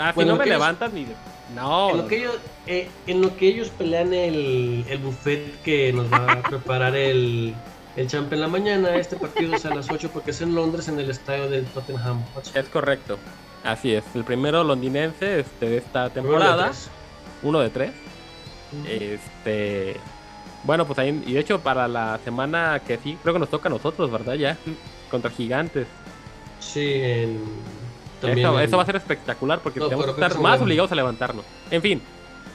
ah, 0.00 0.10
si 0.10 0.14
Bueno, 0.14 0.32
no 0.32 0.38
me 0.38 0.44
ellos- 0.44 0.54
levantas 0.56 0.92
ni 0.92 1.06
no. 1.54 1.90
En 1.90 1.96
lo 1.98 2.06
que 2.08 2.16
ellos, 2.18 2.34
eh, 2.66 2.88
en 3.06 3.22
lo 3.22 3.36
que 3.36 3.46
ellos 3.48 3.68
pelean 3.70 4.12
el, 4.12 4.84
el 4.88 4.98
buffet 4.98 5.62
que 5.62 5.92
nos 5.92 6.12
va 6.12 6.32
a 6.32 6.42
preparar 6.42 6.96
el, 6.96 7.54
el 7.96 8.06
champ 8.08 8.32
en 8.32 8.40
la 8.40 8.48
mañana, 8.48 8.96
este 8.96 9.14
partido 9.16 9.54
es 9.54 9.64
a 9.64 9.72
las 9.74 9.88
8 9.90 10.10
porque 10.12 10.32
es 10.32 10.40
en 10.40 10.54
Londres, 10.54 10.88
en 10.88 10.98
el 10.98 11.08
estadio 11.08 11.48
del 11.48 11.64
Tottenham. 11.66 12.20
Es 12.52 12.68
correcto. 12.68 13.16
Así 13.64 13.94
es, 13.94 14.04
el 14.14 14.24
primero 14.24 14.64
londinense 14.64 15.40
este, 15.40 15.68
de 15.70 15.76
esta 15.78 16.00
Uno 16.00 16.08
de 16.08 16.14
temporada, 16.14 16.64
tres. 16.66 16.88
uno 17.42 17.60
de 17.60 17.70
tres. 17.70 17.92
Este, 18.88 19.96
bueno, 20.66 20.84
pues 20.86 20.98
ahí, 20.98 21.22
y 21.26 21.32
de 21.34 21.40
hecho 21.40 21.60
para 21.60 21.86
la 21.88 22.18
semana 22.24 22.80
que 22.86 22.98
sí, 22.98 23.16
creo 23.22 23.32
que 23.34 23.40
nos 23.40 23.48
toca 23.50 23.68
a 23.68 23.70
nosotros, 23.70 24.10
¿verdad? 24.10 24.34
Ya, 24.34 24.58
contra 25.10 25.30
gigantes. 25.30 25.86
Sí, 26.58 26.92
en, 26.94 27.40
también 28.20 28.46
Eso, 28.46 28.58
en- 28.58 28.64
eso 28.66 28.76
va 28.76 28.82
a 28.82 28.86
ser 28.86 28.96
espectacular 28.96 29.60
porque 29.60 29.78
No, 29.80 29.86
tenemos 29.86 30.06
que 30.06 30.12
estar 30.12 30.38
más 30.40 30.60
obligados 30.60 30.90
a 30.92 30.94
levantarnos. 30.96 31.44
En 31.70 31.80
fin, 31.82 32.02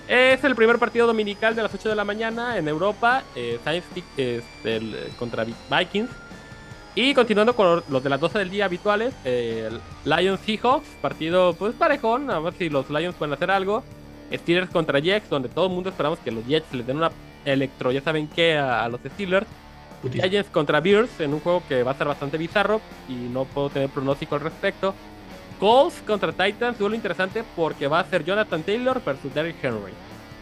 es 0.07 0.43
el 0.43 0.55
primer 0.55 0.77
partido 0.79 1.07
dominical 1.07 1.55
de 1.55 1.63
las 1.63 1.73
8 1.73 1.87
de 1.89 1.95
la 1.95 2.03
mañana 2.03 2.57
en 2.57 2.67
Europa, 2.67 3.23
eh, 3.35 3.59
Saints 3.63 3.87
este, 4.17 4.43
el- 4.65 5.09
contra 5.17 5.43
Vi- 5.43 5.55
Vikings. 5.69 6.09
Y 6.93 7.13
continuando 7.13 7.55
con 7.55 7.83
los 7.87 8.03
de 8.03 8.09
las 8.09 8.19
12 8.19 8.37
del 8.39 8.49
día 8.49 8.65
habituales, 8.65 9.13
eh, 9.23 9.69
Lions 10.03 10.41
Seahawks, 10.41 10.89
partido 11.01 11.53
pues 11.53 11.73
parejón, 11.73 12.29
a 12.29 12.39
ver 12.41 12.53
si 12.55 12.69
los 12.69 12.89
Lions 12.89 13.15
pueden 13.15 13.33
hacer 13.33 13.49
algo. 13.49 13.81
Steelers 14.33 14.69
contra 14.69 14.99
Jets, 14.99 15.29
donde 15.29 15.47
todo 15.47 15.67
el 15.67 15.71
mundo 15.71 15.89
esperamos 15.89 16.19
que 16.19 16.31
los 16.31 16.45
Jets 16.45 16.73
les 16.73 16.85
den 16.85 16.97
una 16.97 17.09
electro, 17.45 17.91
ya 17.91 18.01
saben 18.01 18.27
qué, 18.27 18.57
a, 18.57 18.83
a 18.83 18.89
los 18.89 19.01
Steelers. 19.01 19.47
Giants 20.11 20.49
contra 20.49 20.79
Bears 20.79 21.19
en 21.19 21.33
un 21.33 21.39
juego 21.41 21.61
que 21.69 21.83
va 21.83 21.91
a 21.91 21.93
estar 21.93 22.07
bastante 22.07 22.37
bizarro 22.37 22.81
y 23.07 23.13
no 23.13 23.45
puedo 23.45 23.69
tener 23.69 23.89
pronóstico 23.89 24.35
al 24.35 24.41
respecto. 24.41 24.95
Colts 25.59 26.01
contra 26.07 26.31
Titans, 26.31 26.79
duelo 26.79 26.95
interesante 26.95 27.43
porque 27.55 27.87
va 27.87 27.99
a 27.99 28.05
ser 28.05 28.25
Jonathan 28.25 28.63
Taylor 28.63 28.99
versus 29.05 29.31
Derrick 29.33 29.63
Henry. 29.63 29.93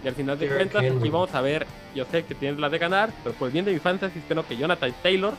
Y 0.01 0.07
al 0.07 0.15
final 0.15 0.39
de 0.39 0.47
Derrick 0.47 0.71
cuentas, 0.71 0.83
Henry. 0.83 0.99
aquí 0.99 1.09
vamos 1.09 1.35
a 1.35 1.41
ver, 1.41 1.67
yo 1.93 2.05
sé 2.05 2.23
que 2.23 2.35
tienes 2.35 2.57
la 2.57 2.69
de 2.69 2.77
ganar, 2.77 3.09
pero 3.21 3.35
por 3.35 3.47
el 3.47 3.51
bien 3.53 3.65
de 3.65 3.73
mi 3.73 3.79
fantasy, 3.79 4.19
espero 4.19 4.47
que 4.47 4.55
Jonathan 4.55 4.93
Taylor 5.03 5.33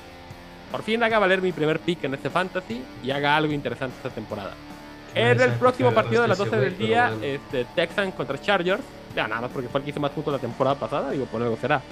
por 0.70 0.82
fin 0.82 1.02
haga 1.02 1.18
valer 1.18 1.42
mi 1.42 1.52
primer 1.52 1.80
pick 1.80 2.04
en 2.04 2.14
este 2.14 2.30
fantasy 2.30 2.82
y 3.02 3.10
haga 3.10 3.36
algo 3.36 3.52
interesante 3.52 3.96
esta 3.96 4.10
temporada. 4.10 4.54
En 5.14 5.40
el 5.40 5.50
próximo 5.52 5.88
que 5.88 5.94
partido 5.96 6.22
de 6.22 6.28
las 6.28 6.38
agarraste 6.38 6.56
12 6.56 6.68
ese 6.68 6.78
del 6.78 6.88
día, 6.88 7.12
este, 7.22 7.64
Texan 7.74 8.12
contra 8.12 8.40
Chargers. 8.40 8.82
Ya 9.14 9.26
nada 9.26 9.42
más 9.42 9.50
porque 9.50 9.68
fue 9.68 9.80
el 9.80 9.84
que 9.84 9.90
hizo 9.90 10.00
más 10.00 10.10
puntos 10.12 10.32
la 10.32 10.38
temporada 10.38 10.76
pasada, 10.76 11.10
digo, 11.10 11.24
por 11.26 11.42
algo 11.42 11.56
será. 11.60 11.82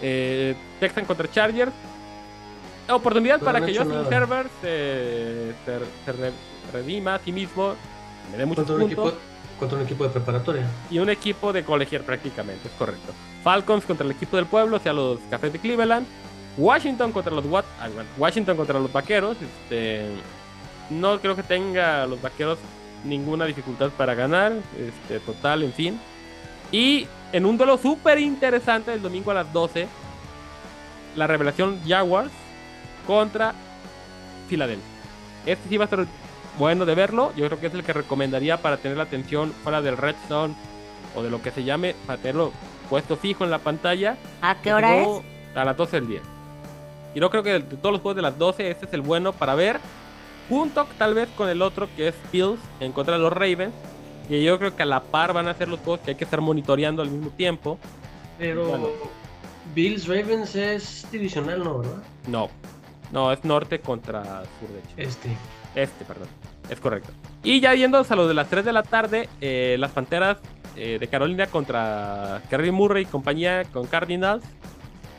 Eh, 0.00 0.54
Texan 0.80 1.04
contra 1.04 1.30
Chargers. 1.30 1.72
Oportunidad 2.90 3.36
Pero 3.36 3.44
para 3.46 3.60
no 3.60 3.66
que 3.66 3.76
Justin 3.76 3.94
nada. 4.02 4.16
Herbert 4.16 4.50
se, 4.60 5.54
se, 5.64 5.78
se 6.04 6.12
re- 6.12 6.32
redima 6.72 7.14
a 7.14 7.18
sí 7.18 7.32
mismo, 7.32 7.74
me 8.30 8.36
dé 8.38 8.44
muchos 8.44 8.66
contra, 8.66 8.84
un 8.84 8.90
puntos. 8.90 9.08
equipo, 9.14 9.58
contra 9.58 9.78
un 9.78 9.84
equipo 9.84 10.04
de 10.04 10.10
preparatoria. 10.10 10.66
Y 10.90 10.98
un 10.98 11.08
equipo 11.08 11.52
de 11.52 11.64
colegial 11.64 12.02
prácticamente, 12.02 12.68
es 12.68 12.74
correcto. 12.74 13.12
Falcons 13.42 13.84
contra 13.86 14.04
el 14.04 14.12
equipo 14.12 14.36
del 14.36 14.46
pueblo, 14.46 14.76
o 14.76 14.80
sea, 14.80 14.92
los 14.92 15.18
Cafés 15.30 15.52
de 15.52 15.58
Cleveland. 15.58 16.06
Washington 16.56 17.10
contra 17.12 17.32
los 17.34 17.44
Wat- 17.46 17.64
ah, 17.80 17.88
Washington 18.18 18.56
contra 18.56 18.78
los 18.78 18.92
Vaqueros. 18.92 19.36
Este, 19.40 20.06
no 20.90 21.18
creo 21.20 21.34
que 21.34 21.42
tenga 21.42 22.06
los 22.06 22.20
Vaqueros 22.20 22.58
ninguna 23.04 23.44
dificultad 23.46 23.88
para 23.90 24.14
ganar. 24.14 24.52
Este, 24.78 25.20
total, 25.20 25.62
en 25.62 25.72
fin. 25.72 26.00
Y 26.74 27.06
en 27.32 27.46
un 27.46 27.56
duelo 27.56 27.78
súper 27.78 28.18
interesante 28.18 28.92
el 28.92 29.00
domingo 29.00 29.30
a 29.30 29.34
las 29.34 29.52
12, 29.52 29.86
la 31.14 31.28
revelación 31.28 31.78
Jaguars 31.86 32.32
contra 33.06 33.54
Filadelfia. 34.48 34.84
Este 35.46 35.68
sí 35.68 35.76
va 35.76 35.84
a 35.84 35.86
estar 35.86 36.04
bueno 36.58 36.84
de 36.84 36.96
verlo. 36.96 37.32
Yo 37.36 37.46
creo 37.46 37.60
que 37.60 37.68
es 37.68 37.74
el 37.74 37.84
que 37.84 37.92
recomendaría 37.92 38.56
para 38.56 38.78
tener 38.78 38.96
la 38.96 39.04
atención 39.04 39.52
fuera 39.62 39.82
del 39.82 39.96
Red 39.96 40.16
Zone 40.26 40.56
o 41.14 41.22
de 41.22 41.30
lo 41.30 41.40
que 41.40 41.52
se 41.52 41.62
llame, 41.62 41.94
para 42.08 42.18
tenerlo 42.18 42.50
puesto 42.90 43.16
fijo 43.16 43.44
en 43.44 43.52
la 43.52 43.60
pantalla. 43.60 44.16
¿A 44.42 44.56
qué 44.56 44.74
hora 44.74 44.96
es? 44.96 45.06
No, 45.06 45.22
A 45.54 45.64
las 45.64 45.76
12 45.76 46.00
del 46.00 46.08
día. 46.08 46.20
Y 47.14 47.20
yo 47.20 47.30
creo 47.30 47.44
que 47.44 47.52
de 47.52 47.60
todos 47.60 47.92
los 47.92 48.00
juegos 48.00 48.16
de 48.16 48.22
las 48.22 48.36
12, 48.36 48.68
este 48.68 48.86
es 48.86 48.92
el 48.94 49.02
bueno 49.02 49.32
para 49.32 49.54
ver. 49.54 49.78
Junto 50.48 50.88
tal 50.98 51.14
vez 51.14 51.28
con 51.36 51.48
el 51.48 51.62
otro 51.62 51.88
que 51.94 52.08
es 52.08 52.16
Bills 52.32 52.58
en 52.80 52.90
contra 52.90 53.14
de 53.14 53.20
los 53.20 53.32
Ravens. 53.32 53.72
Y 54.28 54.42
yo 54.42 54.58
creo 54.58 54.74
que 54.74 54.82
a 54.82 54.86
la 54.86 55.02
par 55.02 55.32
van 55.32 55.48
a 55.48 55.54
ser 55.54 55.68
los 55.68 55.80
juegos 55.80 56.00
que 56.00 56.12
hay 56.12 56.16
que 56.16 56.24
estar 56.24 56.40
monitoreando 56.40 57.02
al 57.02 57.10
mismo 57.10 57.30
tiempo. 57.30 57.78
Pero 58.38 58.68
Bueno. 58.68 58.88
Bills 59.74 60.06
Ravens 60.06 60.54
es 60.54 61.06
divisional, 61.10 61.64
¿no? 61.64 61.78
¿Verdad? 61.78 62.02
No, 62.26 62.48
no, 63.12 63.32
es 63.32 63.44
norte 63.44 63.80
contra 63.80 64.22
sur, 64.22 64.68
de 64.68 64.78
hecho. 64.78 64.94
Este. 64.96 65.36
Este, 65.74 66.04
perdón. 66.04 66.28
Es 66.70 66.80
correcto. 66.80 67.10
Y 67.42 67.60
ya 67.60 67.74
yéndonos 67.74 68.10
a 68.10 68.16
los 68.16 68.28
de 68.28 68.34
las 68.34 68.48
3 68.48 68.64
de 68.64 68.72
la 68.72 68.82
tarde, 68.82 69.28
eh, 69.40 69.76
las 69.78 69.90
Panteras 69.90 70.38
eh, 70.76 70.98
de 70.98 71.08
Carolina 71.08 71.46
contra 71.46 72.42
Kerry 72.48 72.70
Murray 72.70 73.02
y 73.02 73.06
compañía 73.06 73.64
con 73.64 73.86
Cardinals. 73.86 74.44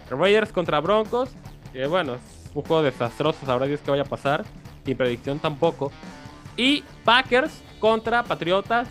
Raiders 0.10 0.52
contra 0.52 0.80
Broncos. 0.80 1.30
Que 1.74 1.88
bueno, 1.88 2.16
es 2.16 2.22
un 2.54 2.64
juego 2.64 2.84
desastroso, 2.84 3.46
sabrá 3.46 3.66
Dios 3.66 3.82
qué 3.84 3.92
vaya 3.92 4.04
a 4.04 4.08
pasar. 4.08 4.46
Sin 4.86 4.96
predicción 4.96 5.40
tampoco. 5.40 5.92
Y 6.58 6.84
Packers 7.04 7.62
contra 7.80 8.24
Patriotas. 8.24 8.88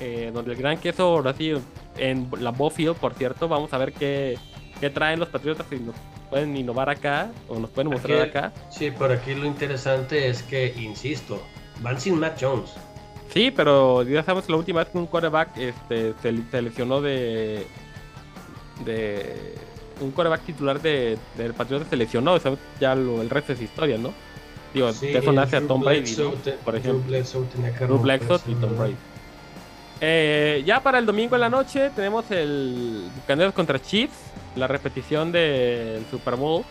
eh, 0.00 0.30
donde 0.34 0.52
el 0.52 0.58
gran 0.58 0.76
queso, 0.76 1.04
ahora 1.04 1.32
sí, 1.32 1.52
en 1.96 2.28
la 2.40 2.52
Field, 2.52 2.96
por 2.96 3.14
cierto. 3.14 3.48
Vamos 3.48 3.72
a 3.72 3.78
ver 3.78 3.92
qué, 3.94 4.36
qué 4.78 4.90
traen 4.90 5.18
los 5.18 5.28
Patriotas. 5.30 5.64
Si 5.70 5.76
nos 5.76 5.94
pueden 6.28 6.54
innovar 6.54 6.90
acá 6.90 7.30
o 7.48 7.58
nos 7.58 7.70
pueden 7.70 7.90
mostrar 7.92 8.20
Aquí- 8.20 8.28
acá. 8.30 8.52
Sí, 8.70 8.90
pero 8.98 9.14
aquí 9.14 9.34
lo 9.34 9.46
interesante 9.46 10.28
es 10.28 10.42
que, 10.42 10.74
insisto, 10.76 11.42
van 11.80 11.98
sin 11.98 12.18
Matt 12.20 12.38
Jones. 12.42 12.72
Sí, 13.32 13.50
pero 13.50 14.02
ya 14.02 14.22
sabemos 14.22 14.44
que 14.44 14.52
la 14.52 14.58
última 14.58 14.80
vez 14.80 14.88
que 14.90 14.98
un 14.98 15.06
quarterback 15.06 15.56
este, 15.56 16.12
se, 16.20 16.42
se 16.50 16.62
lesionó 16.62 17.00
de, 17.00 17.66
de 18.84 19.54
un 20.00 20.10
coreback 20.10 20.42
titular 20.42 20.80
de, 20.80 21.16
del 21.36 21.54
Patriota 21.54 21.86
se 21.88 21.96
lesionó, 21.96 22.34
o 22.34 22.38
sea, 22.40 22.54
ya 22.80 22.94
lo- 22.94 23.22
el 23.22 23.30
resto 23.30 23.52
es 23.54 23.62
historia, 23.62 23.96
¿no? 23.98 24.12
Digo, 24.76 24.92
Sí, 24.92 25.08
eso 25.08 25.32
nace 25.32 25.56
a 25.56 25.66
Tom 25.66 25.80
Brady, 25.80 26.00
Bledsoe 26.00 26.24
¿no? 26.24 26.32
te- 26.42 26.52
por 26.52 26.74
Drew 26.74 26.80
ejemplo. 26.82 27.08
Bledsoe 27.08 27.46
tenía 27.46 27.72
que 27.74 27.84
Drew 27.86 27.98
Bledsoe 27.98 28.40
y 28.46 28.54
Tom. 28.54 28.76
Brady. 28.78 28.94
Eh, 30.02 30.62
ya 30.66 30.80
para 30.80 30.98
el 30.98 31.06
domingo 31.06 31.34
en 31.36 31.40
la 31.40 31.48
noche 31.48 31.90
tenemos 31.96 32.30
el 32.30 33.08
Buccaneers 33.16 33.54
contra 33.54 33.80
Chiefs, 33.80 34.14
la 34.54 34.66
repetición 34.66 35.32
del 35.32 36.04
Super 36.10 36.36
Bowl. 36.36 36.62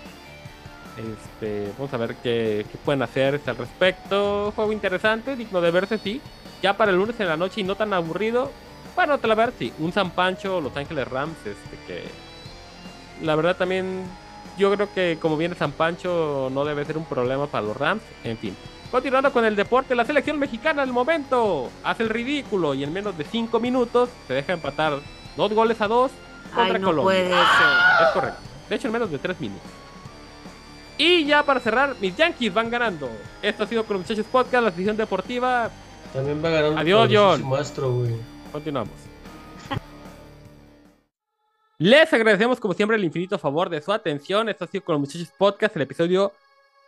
Este, 0.98 1.72
vamos 1.78 1.92
a 1.94 1.98
ver 1.98 2.16
qué, 2.22 2.66
qué 2.72 2.78
pueden 2.86 3.02
hacer 3.02 3.42
al 3.48 3.58
respecto. 3.58 4.54
Juego 4.56 4.72
interesante, 4.72 5.36
digno 5.36 5.60
de 5.60 5.72
verse, 5.72 5.98
sí. 5.98 6.22
Ya 6.62 6.78
para 6.78 6.92
el 6.92 6.98
lunes 6.98 7.20
en 7.20 7.28
la 7.28 7.36
noche 7.38 7.62
y 7.62 7.64
no 7.64 7.76
tan 7.76 7.92
aburrido. 7.94 8.52
Bueno, 8.96 9.18
te 9.18 9.28
la 9.28 9.36
ver, 9.36 9.52
sí. 9.58 9.74
Un 9.80 9.92
San 9.92 10.12
Pancho, 10.12 10.62
Los 10.62 10.78
Ángeles 10.78 11.08
Rams, 11.08 11.36
este 11.40 11.78
que. 11.88 12.04
La 13.26 13.36
verdad 13.36 13.58
también. 13.58 14.04
Yo 14.58 14.74
creo 14.74 14.94
que 14.94 15.18
como 15.22 15.38
viene 15.38 15.56
San 15.56 15.72
Pancho 15.72 16.50
no 16.52 16.64
debe 16.66 16.86
ser 16.86 16.98
un 16.98 17.06
problema 17.06 17.48
para 17.48 17.66
los 17.66 17.76
Rams. 17.76 18.02
En 18.24 18.38
fin. 18.38 18.56
Continuando 18.92 19.32
con 19.34 19.44
el 19.44 19.56
deporte, 19.56 19.96
la 19.96 20.06
selección 20.06 20.40
mexicana 20.40 20.82
al 20.82 20.92
momento 20.94 21.70
hace 21.84 22.04
el 22.04 22.10
ridículo 22.10 22.74
y 22.74 22.84
en 22.84 22.94
menos 22.94 23.18
de 23.18 23.26
5 23.26 23.60
minutos 23.60 24.10
se 24.28 24.34
deja 24.34 24.54
empatar 24.54 25.00
dos 25.36 25.52
goles 25.54 25.82
a 25.82 25.88
dos 25.88 26.12
contra 26.54 26.76
Ay, 26.76 26.82
no 26.82 26.88
Colombia. 26.88 27.04
puede 27.04 27.30
ser. 27.30 28.08
Es 28.08 28.14
correcto. 28.14 28.40
De 28.70 28.76
hecho, 28.76 28.88
en 28.88 28.94
menos 28.94 29.12
de 29.12 29.18
3 29.20 29.40
minutos. 29.42 29.68
Y 30.98 31.26
ya 31.26 31.44
para 31.44 31.60
cerrar, 31.60 31.96
mis 32.00 32.16
Yankees 32.16 32.54
van 32.54 32.70
ganando. 32.70 33.10
Esto 33.42 33.64
ha 33.64 33.68
sido 33.68 33.84
con 33.84 33.98
los 33.98 34.06
muchachos 34.08 34.26
podcast, 34.32 34.64
la 34.64 34.72
sección 34.72 34.96
deportiva. 34.96 35.70
También 36.14 36.42
va 36.44 36.50
ganando 36.50 36.80
Adiós, 36.80 37.08
poderosísimo 37.08 37.50
John. 37.52 37.60
Astro, 37.62 37.92
güey. 37.92 38.16
Continuamos. 38.54 38.94
Les 41.78 42.12
agradecemos 42.14 42.60
como 42.60 42.74
siempre 42.74 42.96
el 42.98 43.04
infinito 43.04 43.38
favor 43.38 43.70
de 43.70 43.82
su 43.82 43.92
atención. 43.92 44.48
Esto 44.50 44.66
ha 44.66 44.68
sido 44.68 44.84
con 44.84 44.94
los 44.94 45.02
muchachos 45.02 45.30
podcast, 45.38 45.76
el 45.76 45.82
episodio 45.82 46.32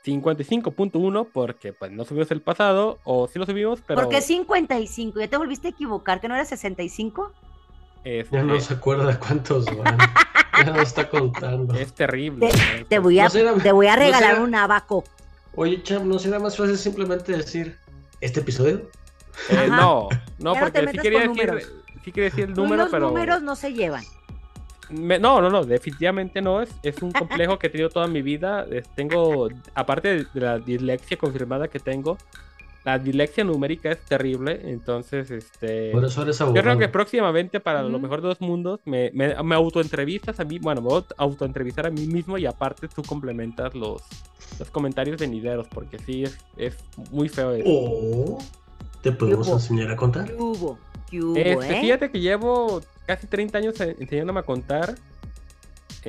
55.1, 0.05 1.27
porque 1.33 1.73
pues 1.73 1.91
no 1.91 2.05
subimos 2.05 2.31
el 2.31 2.41
pasado, 2.41 2.99
o 3.03 3.27
sí 3.27 3.37
lo 3.37 3.45
subimos, 3.45 3.79
pero... 3.85 4.01
¿Por 4.01 4.09
qué 4.09 4.21
55? 4.21 5.19
¿Ya 5.19 5.27
te 5.27 5.35
volviste 5.37 5.67
a 5.67 5.71
equivocar? 5.71 6.21
¿Que 6.21 6.29
no 6.29 6.35
era 6.35 6.45
65? 6.45 7.33
este, 8.05 8.33
Ya 8.37 8.43
no 8.43 8.59
se 8.61 8.73
acuerda 8.75 9.19
cuántos 9.19 9.65
van. 9.77 9.97
ya 10.57 10.71
no 10.71 10.81
está 10.81 11.09
contando. 11.09 11.73
es 11.73 11.93
terrible. 11.93 12.47
Te, 12.49 12.85
te 12.85 12.99
voy 12.99 13.19
a, 13.19 13.25
No 13.25 13.29
será- 13.29 13.53
te 13.55 13.71
voy 13.73 13.87
a 13.87 13.95
no 13.97 14.01
regalar 14.03 14.31
será- 14.35 14.43
un 14.43 14.55
abaco. 14.55 15.03
Oye, 15.55 15.83
Cham, 15.83 16.07
¿no 16.07 16.17
será 16.19 16.39
más 16.39 16.55
fácil 16.55 16.77
simplemente 16.77 17.33
decir 17.35 17.77
este 18.21 18.39
episodio? 18.39 18.89
Eh, 19.49 19.67
no, 19.69 20.07
no, 20.39 20.53
Ya 20.53 20.59
no 20.61 20.65
porque 20.65 20.87
sí 20.91 20.97
quería 20.99 21.19
decir... 21.19 21.29
números. 21.29 21.71
Sí 22.05 22.11
quería 22.13 22.29
decir 22.29 22.45
el 22.45 22.53
número, 22.53 22.83
los 22.83 22.91
pero... 22.91 23.07
números 23.07 23.41
no 23.41 23.55
se 23.57 23.73
llevan. 23.73 24.03
Me- 24.89 25.19
no, 25.19 25.41
no, 25.41 25.49
no, 25.49 25.65
definitivamente 25.65 26.41
no. 26.41 26.61
Es, 26.61 26.69
es 26.83 27.01
un 27.01 27.11
complejo 27.11 27.59
que 27.59 27.67
he 27.67 27.69
tenido 27.69 27.89
toda 27.89 28.07
mi 28.07 28.21
vida. 28.21 28.65
Tengo, 28.95 29.49
aparte 29.73 30.25
de, 30.33 30.41
la 30.41 30.59
dislexia 30.59 31.17
confirmada 31.17 31.67
que 31.67 31.79
tengo, 31.79 32.17
la 32.85 32.97
dislexia 32.97 33.43
numérica 33.43 33.91
es 33.91 33.99
terrible. 33.99 34.61
Entonces, 34.63 35.29
este. 35.29 35.91
Por 35.91 36.05
eso 36.05 36.21
eres 36.21 36.39
Yo 36.39 36.53
creo 36.53 36.77
que 36.77 36.87
próximamente, 36.87 37.59
para 37.59 37.83
lo 37.83 37.99
mejor 37.99 38.21
de 38.21 38.29
dos 38.29 38.41
mundos, 38.41 38.79
me, 38.85 39.11
me, 39.13 39.35
me 39.43 39.55
autoentrevistas 39.55 40.39
a 40.39 40.45
mí. 40.45 40.59
Bueno, 40.59 40.81
me 40.81 40.87
voy 40.87 41.03
a 41.17 41.23
autoentrevistar 41.23 41.87
a 41.87 41.89
mí 41.89 42.07
mismo 42.07 42.37
y 42.37 42.45
aparte 42.45 42.87
tú 42.87 43.03
complementas 43.03 43.75
los, 43.75 44.01
los 44.57 44.69
comentarios 44.69 45.19
venideros, 45.19 45.67
porque 45.67 45.99
sí, 45.99 46.23
es, 46.23 46.37
es 46.55 46.77
muy 47.11 47.27
feo 47.27 47.51
eso. 47.53 47.65
O 47.67 48.37
te 49.01 49.11
podemos 49.11 49.47
enseñar 49.49 49.91
a 49.91 49.95
contar. 49.95 50.25
¿Qué 50.25 50.33
hubo? 50.33 50.79
¿Qué 51.09 51.21
hubo, 51.21 51.37
Este, 51.37 51.77
eh? 51.77 51.81
Fíjate 51.81 52.11
que 52.11 52.19
llevo 52.19 52.81
casi 53.07 53.25
30 53.25 53.57
años 53.57 53.79
en- 53.81 53.95
enseñándome 53.99 54.41
a 54.41 54.43
contar. 54.43 54.93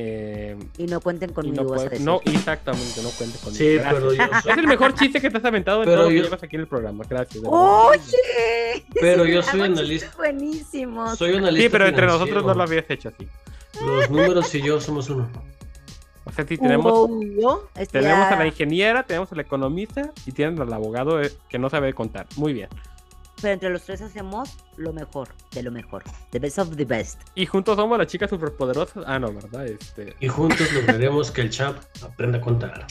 Eh, 0.00 0.56
Y 0.76 0.84
no 0.86 1.00
cuenten 1.00 1.30
Y 1.30 1.32
conmigo, 1.32 1.62
no, 1.64 1.70
vas 1.70 1.80
a 1.80 1.84
puede- 1.84 1.90
decir. 1.90 2.06
no, 2.06 2.20
exactamente, 2.24 3.02
no 3.02 3.08
cuente 3.10 3.38
conmigo. 3.38 3.56
Sí, 3.58 3.74
Gracias. 3.74 3.94
pero 3.94 4.12
yo 4.12 4.22
soy, 4.42 4.52
Es 4.52 4.58
el 4.58 4.66
mejor 4.68 4.94
chiste 4.94 5.20
que 5.20 5.30
te 5.30 5.38
has 5.38 5.44
aventado 5.44 5.78
en 5.82 5.84
Pero 5.86 5.96
todo 5.96 6.04
lo 6.10 6.14
que 6.16 6.22
llevas 6.22 6.42
aquí 6.42 6.56
en 6.56 6.60
el 6.62 6.68
programa. 6.68 7.04
Gracias. 7.08 7.42
¡Oye! 7.46 8.84
Pero 9.00 9.24
yo 9.24 9.42
soy 9.42 9.60
analista. 9.62 10.12
Buenísimos. 10.16 11.18
soy 11.18 11.34
analista. 11.36 11.62
sí, 11.62 11.68
pero 11.68 11.86
entre 11.86 12.02
financiero. 12.02 12.12
nosotros 12.26 12.44
no 12.44 12.54
lo 12.54 12.62
habías 12.62 12.84
hecho 12.90 13.08
así. 13.08 13.26
Los 13.84 14.10
números 14.10 14.54
y 14.54 14.62
yo 14.62 14.80
somos 14.80 15.08
uno. 15.10 15.28
O 16.24 16.30
sea, 16.32 16.46
sí, 16.46 16.58
tenemos, 16.58 16.92
Hugo, 17.08 17.68
este 17.74 18.00
tenemos 18.00 18.26
a 18.30 18.36
la 18.36 18.46
ingeniera, 18.46 19.02
tenemos 19.02 19.32
al 19.32 19.40
economista 19.40 20.12
y 20.26 20.32
tienen 20.32 20.60
al 20.60 20.70
abogado 20.72 21.22
eh, 21.22 21.32
que 21.48 21.58
no 21.58 21.70
sabe 21.70 21.94
contar. 21.94 22.26
Muy 22.36 22.52
bien. 22.52 22.68
Pero 23.40 23.54
entre 23.54 23.70
los 23.70 23.82
tres 23.82 24.00
hacemos 24.02 24.56
lo 24.76 24.92
mejor, 24.92 25.28
de 25.52 25.62
lo 25.62 25.70
mejor. 25.70 26.02
The 26.30 26.38
best 26.38 26.58
of 26.58 26.76
the 26.76 26.84
best. 26.84 27.20
Y 27.34 27.46
juntos 27.46 27.76
somos 27.76 27.96
las 27.98 28.06
chicas 28.08 28.30
superpoderosas. 28.30 29.04
Ah, 29.06 29.18
no, 29.18 29.32
¿verdad? 29.32 29.66
Este... 29.66 30.14
Y 30.20 30.28
juntos 30.28 30.72
lograremos 30.72 31.30
que 31.30 31.42
el 31.42 31.50
champ 31.50 31.78
aprenda 32.02 32.38
a 32.38 32.40
contar. 32.40 32.86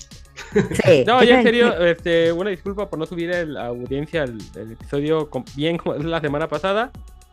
Sí. 0.86 1.04
No, 1.06 1.24
ya 1.24 1.40
en 1.40 1.44
serio, 1.44 1.74
este, 1.86 2.32
una 2.32 2.50
disculpa 2.50 2.90
por 2.90 2.98
no 3.00 3.06
subir 3.06 3.32
el- 3.32 3.56
la 3.56 3.68
audiencia 3.68 4.24
el, 4.24 4.38
el 4.56 4.72
episodio 4.74 5.30
con- 5.30 5.44
bien 5.56 5.78
como 5.78 5.96
la 5.96 6.22
semana 6.22 6.48
pasada. 6.48 6.92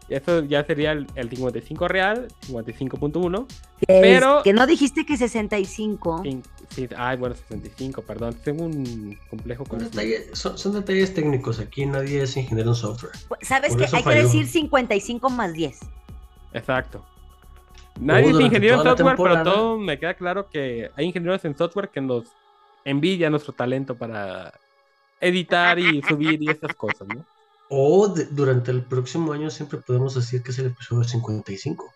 Eso 0.09 0.43
ya 0.45 0.63
sería 0.65 0.93
el, 0.93 1.07
el 1.15 1.31
55 1.31 1.89
real, 1.89 2.29
55.1. 2.49 3.47
Que, 3.47 3.95
es- 3.97 4.01
pero- 4.03 4.43
que 4.43 4.53
no 4.53 4.67
dijiste 4.67 5.07
que 5.07 5.17
65. 5.17 6.23
Sí, 6.75 6.89
ay, 6.97 7.17
bueno, 7.17 7.35
65, 7.37 8.03
perdón. 8.03 8.35
Tengo 8.43 8.65
un 8.65 9.17
complejo 9.31 9.65
con 9.65 9.79
detalles, 9.79 10.29
son, 10.33 10.59
son 10.59 10.73
detalles 10.73 11.15
técnicos. 11.15 11.61
Aquí 11.61 11.87
nadie 11.87 12.23
es 12.23 12.37
ingeniero 12.37 12.71
en 12.71 12.75
software. 12.77 13.13
¿Sabes 13.43 13.71
Por 13.71 13.79
qué? 13.79 13.85
eso 13.85 13.97
Hay 13.97 14.03
falló. 14.03 14.17
que 14.17 14.23
decir 14.25 14.47
55 14.49 15.31
más 15.31 15.53
10. 15.53 15.79
Exacto. 16.53 17.05
Nadie 18.01 18.31
es 18.31 18.41
ingeniero 18.41 18.77
en 18.79 18.83
software, 18.83 19.17
pero 19.17 19.43
todo 19.45 19.79
me 19.79 19.99
queda 19.99 20.15
claro 20.15 20.49
que 20.51 20.91
hay 20.97 21.05
ingenieros 21.07 21.45
en 21.45 21.57
software 21.57 21.91
que 21.91 22.01
nos 22.01 22.25
envidian 22.85 23.31
nuestro 23.31 23.53
talento 23.53 23.95
para 23.95 24.53
editar 25.21 25.79
y 25.79 26.03
subir 26.03 26.43
y 26.43 26.51
esas 26.51 26.75
cosas, 26.75 27.07
¿no? 27.09 27.25
O 27.71 28.09
de- 28.09 28.27
durante 28.27 28.71
el 28.73 28.83
próximo 28.83 29.33
año 29.33 29.49
siempre 29.49 29.79
podemos 29.79 30.15
decir 30.17 30.43
que 30.43 30.51
es 30.51 30.59
el 30.59 30.67
episodio 30.67 31.05
55. 31.05 31.93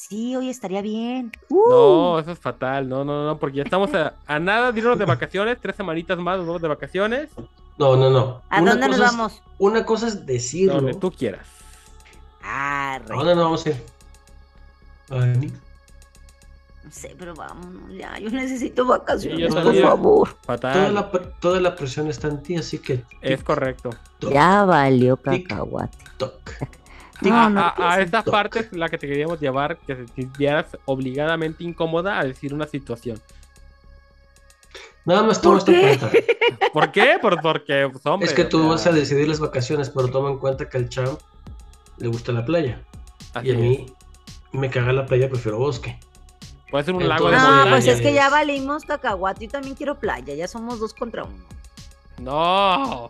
Sí, 0.00 0.36
hoy 0.36 0.48
estaría 0.48 0.80
bien. 0.80 1.32
Uh, 1.48 1.70
No, 1.70 2.18
eso 2.20 2.30
es 2.30 2.38
fatal. 2.38 2.88
No, 2.88 3.04
no, 3.04 3.26
no, 3.26 3.36
porque 3.36 3.56
ya 3.56 3.62
estamos 3.64 3.92
a, 3.94 4.14
a 4.28 4.38
nada 4.38 4.70
de 4.70 4.78
irnos 4.78 4.96
de 4.96 5.04
vacaciones. 5.04 5.58
Tres 5.60 5.74
semanitas 5.74 6.16
más 6.18 6.38
nos 6.38 6.46
vamos 6.46 6.62
de 6.62 6.68
vacaciones. 6.68 7.30
No, 7.78 7.96
no, 7.96 8.08
no. 8.08 8.40
¿A 8.48 8.62
Una 8.62 8.70
dónde 8.72 8.86
nos 8.88 8.96
es- 8.96 9.02
vamos? 9.02 9.42
una 9.58 9.84
cosa 9.84 10.06
es 10.06 10.24
decirlo. 10.24 10.74
Donde 10.76 10.94
tú 10.94 11.10
quieras. 11.10 11.48
Ah, 12.44 12.94
¿A 12.94 13.12
dónde 13.12 13.34
nos 13.34 13.44
vamos 13.44 13.66
a 13.66 13.70
ir? 13.70 13.82
No 16.84 16.90
sé, 16.92 17.16
pero 17.18 17.34
vámonos 17.34 17.92
ya. 17.92 18.16
Yo 18.20 18.30
necesito 18.30 18.86
vacaciones, 18.86 19.52
Sí, 19.52 19.56
yo 19.58 19.62
por 19.64 19.74
favor. 19.82 20.28
Toda 20.28 20.44
Fatal. 20.58 20.94
la, 20.94 21.10
toda 21.40 21.60
la 21.60 21.74
presión 21.74 22.06
está 22.06 22.28
en 22.28 22.40
ti, 22.40 22.54
así 22.56 22.78
que 22.78 23.02
Es 23.20 23.42
correcto. 23.42 23.90
Ya 24.20 24.64
valió 24.64 25.16
cacahuate. 25.16 25.98
TikTok. 27.20 27.32
No, 27.32 27.50
no, 27.50 27.60
a, 27.60 27.68
a- 27.76 27.92
a 27.94 28.00
esta 28.00 28.18
TikTok. 28.18 28.32
parte 28.32 28.58
es 28.60 28.72
la 28.72 28.88
que 28.88 28.98
te 28.98 29.06
queríamos 29.06 29.40
llevar, 29.40 29.76
que 29.78 29.94
te 29.94 30.06
sintieras 30.14 30.66
obligadamente 30.84 31.64
incómoda 31.64 32.18
a 32.18 32.24
decir 32.24 32.52
una 32.54 32.66
situación. 32.66 33.20
Nada 35.04 35.22
más 35.22 35.40
toma 35.40 35.58
esto 35.58 35.72
¿Por 35.72 35.74
en 35.74 35.80
qué? 35.80 35.98
cuenta. 35.98 36.18
¿Por 36.72 36.92
qué? 36.92 37.18
Por- 37.20 37.40
porque, 37.40 37.88
pues, 37.90 38.04
hombre, 38.06 38.28
Es 38.28 38.34
que 38.34 38.44
tú 38.44 38.68
vas 38.68 38.86
a 38.86 38.92
decidir 38.92 39.26
las 39.28 39.40
vacaciones, 39.40 39.90
pero 39.90 40.08
toma 40.08 40.30
en 40.30 40.38
cuenta 40.38 40.68
que 40.68 40.76
al 40.76 40.88
champ 40.88 41.18
le 41.96 42.08
gusta 42.08 42.32
la 42.32 42.44
playa. 42.44 42.82
así 43.34 43.48
Y 43.48 43.50
a 43.50 43.54
es. 43.54 43.58
mí 43.60 43.86
me 44.52 44.68
caga 44.70 44.92
la 44.92 45.06
playa, 45.06 45.28
prefiero 45.30 45.58
bosque. 45.58 45.98
Puede 46.70 46.84
ser 46.84 46.94
un 46.94 47.08
lago 47.08 47.28
de 47.30 47.36
Entonces- 47.36 47.48
No, 47.48 47.54
montaña. 47.56 47.70
pues 47.76 47.86
es 47.86 48.00
que 48.02 48.12
ya 48.12 48.26
es- 48.26 48.30
valimos 48.32 48.84
cacahuate. 48.84 49.46
Yo 49.46 49.50
también 49.52 49.74
quiero 49.74 49.94
playa. 49.98 50.34
Ya 50.34 50.46
somos 50.46 50.78
dos 50.78 50.92
contra 50.92 51.24
uno. 51.24 51.44
No. 52.18 53.08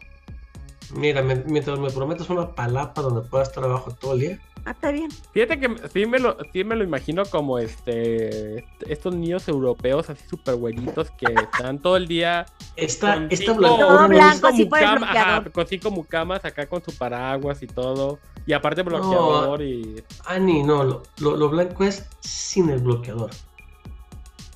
Mira, 0.94 1.22
me- 1.22 1.44
mientras 1.46 1.78
me 1.78 1.90
prometes 1.90 2.28
una 2.30 2.54
palapa 2.54 3.02
donde 3.02 3.20
pueda 3.28 3.44
estar 3.44 3.62
abajo 3.64 3.90
todo 3.92 4.14
el 4.14 4.20
día, 4.20 4.38
Ah, 4.64 4.72
está 4.72 4.90
bien. 4.90 5.08
Fíjate 5.32 5.58
que 5.60 5.88
sí 5.88 6.04
me 6.04 6.18
lo, 6.18 6.36
sí 6.52 6.62
me 6.62 6.76
lo 6.76 6.84
imagino 6.84 7.24
como 7.24 7.58
este 7.58 8.66
estos 8.86 9.14
niños 9.14 9.48
europeos 9.48 10.10
así 10.10 10.22
súper 10.28 10.56
güeritos 10.56 11.10
que 11.12 11.26
están 11.32 11.78
todo 11.78 11.96
el 11.96 12.06
día 12.06 12.44
esta, 12.76 13.14
con 13.14 13.28
esta 13.30 13.52
cinco- 13.54 13.60
No, 13.62 14.02
no 14.02 14.08
blanco, 14.08 14.50
sí, 14.50 14.64
mucama- 14.66 15.10
ajá, 15.10 15.44
con 15.50 15.66
cinco 15.66 15.90
mucamas 15.90 16.44
acá 16.44 16.66
con 16.66 16.82
su 16.84 16.94
paraguas 16.98 17.62
y 17.62 17.66
todo. 17.66 18.18
Y 18.46 18.52
aparte 18.52 18.82
bloqueador 18.82 19.62
y. 19.62 20.02
Ani, 20.26 20.62
no, 20.62 20.84
lo, 20.84 21.02
lo- 21.20 21.36
lo 21.36 21.48
blanco 21.48 21.84
es 21.84 22.04
sin 22.20 22.68
el 22.68 22.80
bloqueador. 22.80 23.30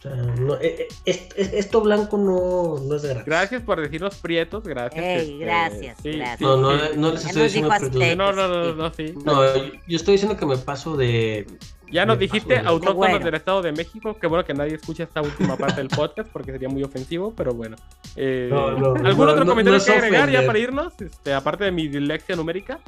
O 0.05 0.09
sea, 0.09 0.17
no, 0.17 0.55
eh, 0.57 0.77
eh, 0.81 0.89
es- 1.05 1.29
es- 1.37 1.53
esto 1.53 1.81
blanco 1.81 2.17
no, 2.19 2.77
no 2.85 2.97
es 2.97 3.03
de 3.03 3.09
gratis. 3.11 3.27
Gracias 3.27 3.63
por 3.63 3.81
decirnos 3.81 4.17
prietos, 4.17 4.65
gracias. 4.65 5.05
Ey, 5.05 5.33
este, 5.35 5.45
gracias, 5.45 5.97
sí, 6.03 6.11
gracias. 6.13 6.39
sí, 6.39 6.45
No, 6.45 6.57
no, 6.57 6.77
sí. 6.79 6.85
no 6.97 7.13
les 7.13 7.25
estoy 7.27 7.43
diciendo 7.45 7.71
azteca. 7.73 8.17
No, 8.17 8.33
no, 8.33 8.49
no, 8.49 8.65
no, 8.65 8.75
no, 8.75 8.93
sí. 8.93 9.15
No, 9.25 9.57
yo, 9.87 9.97
estoy 9.97 10.15
diciendo 10.15 10.37
que 10.37 10.45
me 10.47 10.57
paso 10.57 10.97
de. 10.97 11.47
Ya 11.93 12.05
nos 12.07 12.19
dijiste 12.19 12.55
de- 12.55 12.61
autóctonos 12.61 12.97
Bueno. 12.97 13.19
del 13.21 13.35
Estado 13.35 13.63
de 13.63 13.71
México. 13.71 14.17
Qué 14.21 14.27
bueno 14.27 14.45
que 14.45 14.55
nadie 14.55 14.75
escucha 14.75 15.05
esta 15.05 15.23
última 15.23 15.57
parte 15.57 15.77
del 15.77 15.89
podcast 15.89 16.29
porque 16.33 16.51
sería 16.51 16.69
muy 16.69 16.83
ofensivo, 16.83 17.33
pero 17.37 17.53
bueno. 17.55 17.77
Eh, 18.17 18.49
No, 18.51 18.71
no, 18.73 18.95
¿Algún 18.95 19.27
no, 19.27 19.33
otro 19.33 19.45
no, 19.45 19.51
comentario 19.53 19.79
no 19.79 19.85
que 19.85 19.93
agregar 19.93 20.31
ya 20.31 20.45
para 20.45 20.59
irnos? 20.59 20.95
Este, 21.01 21.33
aparte 21.33 21.63
de 21.65 21.71
mi 21.71 21.87
dislexia 21.89 22.35
numérica. 22.35 22.81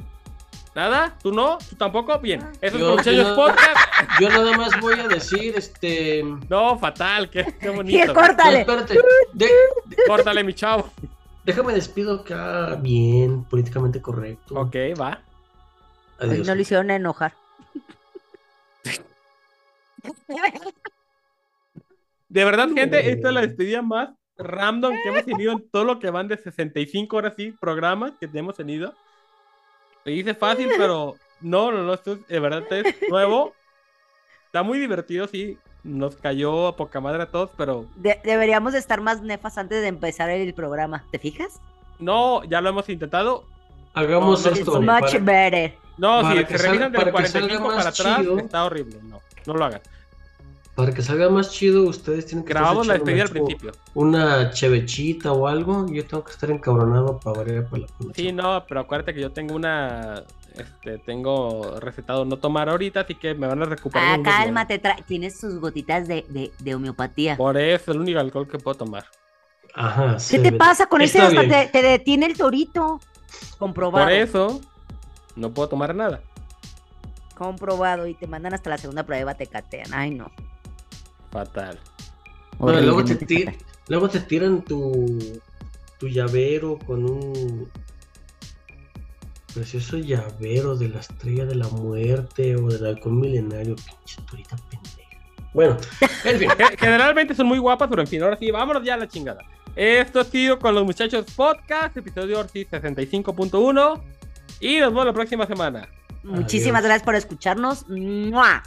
¿Nada? 0.75 1.17
¿Tú 1.23 1.31
no? 1.31 1.57
¿Tú 1.69 1.75
tampoco? 1.77 2.19
Bien. 2.19 2.41
Eso 2.61 2.75
es 2.75 2.81
Yo- 2.81 2.87
con 2.87 2.97
muchachos 2.97 3.27
yo- 3.27 3.35
podcast. 3.35 3.77
Yo 4.19 4.29
nada 4.29 4.57
más 4.57 4.79
voy 4.81 4.99
a 4.99 5.07
decir, 5.07 5.53
este. 5.57 6.21
No, 6.49 6.77
fatal, 6.77 7.29
qué, 7.29 7.45
qué 7.59 7.67
Y 7.67 7.69
bonito. 7.75 8.07
No, 8.07 8.13
córtale. 8.13 8.59
espérate. 8.59 8.99
De- 9.33 9.49
Córtale, 10.05 10.43
mi 10.43 10.53
chavo. 10.53 10.89
déjame 11.45 11.73
despido 11.73 12.15
acá 12.21 12.75
bien, 12.75 13.45
políticamente 13.45 14.01
correcto. 14.01 14.55
Ok, 14.59 14.75
va. 14.99 15.21
Ay, 16.19 16.41
no 16.45 16.53
lo 16.55 16.61
hicieron 16.61 16.91
enojar. 16.91 17.33
De 22.27 22.43
verdad, 22.43 22.67
gente, 22.75 23.11
esta 23.11 23.27
es 23.29 23.33
la 23.33 23.41
despedida 23.41 23.81
más 23.81 24.09
random 24.37 24.93
que 25.03 25.09
hemos 25.09 25.25
tenido 25.25 25.53
en 25.53 25.69
todo 25.69 25.85
lo 25.85 25.99
que 25.99 26.09
van 26.09 26.27
de 26.27 26.37
65 26.37 27.15
horas 27.15 27.33
sí, 27.37 27.53
programas 27.59 28.11
que 28.19 28.29
hemos 28.33 28.55
tenido. 28.57 28.93
Se 30.05 30.11
dice 30.11 30.33
fácil, 30.35 30.69
pero 30.77 31.15
no, 31.41 31.71
no, 31.71 31.83
no, 31.83 31.93
esto 31.93 32.13
es, 32.13 32.27
de 32.27 32.39
verdad 32.39 32.63
es 32.71 32.95
nuevo. 33.09 33.53
Está 34.45 34.63
muy 34.63 34.79
divertido, 34.79 35.27
sí. 35.27 35.57
Nos 35.83 36.15
cayó 36.15 36.67
a 36.67 36.75
poca 36.75 36.99
madre 37.01 37.23
a 37.23 37.25
todos, 37.27 37.49
pero 37.57 37.85
De- 37.95 38.19
deberíamos 38.23 38.73
de 38.73 38.79
estar 38.79 39.01
más 39.01 39.21
nefas 39.21 39.57
antes 39.57 39.81
de 39.81 39.87
empezar 39.87 40.29
el 40.29 40.53
programa. 40.53 41.03
¿Te 41.11 41.19
fijas? 41.19 41.59
no, 41.99 42.43
ya 42.45 42.61
lo 42.61 42.69
hemos 42.69 42.87
intentado. 42.89 43.45
Hagamos 43.93 44.43
No, 44.43 44.49
no, 44.51 44.51
It's 44.51 44.59
esto. 44.67 44.81
much 44.81 44.99
para- 44.99 45.19
better. 45.19 45.73
No, 45.97 46.21
Para 46.21 46.41
si 46.41 46.45
se 46.57 46.57
revisan 46.67 46.91
del 46.91 47.01
para 47.01 47.11
que 47.23 47.27
salga 47.27 47.47
45 47.57 47.67
más 47.67 47.75
para 47.77 47.89
atrás, 47.89 48.19
chido. 48.19 48.39
está 48.39 48.65
horrible. 48.65 48.99
No, 49.03 49.21
no 49.45 49.53
lo 49.53 49.65
hagan. 49.65 49.81
Para 50.75 50.93
que 50.93 51.01
salga 51.01 51.29
más 51.29 51.51
chido, 51.51 51.83
ustedes 51.83 52.25
tienen 52.25 52.43
que 52.43 52.49
Grabamos 52.53 52.85
la 52.85 52.95
despedida 52.95 53.23
al 53.23 53.29
una- 53.31 53.33
principio. 53.33 53.71
Una 53.93 54.51
chevechita 54.51 55.31
o 55.31 55.47
algo. 55.47 55.85
y 55.89 55.95
Yo 55.95 56.05
tengo 56.05 56.23
que 56.25 56.31
estar 56.33 56.51
encabronado 56.51 57.17
para 57.19 57.37
variar 57.39 57.65
por 57.69 57.79
la 57.79 57.87
Sí, 58.13 58.33
no, 58.33 58.65
pero 58.67 58.81
acuérdate 58.81 59.13
que 59.13 59.21
yo 59.21 59.31
tengo 59.31 59.55
una. 59.55 60.23
Este, 60.53 60.97
tengo 60.99 61.79
recetado 61.79 62.23
no 62.25 62.37
tomar 62.37 62.67
ahorita, 62.69 63.01
así 63.01 63.15
que 63.15 63.33
me 63.33 63.47
van 63.47 63.61
a 63.61 63.65
recuperar. 63.65 64.19
Ah, 64.19 64.23
cálmate. 64.23 64.81
Tienes 65.07 65.39
tus 65.39 65.59
gotitas 65.59 66.07
de, 66.09 66.25
de, 66.29 66.51
de 66.59 66.75
homeopatía. 66.75 67.35
Por 67.37 67.57
eso 67.57 67.91
es 67.91 67.95
el 67.95 68.01
único 68.01 68.19
alcohol 68.19 68.47
que 68.47 68.57
puedo 68.57 68.75
tomar. 68.75 69.05
Ajá. 69.73 70.17
¿Qué 70.29 70.39
te 70.39 70.51
ve- 70.51 70.57
pasa 70.57 70.87
con 70.87 71.01
ese? 71.01 71.19
Hasta 71.21 71.41
te, 71.41 71.67
te 71.71 71.81
detiene 71.81 72.25
el 72.25 72.37
torito. 72.37 72.99
Comprobado. 73.57 74.05
Por 74.05 74.13
eso 74.13 74.61
no 75.37 75.53
puedo 75.53 75.69
tomar 75.69 75.93
nada. 75.95 76.21
Comprobado. 77.37 78.07
Y 78.07 78.13
te 78.13 78.27
mandan 78.27 78.53
hasta 78.53 78.69
la 78.69 78.77
segunda 78.77 79.03
prueba, 79.03 79.35
te 79.35 79.47
catean. 79.47 79.93
Ay, 79.93 80.11
no. 80.11 80.31
Fatal. 81.35 81.79
Luego, 82.59 83.03
te 83.03 83.13
Horriblemente 83.13 83.25
ti- 83.25 83.43
fatal. 83.43 83.57
luego 83.89 84.09
te 84.09 84.19
tiran 84.21 84.61
tu, 84.63 85.19
tu 85.99 86.07
llavero 86.07 86.79
con 86.79 87.03
un 87.03 87.69
precioso 89.53 89.97
llavero 89.97 90.75
de 90.77 90.89
la 90.89 90.99
estrella 90.99 91.45
de 91.45 91.55
la 91.55 91.67
muerte 91.69 92.55
o 92.55 92.67
del 92.69 92.85
halcón 92.85 93.19
milenario. 93.19 93.75
Pinche 93.75 94.21
torita 94.29 94.55
pendeja. 94.69 94.95
Bueno, 95.53 95.77
en 96.23 96.39
fin. 96.39 96.49
Ge- 96.57 96.77
Generalmente 96.77 97.35
son 97.35 97.47
muy 97.47 97.59
guapas, 97.59 97.87
pero 97.89 98.01
en 98.01 98.07
fin, 98.07 98.23
ahora 98.23 98.37
sí, 98.37 98.51
vámonos 98.51 98.83
ya 98.83 98.93
a 98.93 98.97
la 98.97 99.07
chingada. 99.07 99.41
Esto 99.75 100.21
ha 100.21 100.23
sido 100.23 100.57
con 100.59 100.73
los 100.73 100.85
muchachos 100.85 101.25
podcast, 101.35 101.95
episodio 101.97 102.47
sí 102.47 102.65
65.1. 102.65 104.01
Y 104.61 104.77
nos 104.79 104.89
vemos 104.91 105.05
la 105.05 105.13
próxima 105.13 105.45
semana. 105.45 105.89
Muchísimas 106.23 106.79
Adiós. 106.79 106.85
gracias 106.85 107.03
por 107.03 107.15
escucharnos. 107.15 107.85
¡Mua! 107.89 108.63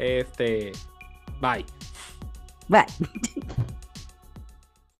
Este, 0.00 0.72
bye. 1.40 1.64
Bye. 2.68 2.86